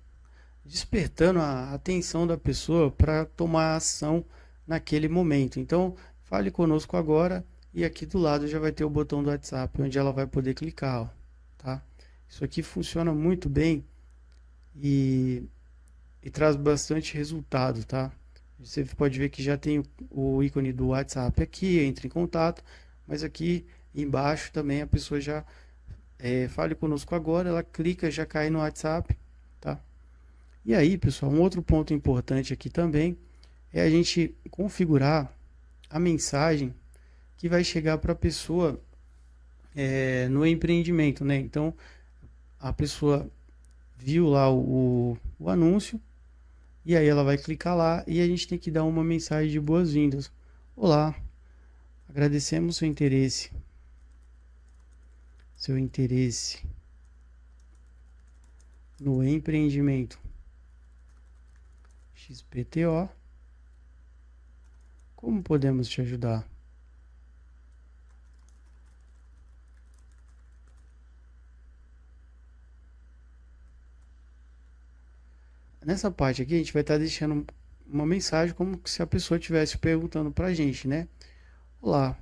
despertando 0.64 1.42
a 1.42 1.74
atenção 1.74 2.26
da 2.26 2.38
pessoa 2.38 2.90
para 2.90 3.26
tomar 3.26 3.76
ação 3.76 4.24
naquele 4.66 5.10
momento. 5.10 5.60
Então, 5.60 5.98
fale 6.24 6.50
conosco 6.50 6.96
agora 6.96 7.46
e 7.74 7.84
aqui 7.84 8.06
do 8.06 8.20
lado 8.20 8.48
já 8.48 8.58
vai 8.58 8.72
ter 8.72 8.86
o 8.86 8.90
botão 8.90 9.22
do 9.22 9.30
WhatsApp 9.30 9.82
onde 9.82 9.98
ela 9.98 10.14
vai 10.14 10.26
poder 10.26 10.54
clicar, 10.54 11.02
ó, 11.02 11.10
tá? 11.58 11.84
Isso 12.26 12.46
aqui 12.46 12.64
funciona 12.64 13.14
muito 13.14 13.50
bem 13.50 13.86
e, 14.74 15.44
e 16.24 16.30
traz 16.30 16.56
bastante 16.56 17.18
resultado, 17.18 17.84
tá? 17.84 18.14
Você 18.60 18.86
pode 18.86 19.20
ver 19.20 19.30
que 19.30 19.44
já 19.44 19.58
tem 19.58 19.84
o 20.10 20.42
ícone 20.42 20.72
do 20.72 20.88
WhatsApp 20.88 21.42
aqui, 21.44 21.80
entre 21.80 22.08
em 22.08 22.10
contato, 22.10 22.64
mas 23.06 23.24
aqui 23.24 23.66
embaixo 23.94 24.52
também 24.52 24.82
a 24.82 24.88
pessoa 24.88 25.20
já 25.20 25.46
é, 26.18 26.48
fale 26.48 26.74
conosco 26.74 27.14
agora, 27.14 27.50
ela 27.50 27.64
clica, 27.64 28.10
já 28.10 28.26
cai 28.26 28.50
no 28.50 28.60
WhatsApp, 28.60 29.16
tá? 29.60 29.80
E 30.66 30.74
aí, 30.74 30.98
pessoal, 30.98 31.32
um 31.32 31.42
outro 31.42 31.62
ponto 31.62 31.94
importante 31.94 32.54
aqui 32.54 32.70
também 32.70 33.18
é 33.72 33.82
a 33.82 33.90
gente 33.90 34.34
configurar 34.50 35.32
a 35.90 36.00
mensagem 36.00 36.74
que 37.38 37.50
vai 37.50 37.64
chegar 37.64 37.98
para 37.98 38.14
a 38.14 38.16
pessoa 38.16 38.80
é, 39.76 40.28
no 40.30 40.46
empreendimento, 40.46 41.26
né? 41.26 41.38
Então, 41.38 41.74
a 42.60 42.72
pessoa 42.72 43.30
viu 43.98 44.28
lá 44.28 44.50
o, 44.50 44.60
o, 44.60 45.18
o 45.40 45.50
anúncio 45.50 46.00
e 46.86 46.96
aí 46.96 47.08
ela 47.08 47.24
vai 47.24 47.38
clicar 47.38 47.76
lá 47.76 48.04
e 48.06 48.22
a 48.22 48.28
gente 48.28 48.48
tem 48.48 48.60
que 48.60 48.70
dar 48.70 48.84
uma 48.84 49.04
mensagem 49.04 49.52
de 49.52 49.60
boas-vindas. 49.60 50.32
Olá, 50.76 51.16
agradecemos 52.08 52.78
seu 52.78 52.88
interesse 52.88 53.52
seu 55.56 55.80
interesse 55.80 56.64
no 59.00 59.24
empreendimento 59.24 60.20
XPTO, 62.14 63.10
como 65.16 65.42
podemos 65.42 65.88
te 65.88 66.02
ajudar? 66.02 66.48
Nessa 75.86 76.10
parte 76.10 76.42
aqui 76.42 76.56
a 76.56 76.58
gente 76.58 76.74
vai 76.74 76.82
estar 76.82 76.98
deixando 76.98 77.46
uma 77.86 78.08
mensagem 78.08 78.56
como 78.56 78.82
se 78.86 79.04
a 79.04 79.08
pessoa 79.08 79.38
estivesse 79.38 79.78
perguntando 79.78 80.32
para 80.32 80.48
a 80.48 80.54
gente, 80.54 80.88
né? 80.88 81.08
Olá, 81.80 82.18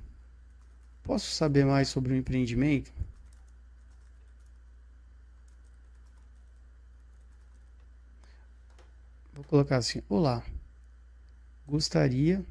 posso 1.02 1.30
saber 1.30 1.64
mais 1.64 1.88
sobre 1.88 2.12
o 2.12 2.16
empreendimento? 2.16 2.92
Vou 9.32 9.44
colocar 9.44 9.78
assim: 9.78 10.02
Olá, 10.10 10.44
gostaria 11.66 12.44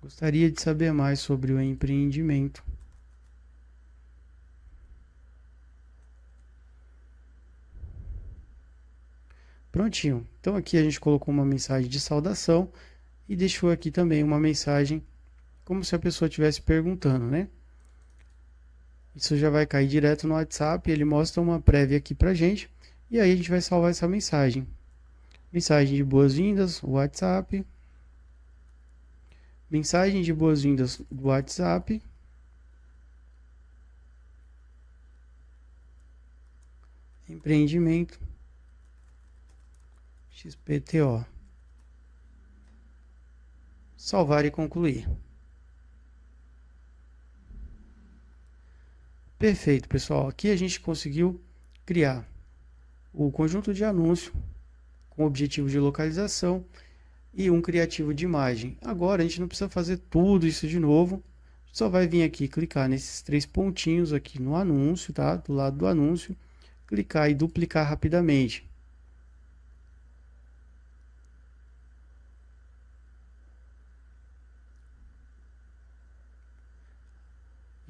Gostaria 0.00 0.50
de 0.50 0.60
saber 0.60 0.92
mais 0.92 1.20
sobre 1.20 1.52
o 1.52 1.60
empreendimento. 1.60 2.62
Prontinho. 9.74 10.24
Então 10.40 10.54
aqui 10.54 10.76
a 10.76 10.84
gente 10.84 11.00
colocou 11.00 11.34
uma 11.34 11.44
mensagem 11.44 11.90
de 11.90 11.98
saudação 11.98 12.70
e 13.28 13.34
deixou 13.34 13.72
aqui 13.72 13.90
também 13.90 14.22
uma 14.22 14.38
mensagem 14.38 15.02
como 15.64 15.82
se 15.82 15.96
a 15.96 15.98
pessoa 15.98 16.28
estivesse 16.28 16.62
perguntando, 16.62 17.26
né? 17.26 17.48
Isso 19.16 19.36
já 19.36 19.50
vai 19.50 19.66
cair 19.66 19.88
direto 19.88 20.28
no 20.28 20.34
WhatsApp, 20.34 20.88
ele 20.88 21.04
mostra 21.04 21.42
uma 21.42 21.60
prévia 21.60 21.98
aqui 21.98 22.14
pra 22.14 22.32
gente 22.32 22.70
e 23.10 23.18
aí 23.18 23.32
a 23.32 23.34
gente 23.34 23.50
vai 23.50 23.60
salvar 23.60 23.90
essa 23.90 24.06
mensagem. 24.06 24.64
Mensagem 25.52 25.96
de 25.96 26.04
boas-vindas, 26.04 26.80
WhatsApp. 26.80 27.66
Mensagem 29.68 30.22
de 30.22 30.32
boas-vindas 30.32 31.02
do 31.10 31.26
WhatsApp. 31.26 32.00
Empreendimento. 37.28 38.23
XPTO. 40.44 41.24
Salvar 43.96 44.44
e 44.44 44.50
concluir. 44.50 45.08
Perfeito, 49.38 49.88
pessoal. 49.88 50.28
Aqui 50.28 50.50
a 50.50 50.56
gente 50.56 50.80
conseguiu 50.80 51.40
criar 51.86 52.28
o 53.12 53.30
conjunto 53.30 53.72
de 53.72 53.84
anúncio 53.84 54.34
com 55.08 55.24
objetivo 55.24 55.68
de 55.68 55.78
localização 55.78 56.64
e 57.32 57.50
um 57.50 57.62
criativo 57.62 58.12
de 58.12 58.24
imagem. 58.24 58.76
Agora 58.82 59.22
a 59.22 59.26
gente 59.26 59.40
não 59.40 59.48
precisa 59.48 59.70
fazer 59.70 59.96
tudo 59.96 60.46
isso 60.46 60.68
de 60.68 60.78
novo. 60.78 61.22
Só 61.72 61.88
vai 61.88 62.06
vir 62.06 62.22
aqui 62.22 62.48
clicar 62.48 62.86
nesses 62.86 63.22
três 63.22 63.46
pontinhos 63.46 64.12
aqui 64.12 64.40
no 64.40 64.54
anúncio, 64.54 65.12
tá? 65.12 65.36
Do 65.36 65.54
lado 65.54 65.78
do 65.78 65.86
anúncio, 65.86 66.36
clicar 66.86 67.30
e 67.30 67.34
duplicar 67.34 67.88
rapidamente. 67.88 68.68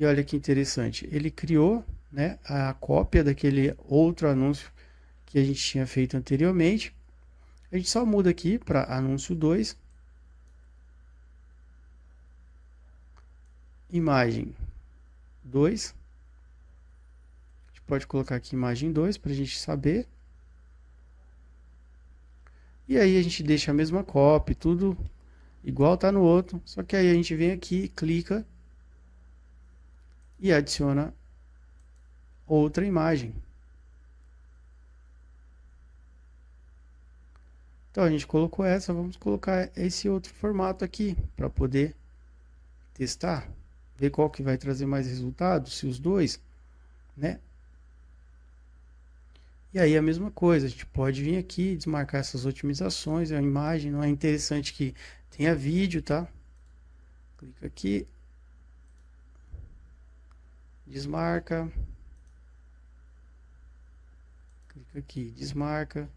E 0.05 0.07
olha 0.07 0.23
que 0.23 0.37
interessante, 0.37 1.09
ele 1.11 1.31
criou 1.31 1.83
né, 2.13 2.39
a 2.45 2.75
cópia 2.75 3.25
daquele 3.25 3.75
outro 3.89 4.29
anúncio 4.29 4.71
que 5.25 5.39
a 5.39 5.43
gente 5.43 5.59
tinha 5.65 5.87
feito 5.87 6.15
anteriormente. 6.15 6.95
A 7.73 7.77
gente 7.79 7.89
só 7.89 8.05
muda 8.05 8.29
aqui 8.29 8.59
para 8.59 8.85
anúncio 8.95 9.35
2. 9.35 9.75
Imagem 13.89 14.55
2. 15.43 15.95
A 17.65 17.71
gente 17.71 17.83
pode 17.87 18.07
colocar 18.07 18.37
aqui 18.37 18.55
imagem 18.55 18.93
2 18.93 19.17
para 19.17 19.33
a 19.33 19.35
gente 19.35 19.59
saber. 19.59 20.07
E 22.87 22.99
aí 22.99 23.17
a 23.17 23.23
gente 23.23 23.43
deixa 23.43 23.71
a 23.71 23.75
mesma 23.75 24.05
cópia, 24.05 24.55
tudo 24.55 24.99
igual 25.65 25.97
tá 25.97 26.13
no 26.13 26.21
outro. 26.21 26.61
Só 26.63 26.83
que 26.83 26.95
aí 26.95 27.11
a 27.11 27.15
gente 27.15 27.35
vem 27.35 27.53
aqui, 27.53 27.89
clica 27.89 28.47
e 30.45 30.53
adiciona 30.53 31.15
outra 32.47 32.85
imagem. 32.85 33.35
Então 37.91 38.05
a 38.05 38.11
gente 38.11 38.27
colocou 38.27 38.63
essa, 38.63 38.93
vamos 38.93 39.17
colocar 39.17 39.71
esse 39.75 40.07
outro 40.07 40.35
formato 40.35 40.85
aqui 40.85 41.17
para 41.35 41.49
poder 41.49 41.97
testar, 42.93 43.49
ver 43.97 44.11
qual 44.11 44.29
que 44.29 44.43
vai 44.43 44.59
trazer 44.59 44.85
mais 44.85 45.07
resultados, 45.07 45.79
se 45.79 45.87
os 45.87 45.99
dois, 45.99 46.39
né? 47.17 47.41
E 49.73 49.79
aí 49.79 49.97
a 49.97 50.03
mesma 50.03 50.31
coisa, 50.31 50.67
a 50.67 50.69
gente 50.69 50.85
pode 50.85 51.23
vir 51.23 51.39
aqui 51.39 51.75
desmarcar 51.75 52.21
essas 52.21 52.45
otimizações, 52.45 53.33
a 53.33 53.41
imagem 53.41 53.91
não 53.91 54.05
é 54.05 54.09
interessante 54.09 54.75
que 54.75 54.95
tenha 55.31 55.55
vídeo, 55.55 56.03
tá? 56.03 56.29
Clica 57.39 57.67
aqui, 57.67 58.07
desmarca, 60.95 61.69
clica 64.69 64.99
aqui, 65.01 65.33
desmarca. 65.33 66.09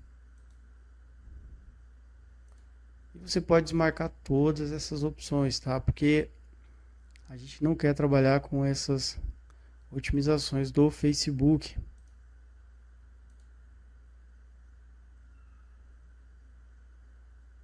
E 3.15 3.17
você 3.17 3.41
pode 3.41 3.63
desmarcar 3.63 4.11
todas 4.23 4.71
essas 4.71 5.01
opções, 5.01 5.59
tá? 5.59 5.80
Porque 5.80 6.30
a 7.28 7.36
gente 7.36 7.63
não 7.63 7.73
quer 7.73 7.95
trabalhar 7.95 8.39
com 8.39 8.63
essas 8.63 9.19
otimizações 9.91 10.69
do 10.69 10.91
Facebook. 10.91 11.75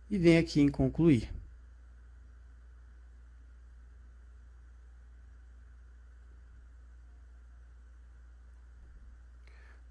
E 0.09 0.17
vem 0.17 0.39
aqui 0.39 0.61
em 0.61 0.69
concluir. 0.69 1.31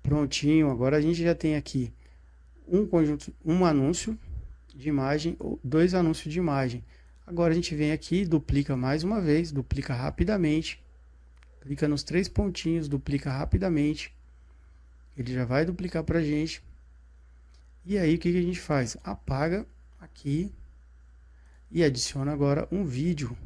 Prontinho, 0.03 0.70
agora 0.70 0.96
a 0.96 1.00
gente 1.00 1.22
já 1.22 1.34
tem 1.34 1.57
aqui 1.57 1.92
um 2.66 2.86
conjunto, 2.86 3.32
um 3.44 3.64
anúncio 3.64 4.18
de 4.74 4.88
imagem, 4.88 5.36
dois 5.62 5.94
anúncios 5.94 6.32
de 6.32 6.38
imagem. 6.38 6.84
Agora 7.26 7.53
a 7.53 7.55
gente 7.55 7.74
vem 7.74 7.92
aqui, 7.92 8.24
duplica 8.24 8.76
mais 8.76 9.05
uma 9.05 9.20
vez, 9.20 9.53
duplica 9.53 9.94
rapidamente, 9.94 10.82
clica 11.61 11.86
nos 11.86 12.03
três 12.03 12.28
pontinhos, 12.28 12.88
duplica 12.88 13.30
rapidamente, 13.30 14.12
ele 15.16 15.32
já 15.32 15.44
vai 15.44 15.64
duplicar 15.64 16.03
para 16.03 16.18
a 16.18 16.22
gente. 16.22 16.62
E 17.84 17.98
aí 17.98 18.14
o 18.14 18.18
que, 18.18 18.32
que 18.32 18.38
a 18.38 18.42
gente 18.42 18.61
faz? 18.61 18.96
Apaga 19.05 19.66
aqui 20.00 20.53
e 21.70 21.82
adiciona 21.82 22.32
agora 22.32 22.66
um 22.70 22.84
vídeo. 22.84 23.36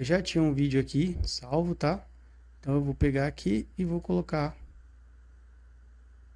Eu 0.00 0.04
já 0.06 0.22
tinha 0.22 0.42
um 0.42 0.54
vídeo 0.54 0.80
aqui 0.80 1.14
salvo, 1.26 1.74
tá? 1.74 2.02
Então 2.58 2.72
eu 2.72 2.80
vou 2.82 2.94
pegar 2.94 3.26
aqui 3.26 3.68
e 3.76 3.84
vou 3.84 4.00
colocar 4.00 4.56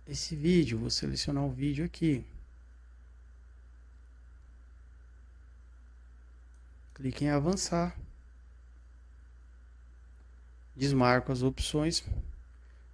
esse 0.07 0.37
vídeo. 0.37 0.79
Vou 0.79 0.91
selecionar 0.91 1.43
o 1.43 1.51
vídeo 1.51 1.83
aqui. 1.83 2.23
Clique 6.93 7.25
em 7.25 7.31
avançar. 7.31 7.97
Desmarco 10.77 11.33
as 11.33 11.41
opções 11.41 12.05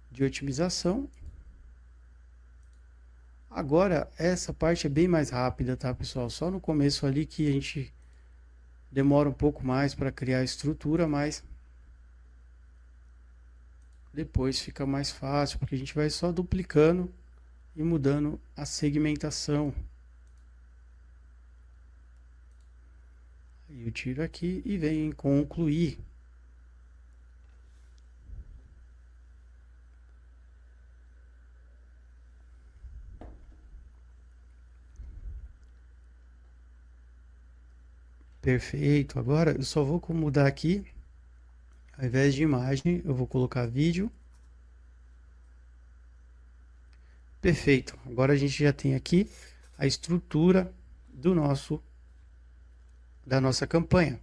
de 0.09 0.23
otimização. 0.23 1.09
Agora, 3.49 4.09
essa 4.17 4.53
parte 4.53 4.87
é 4.87 4.89
bem 4.89 5.09
mais 5.09 5.31
rápida, 5.31 5.75
tá, 5.75 5.93
pessoal? 5.93 6.29
Só 6.29 6.49
no 6.49 6.61
começo 6.61 7.05
ali 7.05 7.25
que 7.25 7.45
a 7.49 7.51
gente 7.51 7.93
demora 8.91 9.29
um 9.29 9.33
pouco 9.33 9.65
mais 9.65 9.95
para 9.95 10.11
criar 10.11 10.39
a 10.39 10.43
estrutura, 10.43 11.07
mas 11.07 11.43
depois 14.13 14.59
fica 14.59 14.85
mais 14.85 15.09
fácil, 15.09 15.57
porque 15.57 15.75
a 15.75 15.77
gente 15.77 15.95
vai 15.95 16.09
só 16.09 16.31
duplicando 16.31 17.11
e 17.75 17.81
mudando 17.81 18.39
a 18.55 18.65
segmentação. 18.65 19.73
Eu 23.69 23.91
tiro 23.91 24.21
aqui 24.21 24.61
e 24.65 24.77
venho 24.77 25.05
em 25.05 25.11
concluir. 25.11 25.97
Perfeito. 38.41 39.19
Agora 39.19 39.51
eu 39.51 39.63
só 39.63 39.83
vou 39.83 40.01
mudar 40.09 40.47
aqui. 40.47 40.83
Ao 41.97 42.05
invés 42.05 42.33
de 42.33 42.41
imagem, 42.41 43.01
eu 43.05 43.13
vou 43.13 43.27
colocar 43.27 43.67
vídeo. 43.67 44.11
Perfeito. 47.39 47.97
Agora 48.05 48.33
a 48.33 48.35
gente 48.35 48.63
já 48.63 48.73
tem 48.73 48.95
aqui 48.95 49.29
a 49.77 49.85
estrutura 49.85 50.73
do 51.13 51.35
nosso 51.35 51.81
da 53.25 53.39
nossa 53.39 53.67
campanha. 53.67 54.19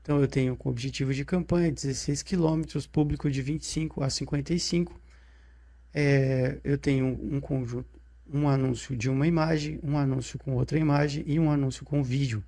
Então 0.00 0.20
eu 0.20 0.28
tenho 0.28 0.56
com 0.56 0.70
objetivo 0.70 1.12
de 1.12 1.24
campanha 1.24 1.72
16 1.72 2.22
quilômetros, 2.22 2.86
público 2.86 3.28
de 3.28 3.42
25 3.42 4.02
a 4.02 4.08
55. 4.08 4.98
É, 5.92 6.58
eu 6.62 6.78
tenho 6.78 7.06
um 7.06 7.40
conjunto, 7.40 7.88
um 8.32 8.48
anúncio 8.48 8.96
de 8.96 9.10
uma 9.10 9.26
imagem, 9.26 9.80
um 9.82 9.98
anúncio 9.98 10.38
com 10.38 10.54
outra 10.54 10.78
imagem 10.78 11.24
e 11.26 11.40
um 11.40 11.50
anúncio 11.50 11.84
com 11.84 12.02
vídeo 12.02 12.42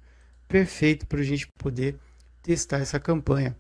perfeito 0.51 1.07
para 1.07 1.21
a 1.21 1.23
gente 1.23 1.47
poder 1.47 1.97
testar 2.43 2.79
essa 2.79 2.99
campanha. 2.99 3.57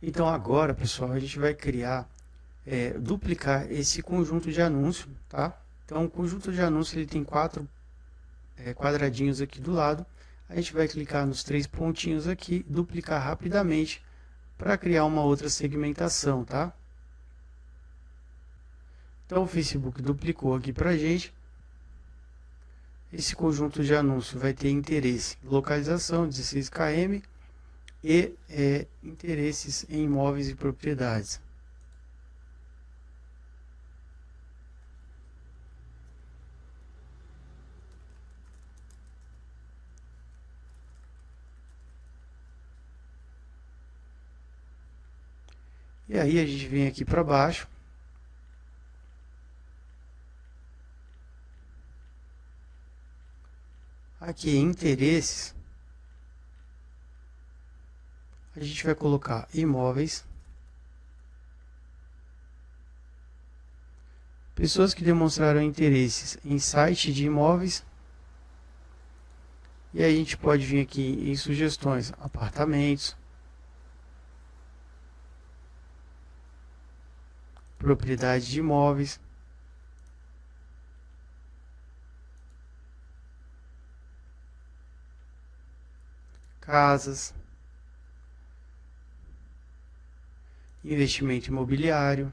Então 0.00 0.28
agora, 0.28 0.72
pessoal, 0.72 1.10
a 1.10 1.18
gente 1.18 1.36
vai 1.36 1.52
criar, 1.52 2.08
é, 2.64 2.90
duplicar 2.90 3.70
esse 3.72 4.00
conjunto 4.02 4.52
de 4.52 4.62
anúncio, 4.62 5.08
tá? 5.28 5.60
Então 5.84 6.04
o 6.04 6.08
conjunto 6.08 6.52
de 6.52 6.60
anúncio 6.60 6.96
ele 6.96 7.06
tem 7.06 7.24
quatro 7.24 7.68
é, 8.56 8.72
quadradinhos 8.72 9.40
aqui 9.40 9.60
do 9.60 9.72
lado. 9.72 10.06
A 10.48 10.54
gente 10.54 10.72
vai 10.72 10.86
clicar 10.86 11.26
nos 11.26 11.42
três 11.42 11.66
pontinhos 11.66 12.28
aqui, 12.28 12.64
duplicar 12.68 13.20
rapidamente 13.20 14.00
para 14.56 14.78
criar 14.78 15.04
uma 15.06 15.22
outra 15.22 15.50
segmentação, 15.50 16.44
tá? 16.44 16.72
Então 19.26 19.42
o 19.42 19.46
Facebook 19.46 20.00
duplicou 20.00 20.54
aqui 20.54 20.72
para 20.72 20.90
a 20.90 20.96
gente. 20.96 21.34
Esse 23.12 23.36
conjunto 23.36 23.82
de 23.84 23.94
anúncio 23.94 24.38
vai 24.38 24.52
ter 24.52 24.70
interesse, 24.70 25.36
localização 25.44 26.28
16 26.28 26.68
km 26.68 27.20
e 28.02 28.34
é, 28.50 28.86
interesses 29.02 29.86
em 29.88 30.04
imóveis 30.04 30.48
e 30.48 30.54
propriedades. 30.54 31.40
E 46.08 46.18
aí 46.18 46.38
a 46.38 46.46
gente 46.46 46.66
vem 46.68 46.86
aqui 46.86 47.04
para 47.04 47.22
baixo 47.22 47.68
Aqui 54.26 54.56
interesses, 54.56 55.54
a 58.56 58.64
gente 58.64 58.84
vai 58.84 58.92
colocar 58.92 59.48
imóveis. 59.54 60.24
Pessoas 64.52 64.92
que 64.92 65.04
demonstraram 65.04 65.62
interesses 65.62 66.36
em 66.44 66.58
site 66.58 67.12
de 67.12 67.24
imóveis. 67.24 67.86
E 69.94 70.02
aí 70.02 70.12
a 70.12 70.18
gente 70.18 70.36
pode 70.36 70.66
vir 70.66 70.80
aqui 70.80 71.30
em 71.30 71.36
sugestões, 71.36 72.12
apartamentos, 72.18 73.16
propriedade 77.78 78.50
de 78.50 78.58
imóveis. 78.58 79.20
Casas, 86.66 87.32
investimento 90.84 91.48
imobiliário. 91.48 92.32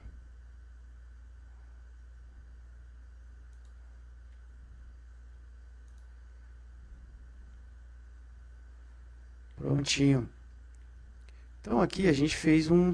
Prontinho. 9.55 10.27
Então 11.61 11.79
aqui 11.79 12.07
a 12.07 12.11
gente 12.13 12.35
fez 12.35 12.69
um, 12.69 12.93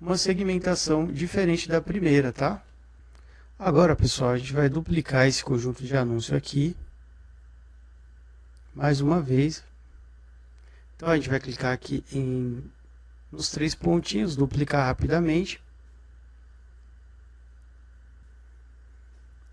uma 0.00 0.18
segmentação 0.18 1.06
diferente 1.06 1.68
da 1.68 1.80
primeira, 1.80 2.32
tá? 2.32 2.62
Agora, 3.58 3.96
pessoal, 3.96 4.32
a 4.32 4.38
gente 4.38 4.52
vai 4.52 4.68
duplicar 4.68 5.26
esse 5.26 5.42
conjunto 5.42 5.82
de 5.82 5.96
anúncio 5.96 6.36
aqui. 6.36 6.76
Mais 8.74 9.00
uma 9.00 9.22
vez, 9.22 9.64
então 10.96 11.10
a 11.10 11.16
gente 11.16 11.28
vai 11.28 11.38
clicar 11.38 11.72
aqui 11.72 12.02
em, 12.10 12.64
nos 13.30 13.50
três 13.50 13.74
pontinhos, 13.74 14.34
duplicar 14.34 14.86
rapidamente. 14.86 15.62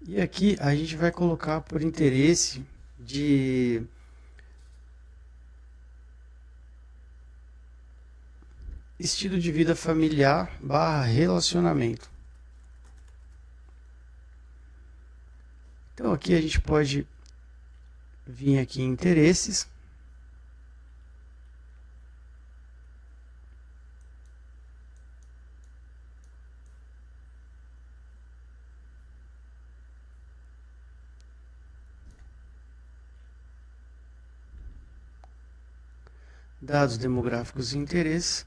E 0.05 0.19
aqui 0.21 0.57
a 0.59 0.73
gente 0.73 0.95
vai 0.95 1.11
colocar 1.11 1.61
por 1.61 1.81
interesse 1.81 2.65
de 2.97 3.83
estilo 8.97 9.37
de 9.37 9.51
vida 9.51 9.75
familiar 9.75 10.57
barra 10.61 11.03
relacionamento. 11.03 12.09
Então 15.93 16.13
aqui 16.13 16.33
a 16.33 16.41
gente 16.41 16.59
pode 16.61 17.05
vir 18.25 18.59
aqui 18.59 18.81
em 18.81 18.87
interesses 18.87 19.67
dados 36.63 36.97
demográficos 36.97 37.69
de 37.69 37.77
interesse. 37.77 38.45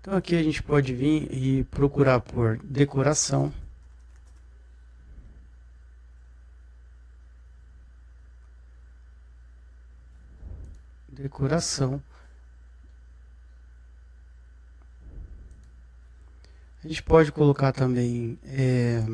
Então 0.00 0.16
aqui 0.16 0.34
a 0.34 0.42
gente 0.42 0.62
pode 0.62 0.94
vir 0.94 1.28
e 1.30 1.64
procurar 1.64 2.20
por 2.20 2.56
decoração. 2.58 3.52
Decoração. 11.08 12.02
A 16.82 16.88
gente 16.88 17.02
pode 17.02 17.30
colocar 17.30 17.72
também 17.72 18.38
é, 18.42 19.04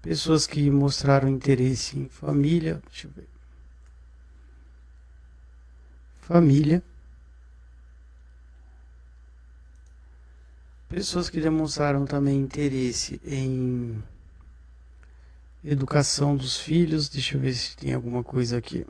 pessoas 0.00 0.46
que 0.46 0.70
mostraram 0.70 1.28
interesse 1.28 1.98
em 1.98 2.08
família. 2.08 2.80
Deixa 2.88 3.08
eu 3.08 3.10
ver. 3.10 3.37
Família. 6.28 6.82
Pessoas 10.86 11.30
que 11.30 11.40
demonstraram 11.40 12.04
também 12.04 12.38
interesse 12.38 13.18
em 13.24 14.04
educação 15.64 16.36
dos 16.36 16.60
filhos. 16.60 17.08
Deixa 17.08 17.34
eu 17.34 17.40
ver 17.40 17.54
se 17.54 17.74
tem 17.78 17.94
alguma 17.94 18.22
coisa 18.22 18.58
aqui. 18.58 18.86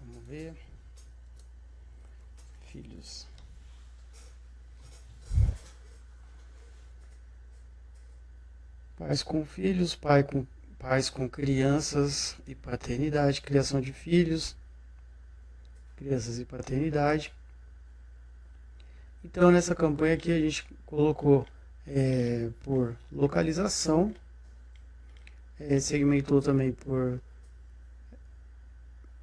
Vamos 0.00 0.24
ver. 0.26 0.54
Filhos. 2.72 3.26
Pais 8.96 9.22
com 9.22 9.44
filhos, 9.44 9.94
pai 9.94 10.22
com, 10.22 10.46
pais 10.84 11.08
com 11.08 11.26
crianças 11.26 12.36
e 12.46 12.54
paternidade, 12.54 13.40
criação 13.40 13.80
de 13.80 13.92
filhos 13.92 14.54
crianças 15.96 16.38
e 16.38 16.44
paternidade. 16.44 17.32
Então 19.24 19.50
nessa 19.50 19.74
campanha 19.74 20.14
aqui 20.14 20.30
a 20.30 20.38
gente 20.38 20.66
colocou 20.84 21.46
é, 21.86 22.50
por 22.62 22.94
localização, 23.10 24.14
é, 25.58 25.80
segmentou 25.80 26.42
também 26.42 26.72
por 26.72 27.20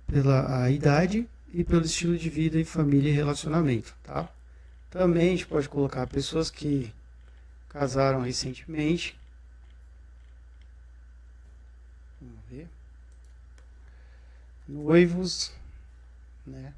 pela 0.07 0.69
idade 0.69 1.29
e 1.53 1.63
pelo 1.63 1.85
estilo 1.85 2.17
de 2.17 2.29
vida 2.29 2.59
e 2.59 2.65
família 2.65 3.09
e 3.09 3.13
relacionamento, 3.13 3.95
tá? 4.03 4.27
Também 4.89 5.27
a 5.27 5.31
gente 5.31 5.47
pode 5.47 5.69
colocar 5.69 6.05
pessoas 6.07 6.49
que 6.49 6.93
casaram 7.69 8.21
recentemente. 8.21 9.17
Vamos 12.19 12.39
ver. 12.49 12.67
Noivos, 14.71 15.51
né? 16.47 16.73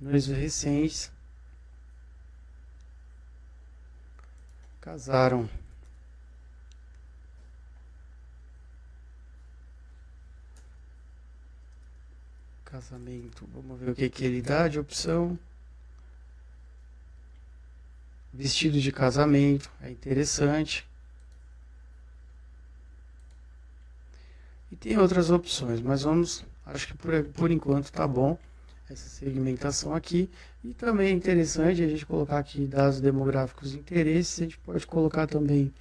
Noivos 0.00 0.28
recentes 0.28 1.10
casaram. 4.80 5.50
Casamento, 12.64 13.48
vamos 13.52 13.80
ver 13.80 13.90
o 13.90 13.94
que, 13.96 14.08
que 14.08 14.24
ele 14.24 14.40
dá 14.40 14.68
de 14.68 14.78
opção. 14.78 15.36
Vestido 18.32 18.80
de 18.80 18.92
casamento, 18.92 19.68
é 19.80 19.90
interessante. 19.90 20.86
E 24.76 24.78
tem 24.78 24.98
outras 24.98 25.30
opções, 25.30 25.80
mas 25.80 26.02
vamos 26.02 26.44
Acho 26.66 26.88
que 26.88 26.94
por, 26.94 27.24
por 27.26 27.50
enquanto 27.52 27.92
tá 27.92 28.08
bom 28.08 28.36
essa 28.90 29.08
segmentação 29.08 29.94
aqui. 29.94 30.28
E 30.64 30.74
também 30.74 31.08
é 31.08 31.12
interessante 31.12 31.82
a 31.82 31.88
gente 31.88 32.04
colocar 32.04 32.38
aqui 32.38 32.66
dados 32.66 33.00
demográficos 33.00 33.70
de 33.70 33.78
interesse. 33.78 34.42
A 34.42 34.44
gente 34.44 34.58
pode 34.58 34.84
colocar 34.84 35.28
também 35.28 35.72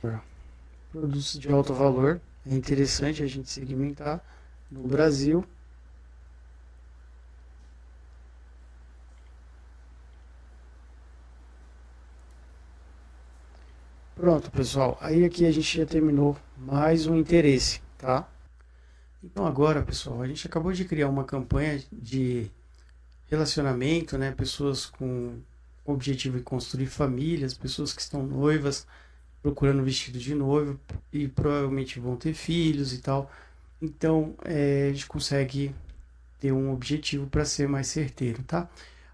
produtos 0.91 1.39
de 1.39 1.51
alto 1.51 1.73
valor. 1.73 2.21
É 2.45 2.53
interessante 2.53 3.23
a 3.23 3.27
gente 3.27 3.49
segmentar 3.49 4.23
no 4.71 4.87
Brasil. 4.87 5.43
Pronto, 14.15 14.51
pessoal. 14.51 14.97
Aí 15.01 15.25
aqui 15.25 15.45
a 15.45 15.51
gente 15.51 15.77
já 15.79 15.85
terminou 15.85 16.37
mais 16.57 17.07
um 17.07 17.15
interesse, 17.17 17.81
tá? 17.97 18.27
Então 19.25 19.45
agora, 19.47 19.81
pessoal, 19.81 20.21
a 20.21 20.27
gente 20.27 20.45
acabou 20.45 20.71
de 20.71 20.85
criar 20.85 21.09
uma 21.09 21.23
campanha 21.23 21.81
de 21.91 22.47
relacionamento, 23.27 24.19
né? 24.19 24.31
Pessoas 24.31 24.85
com 24.85 25.39
o 25.83 25.93
objetivo 25.93 26.37
de 26.37 26.43
construir 26.43 26.85
famílias, 26.85 27.55
pessoas 27.55 27.91
que 27.91 28.01
estão 28.01 28.23
noivas, 28.23 28.85
procurando 29.41 29.83
vestido 29.83 30.19
de 30.19 30.35
noivo 30.35 30.79
e 31.11 31.27
provavelmente 31.27 31.99
vão 31.99 32.15
ter 32.15 32.35
filhos 32.35 32.93
e 32.93 32.99
tal. 32.99 33.31
Então 33.81 34.35
é, 34.43 34.89
a 34.89 34.93
gente 34.93 35.07
consegue 35.07 35.73
ter 36.39 36.51
um 36.51 36.71
objetivo 36.71 37.25
para 37.27 37.45
ser 37.45 37.67
mais 37.67 37.87
certeiro, 37.87 38.43
tá? 38.43 38.69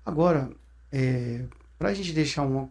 Agora, 0.05 0.51
é, 0.91 1.45
para 1.79 1.89
a 1.89 1.93
gente 1.93 2.11
deixar 2.11 2.43
uma 2.43 2.69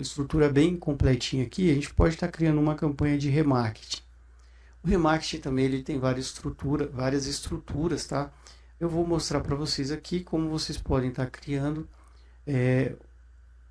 estrutura 0.00 0.48
bem 0.48 0.76
completinha 0.76 1.44
aqui, 1.44 1.70
a 1.70 1.74
gente 1.74 1.94
pode 1.94 2.14
estar 2.14 2.26
tá 2.26 2.32
criando 2.32 2.60
uma 2.60 2.74
campanha 2.74 3.16
de 3.16 3.28
remarketing. 3.30 4.09
O 4.82 4.88
remarketing 4.88 5.40
também 5.40 5.66
ele 5.66 5.82
tem 5.82 5.98
várias, 5.98 6.26
estrutura, 6.26 6.86
várias 6.88 7.26
estruturas, 7.26 8.06
tá? 8.06 8.32
Eu 8.78 8.88
vou 8.88 9.06
mostrar 9.06 9.40
para 9.40 9.54
vocês 9.54 9.90
aqui 9.90 10.20
como 10.24 10.48
vocês 10.48 10.78
podem 10.78 11.10
estar 11.10 11.26
tá 11.26 11.30
criando 11.30 11.86
é, 12.46 12.94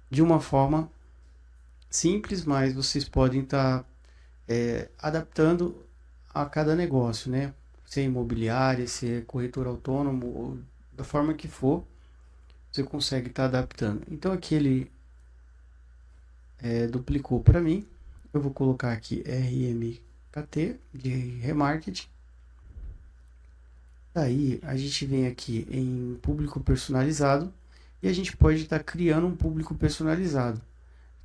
de 0.09 0.21
uma 0.21 0.39
forma 0.39 0.91
simples, 1.89 2.45
mas 2.45 2.73
vocês 2.75 3.09
podem 3.09 3.41
estar 3.41 3.79
tá, 3.79 3.85
é, 4.47 4.89
adaptando 4.99 5.83
a 6.31 6.45
cada 6.45 6.75
negócio, 6.75 7.31
né? 7.31 7.53
Se 7.85 8.01
é 8.01 8.03
imobiliária, 8.03 8.87
se 8.87 9.11
é 9.11 9.21
corretor 9.21 9.65
autônomo, 9.65 10.27
ou 10.27 10.59
da 10.93 11.03
forma 11.03 11.33
que 11.33 11.47
for, 11.47 11.83
você 12.71 12.83
consegue 12.83 13.29
estar 13.29 13.49
tá 13.49 13.57
adaptando. 13.57 14.03
Então 14.11 14.31
aqui 14.31 14.53
ele 14.53 14.91
é, 16.59 16.85
duplicou 16.85 17.41
para 17.41 17.59
mim. 17.59 17.87
Eu 18.31 18.41
vou 18.41 18.53
colocar 18.53 18.91
aqui 18.91 19.23
RM 19.27 20.08
KT 20.31 20.79
de 20.93 21.09
remarketing. 21.39 22.07
Daí 24.13 24.59
a 24.63 24.75
gente 24.75 25.05
vem 25.05 25.27
aqui 25.27 25.67
em 25.69 26.17
público 26.21 26.59
personalizado 26.59 27.53
e 28.01 28.07
a 28.07 28.13
gente 28.13 28.35
pode 28.35 28.63
estar 28.63 28.79
tá 28.79 28.83
criando 28.83 29.27
um 29.27 29.35
público 29.35 29.75
personalizado. 29.75 30.61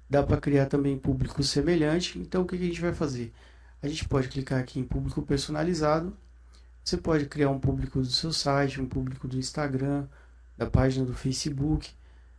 Dá 0.09 0.23
para 0.23 0.41
criar 0.41 0.67
também 0.67 0.99
público 0.99 1.43
semelhante. 1.43 2.19
Então 2.19 2.43
o 2.43 2.47
que, 2.47 2.57
que 2.57 2.65
a 2.65 2.67
gente 2.67 2.81
vai 2.81 2.93
fazer? 2.93 3.33
A 3.83 3.89
gente 3.89 4.09
pode 4.09 4.29
clicar 4.29 4.61
aqui 4.61 4.81
em 4.81 4.85
público 4.85 5.23
personalizado. 5.23 6.17
Você 6.83 6.97
pode 6.97 7.27
criar 7.27 7.51
um 7.51 7.59
público 7.59 8.01
do 8.01 8.07
seu 8.07 8.33
site, 8.33 8.81
um 8.81 8.87
público 8.87 9.27
do 9.27 9.39
Instagram, 9.39 10.07
da 10.57 10.67
página 10.67 11.05
do 11.05 11.15
Facebook. 11.15 11.91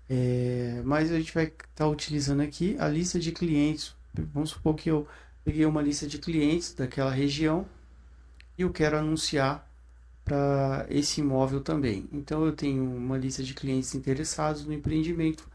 É, 0.07 0.81
mas 0.85 1.11
a 1.11 1.17
gente 1.17 1.33
vai 1.33 1.45
estar 1.45 1.65
tá 1.75 1.87
utilizando 1.87 2.41
aqui 2.41 2.75
a 2.79 2.87
lista 2.87 3.19
de 3.19 3.31
clientes. 3.31 3.95
Vamos 4.33 4.51
supor 4.51 4.75
que 4.75 4.89
eu 4.89 5.07
peguei 5.45 5.65
uma 5.65 5.81
lista 5.81 6.07
de 6.07 6.17
clientes 6.17 6.73
daquela 6.73 7.11
região 7.11 7.67
e 8.57 8.63
eu 8.63 8.71
quero 8.71 8.97
anunciar 8.97 9.71
para 10.25 10.87
esse 10.89 11.21
imóvel 11.21 11.61
também. 11.61 12.09
Então 12.11 12.43
eu 12.43 12.51
tenho 12.51 12.83
uma 12.83 13.15
lista 13.15 13.43
de 13.43 13.53
clientes 13.53 13.93
interessados 13.93 14.65
no 14.65 14.73
empreendimento 14.73 15.47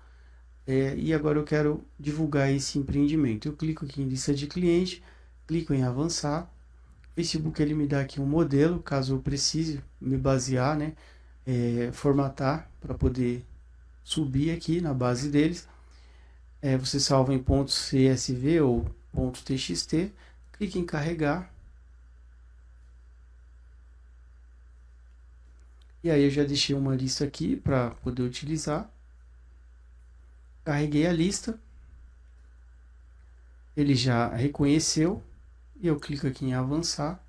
é, 0.65 0.95
e 0.97 1.13
agora 1.13 1.41
eu 1.41 1.45
quero 1.45 1.85
divulgar 1.99 2.53
esse 2.53 2.79
empreendimento. 2.79 3.49
Eu 3.49 3.57
clico 3.57 3.85
aqui 3.85 4.01
em 4.01 4.09
lista 4.09 4.33
de 4.33 4.47
clientes, 4.47 5.03
clico 5.45 5.75
em 5.75 5.83
avançar. 5.83 6.45
O 7.11 7.15
Facebook 7.17 7.61
ele 7.61 7.75
me 7.75 7.89
dá 7.89 8.01
aqui 8.01 8.21
um 8.21 8.27
modelo, 8.27 8.81
caso 8.81 9.15
eu 9.15 9.19
precise 9.19 9.83
me 10.01 10.17
basear, 10.17 10.79
né, 10.79 10.95
é, 11.45 11.91
formatar 11.93 12.71
para 12.81 12.95
poder 12.95 13.45
subir 14.05 14.53
aqui 14.53 14.81
na 14.81 14.95
base 14.95 15.29
deles. 15.31 15.69
É, 16.63 16.77
você 16.79 17.01
salva 17.01 17.35
em 17.35 17.43
pontos 17.43 17.91
CSV 17.91 18.61
ou 18.61 18.87
.txt, 19.15 20.13
clique 20.53 20.79
em 20.79 20.87
carregar. 20.87 21.53
E 26.03 26.11
aí 26.11 26.23
eu 26.23 26.31
já 26.31 26.45
deixei 26.45 26.75
uma 26.75 26.95
lista 26.95 27.25
aqui 27.25 27.57
para 27.57 27.91
poder 27.97 28.23
utilizar. 28.23 28.91
Carreguei 30.65 31.07
a 31.07 31.13
lista. 31.13 31.59
Ele 33.77 33.95
já 33.95 34.29
reconheceu. 34.29 35.23
E 35.81 35.87
eu 35.87 35.99
clico 35.99 36.27
aqui 36.27 36.47
em 36.47 36.55
avançar. 36.55 37.23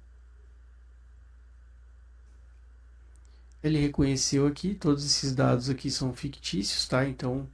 Ele 3.63 3.77
reconheceu 3.77 4.47
aqui, 4.47 4.73
todos 4.73 5.05
esses 5.05 5.35
dados 5.35 5.69
aqui 5.69 5.91
são 5.91 6.13
fictícios, 6.13 6.87
tá? 6.87 7.07
Então 7.07 7.47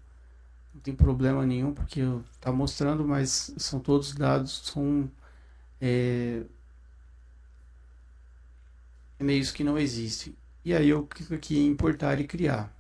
não 0.78 0.82
tem 0.82 0.96
problema 0.96 1.46
nenhum, 1.46 1.74
porque 1.74 2.02
está 2.34 2.52
mostrando, 2.52 3.06
mas 3.06 3.54
são 3.58 3.80
todos 3.80 4.14
dados, 4.14 4.62
são 4.66 5.10
é, 5.82 6.44
e-mails 9.20 9.52
que 9.52 9.64
não 9.64 9.78
existem. 9.78 10.36
E 10.64 10.74
aí 10.74 10.90
eu 10.90 11.06
clico 11.08 11.34
aqui 11.34 11.58
em 11.58 11.68
importar 11.68 12.20
e 12.20 12.28
criar. 12.28 12.74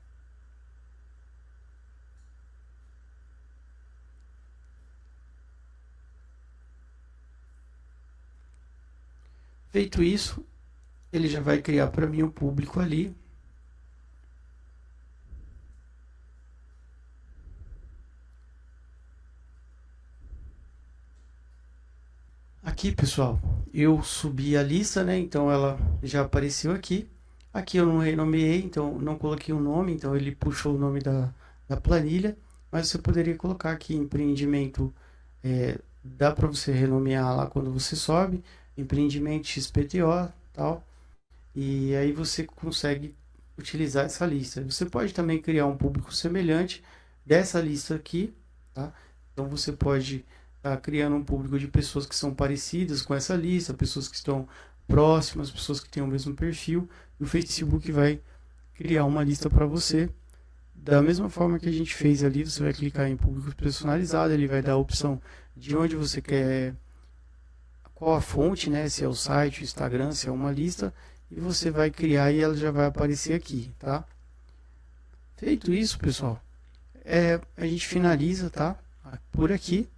Feito 9.72 10.02
isso, 10.04 10.43
ele 11.14 11.28
já 11.28 11.41
vai 11.41 11.62
criar 11.62 11.88
para 11.88 12.08
mim 12.08 12.24
o 12.24 12.28
um 12.28 12.32
público 12.32 12.80
ali. 12.80 13.16
Aqui, 22.78 22.91
pessoal, 22.91 23.39
eu 23.73 24.03
subi 24.03 24.55
a 24.55 24.61
lista, 24.61 25.03
né? 25.03 25.17
Então 25.17 25.49
ela 25.49 25.80
já 26.03 26.21
apareceu 26.21 26.71
aqui. 26.71 27.09
Aqui 27.51 27.78
eu 27.78 27.88
não 27.88 27.97
renomeei, 27.97 28.61
então 28.61 28.99
não 28.99 29.17
coloquei 29.17 29.51
o 29.51 29.57
um 29.57 29.61
nome, 29.61 29.93
então 29.93 30.15
ele 30.15 30.36
puxou 30.36 30.75
o 30.75 30.78
nome 30.78 30.99
da, 30.99 31.34
da 31.67 31.75
planilha. 31.75 32.38
Mas 32.71 32.88
você 32.88 32.99
poderia 32.99 33.36
colocar 33.36 33.71
aqui 33.71 33.95
empreendimento, 33.95 34.93
é, 35.43 35.80
dá 36.03 36.32
para 36.32 36.45
você 36.47 36.71
renomear 36.71 37.36
lá 37.36 37.47
quando 37.47 37.73
você 37.73 37.95
sobe, 37.95 38.43
empreendimento 38.78 39.47
XPTO, 39.47 40.32
tal. 40.53 40.86
E 41.55 41.95
aí 41.95 42.11
você 42.11 42.43
consegue 42.43 43.15
utilizar 43.57 44.05
essa 44.05 44.23
lista. 44.23 44.63
Você 44.63 44.86
pode 44.86 45.15
também 45.15 45.41
criar 45.41 45.65
um 45.65 45.75
público 45.75 46.13
semelhante 46.13 46.84
dessa 47.25 47.59
lista 47.59 47.95
aqui, 47.95 48.36
tá? 48.71 48.93
Então 49.34 49.47
você 49.47 49.71
pode 49.71 50.23
estar 50.68 50.78
tá 50.78 50.82
criando 50.82 51.15
um 51.15 51.24
público 51.24 51.57
de 51.57 51.68
pessoas 51.68 52.05
que 52.05 52.15
são 52.15 52.34
parecidas 52.34 53.01
com 53.01 53.13
essa 53.13 53.36
lista, 53.36 53.74
pessoas 53.74 54.07
que 54.07 54.15
estão 54.15 54.47
próximas, 54.88 55.51
pessoas 55.51 55.80
que 55.80 55.89
têm 55.89 56.03
o 56.03 56.07
mesmo 56.07 56.34
perfil, 56.34 56.89
e 57.20 57.24
o 57.24 57.28
Facebook 57.28 57.91
vai 57.91 58.22
criar 58.74 59.05
uma 59.05 59.24
lista 59.24 59.49
para 59.49 59.65
você. 59.65 60.09
Da 60.76 61.01
mesma 61.01 61.30
forma 61.30 61.59
que 61.59 61.68
a 61.68 61.72
gente 61.72 61.93
fez 61.93 62.24
ali, 62.24 62.45
você 62.45 62.63
vai 62.63 62.74
clicar 62.74 63.07
em 63.09 63.18
público 63.18 63.53
personalizado, 63.55 64.34
ele 64.34 64.47
vai 64.47 64.61
dar 64.61 64.74
a 64.74 64.78
opção 64.78 65.22
de 65.55 65.76
onde 65.76 65.95
você 65.95 66.22
quer, 66.22 66.76
qual 67.93 68.15
a 68.15 68.22
fonte, 68.22 68.70
né? 68.70 68.88
Se 68.88 69.03
é 69.03 69.07
o 69.07 69.13
site, 69.13 69.61
o 69.61 69.63
Instagram, 69.63 70.11
se 70.11 70.28
é 70.30 70.32
uma 70.32 70.51
lista, 70.51 70.93
e 71.30 71.39
você 71.39 71.72
vai 71.72 71.89
criar 71.89 72.32
e 72.32 72.39
ela 72.39 72.55
já 72.55 72.72
vai 72.72 72.86
aparecer 72.86 73.34
aqui, 73.34 73.74
tá? 73.80 74.05
Feito 75.36 75.74
isso, 75.74 75.99
pessoal, 75.99 76.41
é, 77.03 77.39
a 77.55 77.65
gente 77.65 77.86
finaliza, 77.88 78.49
tá? 78.49 78.78
Por 79.32 79.51
aqui 79.51 79.89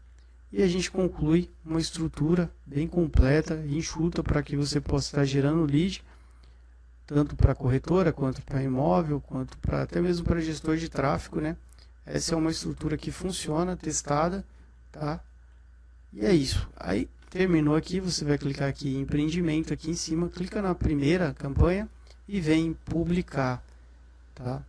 e 0.52 0.64
a 0.64 0.68
gente 0.68 0.90
conclui 0.90 1.50
uma 1.64 1.80
estrutura 1.80 2.52
bem 2.66 2.88
completa 2.88 3.64
e 3.66 3.78
enxuta 3.78 4.24
para 4.24 4.42
que 4.42 4.56
você 4.56 4.82
possa 4.82 5.08
estar 5.08 5.26
gerando 5.26 5.64
lead 5.66 6.04
tanto 7.10 7.36
para 7.36 7.56
corretora 7.56 8.14
quanto 8.14 8.40
para 8.44 8.62
imóvel, 8.62 9.20
quanto 9.20 9.58
para 9.58 9.82
até 9.82 10.00
mesmo 10.00 10.24
para 10.24 10.40
gestor 10.40 10.78
de 10.78 10.88
tráfego, 10.88 11.42
né? 11.42 11.58
Essa 12.06 12.36
é 12.36 12.38
uma 12.38 12.52
estrutura 12.52 12.98
que 12.98 13.12
funciona, 13.12 13.76
testada, 13.76 14.46
tá? 14.92 15.20
E 16.14 16.24
é 16.24 16.32
isso. 16.32 16.70
Aí 16.76 17.10
terminou 17.32 17.76
aqui, 17.76 18.00
você 18.00 18.24
vai 18.24 18.38
clicar 18.38 18.70
aqui 18.70 18.96
em 18.96 19.02
empreendimento 19.02 19.74
aqui 19.74 19.90
em 19.90 19.96
cima, 19.96 20.30
clica 20.30 20.62
na 20.62 20.76
primeira 20.76 21.34
campanha 21.34 21.90
e 22.28 22.40
vem 22.40 22.74
publicar, 22.86 23.64
tá? 24.36 24.62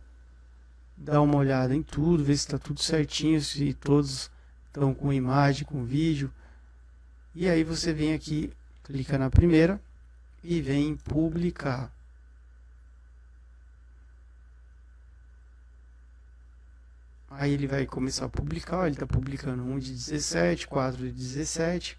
Dá 0.97 1.21
uma 1.21 1.37
olhada 1.37 1.75
em 1.75 1.83
tudo, 1.83 2.23
ver 2.23 2.37
se 2.37 2.45
está 2.45 2.57
tudo 2.57 2.81
certinho, 2.81 3.39
se 3.39 3.71
todos 3.75 4.31
estão 4.71 4.93
com 4.93 5.11
imagem, 5.11 5.65
com 5.65 5.83
vídeo. 5.83 6.31
E 7.35 7.47
aí 7.49 7.63
você 7.63 7.93
vem 7.93 8.13
aqui, 8.13 8.51
clica 8.83 9.17
na 9.17 9.29
primeira 9.29 9.79
e 10.43 10.61
vem 10.61 10.95
publicar. 10.95 11.91
Aí 17.29 17.53
ele 17.53 17.67
vai 17.67 17.85
começar 17.85 18.25
a 18.25 18.29
publicar, 18.29 18.85
ele 18.85 18.95
está 18.95 19.07
publicando 19.07 19.63
um 19.63 19.79
de 19.79 19.91
17, 19.91 20.67
4 20.67 20.97
de 20.97 21.11
17. 21.11 21.97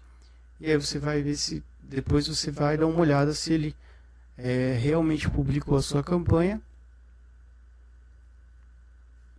E 0.59 0.69
aí 0.69 0.77
você 0.77 0.99
vai 0.99 1.21
ver 1.21 1.35
se 1.35 1.63
depois 1.81 2.27
você 2.27 2.51
vai 2.51 2.77
dar 2.77 2.85
uma 2.85 2.99
olhada 2.99 3.33
se 3.33 3.53
ele 3.53 3.75
é, 4.37 4.73
realmente 4.73 5.29
publicou 5.29 5.77
a 5.77 5.81
sua 5.81 6.03
campanha 6.03 6.61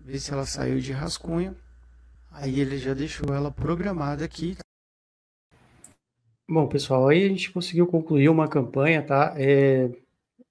ver 0.04 0.18
se 0.18 0.32
ela 0.32 0.44
saiu 0.44 0.78
de 0.78 0.92
rascunho. 0.92 1.56
Aí 2.34 2.58
ele 2.60 2.78
já 2.78 2.92
deixou 2.92 3.32
ela 3.32 3.50
programada 3.50 4.24
aqui. 4.24 4.56
Bom, 6.48 6.66
pessoal, 6.66 7.08
aí 7.08 7.24
a 7.24 7.28
gente 7.28 7.52
conseguiu 7.52 7.86
concluir 7.86 8.28
uma 8.28 8.48
campanha, 8.48 9.02
tá? 9.02 9.34
É, 9.38 9.88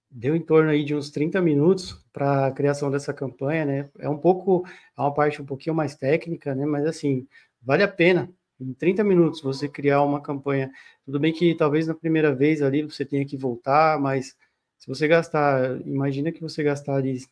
deu 0.10 0.36
em 0.36 0.42
torno 0.42 0.70
aí 0.70 0.84
de 0.84 0.96
uns 0.96 1.12
30 1.12 1.42
minutos 1.42 1.94
para 2.12 2.48
a 2.48 2.52
criação 2.52 2.90
dessa 2.90 3.14
campanha, 3.14 3.66
né? 3.66 3.90
É 4.00 4.08
um 4.08 4.18
pouco, 4.18 4.66
é 4.98 5.02
uma 5.02 5.14
parte 5.14 5.42
um 5.42 5.46
pouquinho 5.46 5.76
mais 5.76 5.94
técnica, 5.94 6.56
né? 6.56 6.66
Mas 6.66 6.86
assim, 6.86 7.28
vale 7.62 7.84
a 7.84 7.88
pena. 7.88 8.30
Em 8.60 8.74
30 8.74 9.04
minutos 9.04 9.42
você 9.42 9.68
criar 9.68 10.04
uma 10.04 10.22
campanha. 10.22 10.72
Tudo 11.06 11.20
bem 11.20 11.34
que 11.34 11.54
talvez 11.54 11.86
na 11.86 11.94
primeira 11.94 12.34
vez 12.34 12.62
ali 12.62 12.82
você 12.82 13.04
tenha 13.04 13.26
que 13.26 13.36
voltar, 13.36 14.00
mas 14.00 14.38
se 14.80 14.88
você 14.88 15.08
gastar, 15.08 15.82
imagina 15.86 16.32
que 16.32 16.42
você 16.42 16.64
gastar 16.64 16.96
ali 16.96 17.24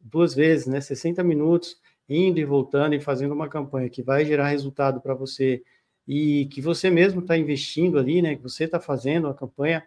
duas 0.00 0.34
vezes, 0.34 0.66
né, 0.66 0.80
60 0.80 1.22
minutos, 1.22 1.76
indo 2.08 2.38
e 2.38 2.44
voltando 2.44 2.94
e 2.94 3.00
fazendo 3.00 3.32
uma 3.32 3.48
campanha 3.48 3.88
que 3.88 4.02
vai 4.02 4.24
gerar 4.24 4.48
resultado 4.48 5.00
para 5.00 5.14
você 5.14 5.62
e 6.06 6.46
que 6.46 6.60
você 6.60 6.90
mesmo 6.90 7.20
está 7.20 7.36
investindo 7.36 7.98
ali, 7.98 8.20
né, 8.20 8.36
que 8.36 8.42
você 8.42 8.64
está 8.64 8.80
fazendo 8.80 9.28
a 9.28 9.34
campanha, 9.34 9.86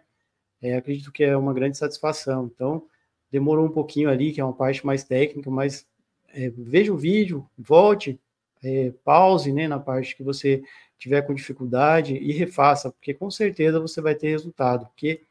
é, 0.62 0.76
acredito 0.76 1.12
que 1.12 1.22
é 1.22 1.36
uma 1.36 1.52
grande 1.52 1.76
satisfação. 1.76 2.50
Então, 2.52 2.86
demorou 3.30 3.66
um 3.66 3.70
pouquinho 3.70 4.08
ali, 4.08 4.32
que 4.32 4.40
é 4.40 4.44
uma 4.44 4.52
parte 4.52 4.84
mais 4.84 5.04
técnica, 5.04 5.50
mas 5.50 5.86
é, 6.28 6.50
veja 6.50 6.92
o 6.92 6.96
vídeo, 6.96 7.48
volte, 7.56 8.18
é, 8.62 8.92
pause 9.04 9.52
né, 9.52 9.68
na 9.68 9.78
parte 9.78 10.16
que 10.16 10.22
você 10.22 10.62
tiver 10.98 11.22
com 11.22 11.34
dificuldade 11.34 12.14
e 12.16 12.32
refaça, 12.32 12.90
porque 12.90 13.12
com 13.12 13.30
certeza 13.30 13.78
você 13.78 14.00
vai 14.00 14.14
ter 14.14 14.30
resultado, 14.30 14.86
porque 14.86 15.22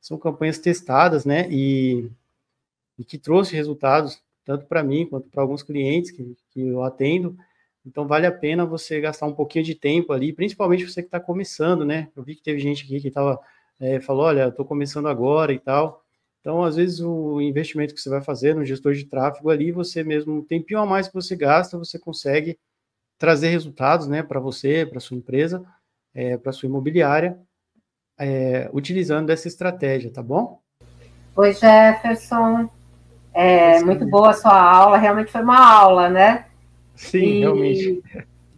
são 0.00 0.16
campanhas 0.16 0.58
testadas, 0.58 1.26
né, 1.26 1.46
e, 1.50 2.10
e 2.98 3.04
que 3.04 3.18
trouxe 3.18 3.54
resultados 3.54 4.22
tanto 4.44 4.66
para 4.66 4.82
mim 4.82 5.06
quanto 5.06 5.28
para 5.28 5.42
alguns 5.42 5.62
clientes 5.62 6.10
que, 6.10 6.36
que 6.50 6.60
eu 6.60 6.82
atendo. 6.82 7.36
Então 7.84 8.06
vale 8.06 8.26
a 8.26 8.32
pena 8.32 8.66
você 8.66 9.00
gastar 9.00 9.26
um 9.26 9.34
pouquinho 9.34 9.64
de 9.64 9.74
tempo 9.74 10.12
ali, 10.12 10.32
principalmente 10.32 10.84
você 10.84 11.02
que 11.02 11.08
está 11.08 11.20
começando, 11.20 11.84
né? 11.84 12.08
Eu 12.14 12.22
vi 12.22 12.34
que 12.34 12.42
teve 12.42 12.58
gente 12.58 12.84
aqui 12.84 13.00
que 13.00 13.10
tava, 13.10 13.40
é, 13.78 14.00
falou, 14.00 14.24
olha, 14.24 14.48
estou 14.48 14.64
começando 14.64 15.08
agora 15.08 15.52
e 15.52 15.58
tal. 15.58 16.04
Então, 16.40 16.62
às 16.62 16.76
vezes, 16.76 17.00
o 17.00 17.40
investimento 17.40 17.94
que 17.94 18.00
você 18.00 18.08
vai 18.08 18.22
fazer 18.22 18.54
no 18.54 18.64
gestor 18.64 18.94
de 18.94 19.04
tráfego 19.04 19.50
ali, 19.50 19.70
você 19.72 20.02
mesmo, 20.02 20.38
um 20.38 20.44
tempinho 20.44 20.80
a 20.80 20.86
mais 20.86 21.06
que 21.06 21.14
você 21.14 21.36
gasta, 21.36 21.76
você 21.78 21.98
consegue 21.98 22.58
trazer 23.18 23.48
resultados, 23.48 24.06
né, 24.06 24.22
para 24.22 24.40
você, 24.40 24.86
para 24.86 25.00
sua 25.00 25.18
empresa, 25.18 25.62
é, 26.14 26.38
para 26.38 26.52
sua 26.52 26.66
imobiliária, 26.66 27.38
é, 28.18 28.70
utilizando 28.72 29.26
dessa 29.26 29.48
estratégia, 29.48 30.10
tá 30.10 30.22
bom? 30.22 30.62
Oi, 31.36 31.52
Jefferson. 31.52 32.70
É, 33.32 33.82
muito 33.82 34.06
boa 34.06 34.30
a 34.30 34.34
sua 34.34 34.60
aula, 34.60 34.98
realmente 34.98 35.30
foi 35.30 35.42
uma 35.42 35.58
aula, 35.58 36.08
né? 36.08 36.46
Sim, 36.94 37.18
e 37.18 37.40
realmente. 37.40 38.02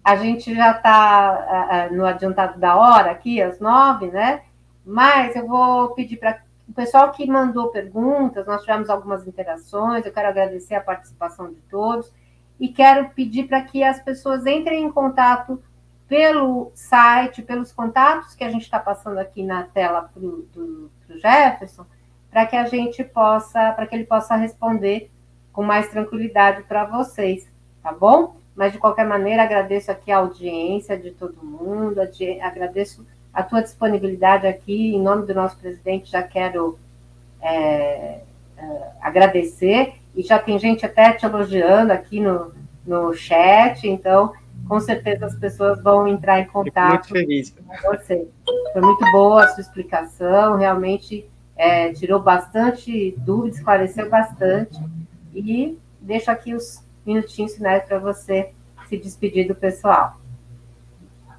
A 0.04 0.16
gente 0.16 0.54
já 0.54 0.72
está 0.72 1.88
no 1.92 2.04
adiantado 2.04 2.58
da 2.58 2.74
hora 2.76 3.10
aqui, 3.10 3.40
às 3.40 3.60
nove, 3.60 4.06
né? 4.06 4.42
Mas 4.84 5.36
eu 5.36 5.46
vou 5.46 5.90
pedir 5.90 6.16
para 6.16 6.42
o 6.68 6.72
pessoal 6.72 7.10
que 7.12 7.26
mandou 7.26 7.68
perguntas, 7.68 8.46
nós 8.46 8.62
tivemos 8.62 8.88
algumas 8.88 9.26
interações, 9.26 10.04
eu 10.04 10.12
quero 10.12 10.28
agradecer 10.28 10.74
a 10.74 10.80
participação 10.80 11.50
de 11.50 11.60
todos 11.70 12.12
e 12.58 12.68
quero 12.68 13.10
pedir 13.10 13.44
para 13.44 13.60
que 13.62 13.84
as 13.84 14.00
pessoas 14.00 14.46
entrem 14.46 14.84
em 14.84 14.90
contato 14.90 15.62
pelo 16.08 16.70
site, 16.74 17.42
pelos 17.42 17.72
contatos 17.72 18.34
que 18.34 18.44
a 18.44 18.50
gente 18.50 18.62
está 18.62 18.78
passando 18.78 19.18
aqui 19.18 19.42
na 19.42 19.64
tela 19.64 20.02
para 20.02 20.22
o 20.22 20.90
Jefferson, 21.08 21.86
para 22.32 22.46
que 22.46 22.56
a 22.56 22.64
gente 22.64 23.04
possa, 23.04 23.72
para 23.72 23.86
que 23.86 23.94
ele 23.94 24.06
possa 24.06 24.34
responder 24.34 25.10
com 25.52 25.62
mais 25.62 25.88
tranquilidade 25.88 26.62
para 26.62 26.86
vocês, 26.86 27.46
tá 27.82 27.92
bom? 27.92 28.36
Mas 28.56 28.72
de 28.72 28.78
qualquer 28.78 29.06
maneira, 29.06 29.42
agradeço 29.42 29.90
aqui 29.90 30.10
a 30.10 30.18
audiência 30.18 30.96
de 30.96 31.10
todo 31.10 31.44
mundo, 31.44 32.00
agradeço 32.40 33.06
a 33.32 33.42
tua 33.42 33.62
disponibilidade 33.62 34.46
aqui, 34.46 34.94
em 34.94 35.00
nome 35.00 35.26
do 35.26 35.34
nosso 35.34 35.58
presidente, 35.58 36.10
já 36.10 36.22
quero 36.22 36.78
é, 37.40 38.20
é, 38.56 38.90
agradecer, 39.00 39.94
e 40.14 40.22
já 40.22 40.38
tem 40.38 40.58
gente 40.58 40.86
até 40.86 41.12
te 41.12 41.26
elogiando 41.26 41.92
aqui 41.92 42.18
no, 42.18 42.52
no 42.86 43.12
chat, 43.12 43.86
então 43.86 44.32
com 44.68 44.80
certeza 44.80 45.26
as 45.26 45.34
pessoas 45.34 45.82
vão 45.82 46.06
entrar 46.06 46.40
em 46.40 46.46
contato 46.46 47.08
com 47.08 47.90
você. 47.90 48.26
Foi 48.72 48.82
muito 48.82 49.04
boa 49.12 49.44
a 49.44 49.48
sua 49.48 49.60
explicação, 49.60 50.56
realmente 50.56 51.28
é, 51.62 51.92
tirou 51.92 52.20
bastante 52.20 53.14
dúvidas, 53.18 53.58
esclareceu 53.58 54.10
bastante. 54.10 54.80
E 55.32 55.78
deixo 56.00 56.28
aqui 56.28 56.54
os 56.54 56.82
minutinhos 57.06 57.54
finais 57.54 57.84
para 57.84 58.00
você 58.00 58.50
se 58.88 58.98
despedir 58.98 59.46
do 59.46 59.54
pessoal. 59.54 60.20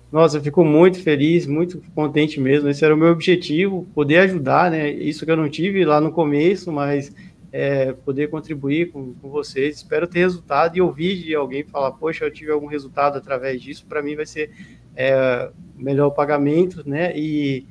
Nossa, 0.09 0.37
eu 0.37 0.41
fico 0.41 0.63
muito 0.63 1.03
feliz, 1.03 1.45
muito 1.45 1.83
contente 1.93 2.39
mesmo. 2.39 2.69
Esse 2.69 2.85
era 2.85 2.95
o 2.95 2.97
meu 2.97 3.09
objetivo, 3.09 3.85
poder 3.93 4.19
ajudar, 4.19 4.71
né? 4.71 4.89
Isso 4.89 5.25
que 5.25 5.31
eu 5.31 5.35
não 5.35 5.49
tive 5.49 5.83
lá 5.83 5.99
no 5.99 6.11
começo, 6.11 6.71
mas 6.71 7.13
é, 7.51 7.91
poder 7.91 8.29
contribuir 8.29 8.91
com, 8.91 9.13
com, 9.15 9.29
vocês. 9.29 9.77
Espero 9.77 10.07
ter 10.07 10.19
resultado 10.19 10.77
e 10.77 10.81
ouvir 10.81 11.21
de 11.21 11.35
alguém 11.35 11.65
falar, 11.65 11.91
poxa, 11.91 12.23
eu 12.23 12.31
tive 12.31 12.51
algum 12.51 12.67
resultado 12.67 13.17
através 13.17 13.61
disso. 13.61 13.85
Para 13.89 14.01
mim 14.01 14.15
vai 14.15 14.25
ser 14.25 14.51
é, 14.95 15.49
melhor 15.75 16.11
pagamento, 16.11 16.87
né? 16.87 17.11
E 17.13 17.65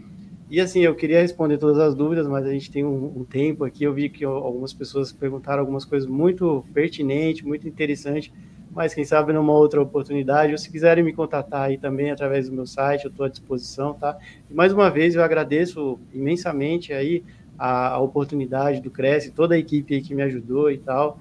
e 0.53 0.61
assim, 0.61 0.81
eu 0.81 0.95
queria 0.95 1.21
responder 1.21 1.59
todas 1.59 1.79
as 1.79 1.95
dúvidas, 1.95 2.29
mas 2.29 2.47
a 2.47 2.53
gente 2.53 2.71
tem 2.71 2.85
um, 2.85 3.21
um 3.21 3.25
tempo 3.25 3.65
aqui. 3.65 3.85
Eu 3.85 3.95
vi 3.95 4.09
que 4.09 4.25
algumas 4.25 4.73
pessoas 4.73 5.11
perguntaram 5.11 5.61
algumas 5.61 5.85
coisas 5.85 6.09
muito 6.09 6.65
pertinentes, 6.73 7.43
muito 7.43 7.67
interessantes 7.67 8.31
mas 8.75 8.95
quem 8.95 9.05
sabe 9.05 9.33
numa 9.33 9.53
outra 9.53 9.83
oportunidade, 9.83 10.53
ou 10.53 10.59
se 10.59 10.71
quiserem 10.71 11.05
me 11.05 11.13
contatar 11.13 11.65
aí 11.65 11.77
também 11.77 12.11
através 12.11 12.49
do 12.49 12.55
meu 12.55 12.67
site, 12.67 13.05
eu 13.05 13.11
estou 13.11 13.27
à 13.27 13.29
disposição, 13.29 13.93
tá? 13.93 14.17
E 14.51 14.55
mais 14.55 14.73
uma 14.73 14.91
vez 14.91 15.15
eu 15.15 15.23
agradeço 15.23 16.01
imensamente 16.13 16.93
aí 16.93 17.23
a, 17.59 17.91
a 17.91 17.99
oportunidade 17.99 18.81
do 18.81 18.91
Cresce, 18.91 19.31
toda 19.31 19.55
a 19.55 19.59
equipe 19.59 19.95
aí 19.95 20.01
que 20.01 20.15
me 20.15 20.23
ajudou 20.23 20.71
e 20.71 20.79
tal, 20.79 21.19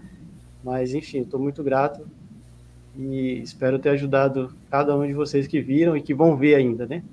mas 0.64 0.94
enfim, 0.94 1.20
estou 1.20 1.40
muito 1.40 1.62
grato 1.62 2.08
e 2.98 3.42
espero 3.42 3.80
ter 3.80 3.90
ajudado 3.90 4.56
cada 4.70 4.96
um 4.98 5.06
de 5.06 5.14
vocês 5.14 5.46
que 5.46 5.60
viram 5.60 5.98
e 5.98 6.02
que 6.02 6.14
vão 6.14 6.38
ver 6.38 6.56
ainda, 6.56 6.86
né? 6.86 7.04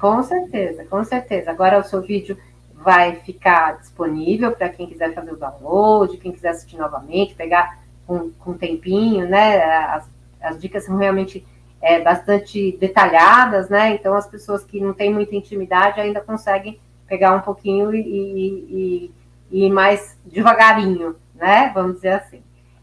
Com 0.00 0.22
certeza, 0.22 0.84
com 0.84 1.04
certeza. 1.04 1.50
Agora 1.50 1.78
o 1.78 1.84
seu 1.84 2.02
vídeo 2.02 2.36
vai 2.74 3.16
ficar 3.16 3.78
disponível 3.78 4.52
para 4.52 4.68
quem 4.68 4.86
quiser 4.86 5.14
fazer 5.14 5.32
o 5.32 5.36
download, 5.36 6.18
quem 6.18 6.32
quiser 6.32 6.50
assistir 6.50 6.76
novamente, 6.76 7.34
pegar 7.34 7.78
com, 8.06 8.30
com 8.32 8.54
tempinho, 8.54 9.28
né? 9.28 9.62
As, 9.62 10.10
as 10.40 10.60
dicas 10.60 10.84
são 10.84 10.96
realmente 10.96 11.46
é, 11.80 12.00
bastante 12.00 12.76
detalhadas, 12.78 13.68
né? 13.68 13.94
Então 13.94 14.14
as 14.14 14.26
pessoas 14.26 14.64
que 14.64 14.80
não 14.80 14.92
têm 14.92 15.12
muita 15.12 15.34
intimidade 15.34 16.00
ainda 16.00 16.20
conseguem 16.20 16.78
pegar 17.06 17.34
um 17.34 17.40
pouquinho 17.40 17.94
e, 17.94 18.00
e, 18.00 19.10
e, 19.50 19.66
e 19.66 19.70
mais 19.70 20.18
devagarinho, 20.24 21.16
né? 21.34 21.70
Vamos 21.74 21.96
dizer 21.96 22.14
assim. 22.14 22.42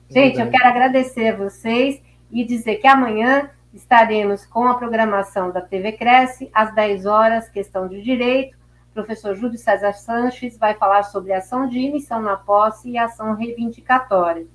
Gente, 0.09 0.39
eu 0.39 0.49
quero 0.49 0.68
agradecer 0.68 1.30
a 1.30 1.36
vocês 1.36 2.01
e 2.32 2.43
dizer 2.43 2.76
que 2.76 2.88
amanhã 2.88 3.49
estaremos 3.74 4.45
com 4.45 4.67
a 4.67 4.76
programação 4.76 5.51
da 5.51 5.61
TV 5.61 5.93
Cresce, 5.93 6.49
às 6.53 6.74
10 6.74 7.05
horas, 7.05 7.49
questão 7.49 7.88
de 7.88 8.01
direito. 8.01 8.57
O 8.89 8.93
professor 8.93 9.36
Júlio 9.36 9.57
César 9.57 9.93
Sanches 9.93 10.57
vai 10.57 10.74
falar 10.74 11.03
sobre 11.03 11.32
ação 11.32 11.67
de 11.67 11.80
emissão 11.80 12.22
na 12.22 12.36
posse 12.36 12.89
e 12.89 12.97
ação 12.97 13.34
reivindicatória. 13.34 14.45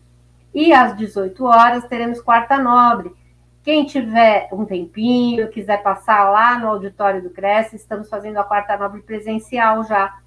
E 0.55 0.73
às 0.73 0.97
18 0.97 1.45
horas 1.45 1.87
teremos 1.87 2.21
quarta 2.21 2.59
nobre. 2.59 3.15
Quem 3.63 3.85
tiver 3.85 4.49
um 4.53 4.65
tempinho, 4.65 5.49
quiser 5.49 5.83
passar 5.83 6.31
lá 6.31 6.59
no 6.59 6.69
auditório 6.69 7.23
do 7.23 7.31
Cresce, 7.31 7.77
estamos 7.77 8.09
fazendo 8.09 8.37
a 8.39 8.45
quarta 8.45 8.77
nobre 8.77 9.03
presencial 9.03 9.83
já, 9.85 10.19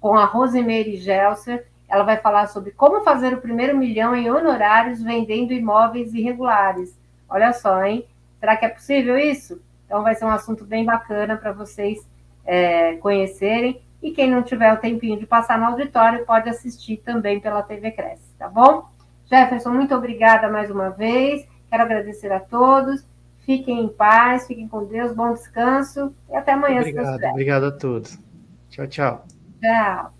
com 0.00 0.16
a 0.16 0.24
Rosemary 0.24 0.96
Gelser. 0.96 1.66
Ela 1.88 2.02
vai 2.02 2.16
falar 2.16 2.48
sobre 2.48 2.72
como 2.72 3.04
fazer 3.04 3.34
o 3.34 3.40
primeiro 3.40 3.76
milhão 3.76 4.16
em 4.16 4.30
honorários 4.30 5.02
vendendo 5.02 5.52
imóveis 5.52 6.14
irregulares. 6.14 6.98
Olha 7.28 7.52
só, 7.52 7.84
hein? 7.84 8.06
Será 8.40 8.56
que 8.56 8.64
é 8.64 8.68
possível 8.68 9.18
isso? 9.18 9.60
Então 9.86 10.02
vai 10.02 10.14
ser 10.14 10.24
um 10.24 10.30
assunto 10.30 10.64
bem 10.64 10.84
bacana 10.84 11.36
para 11.36 11.52
vocês 11.52 11.98
é, 12.44 12.96
conhecerem. 12.96 13.82
E 14.02 14.12
quem 14.12 14.30
não 14.30 14.42
tiver 14.42 14.72
o 14.72 14.78
tempinho 14.78 15.18
de 15.18 15.26
passar 15.26 15.58
no 15.58 15.66
auditório 15.66 16.24
pode 16.24 16.48
assistir 16.48 16.96
também 16.98 17.38
pela 17.38 17.62
TV 17.62 17.90
Cresce, 17.90 18.34
tá 18.38 18.48
bom? 18.48 18.88
Jefferson, 19.26 19.70
muito 19.70 19.94
obrigada 19.94 20.48
mais 20.48 20.70
uma 20.70 20.88
vez. 20.88 21.46
Quero 21.68 21.82
agradecer 21.82 22.32
a 22.32 22.40
todos. 22.40 23.04
Fiquem 23.40 23.84
em 23.84 23.88
paz, 23.88 24.46
fiquem 24.46 24.68
com 24.68 24.84
Deus, 24.84 25.14
bom 25.14 25.32
descanso 25.32 26.14
e 26.30 26.34
até 26.34 26.52
amanhã. 26.52 26.80
Obrigado, 26.80 27.24
obrigado 27.24 27.64
a 27.64 27.72
todos. 27.72 28.18
Tchau, 28.70 28.86
tchau. 28.86 29.24
Tchau. 29.60 30.12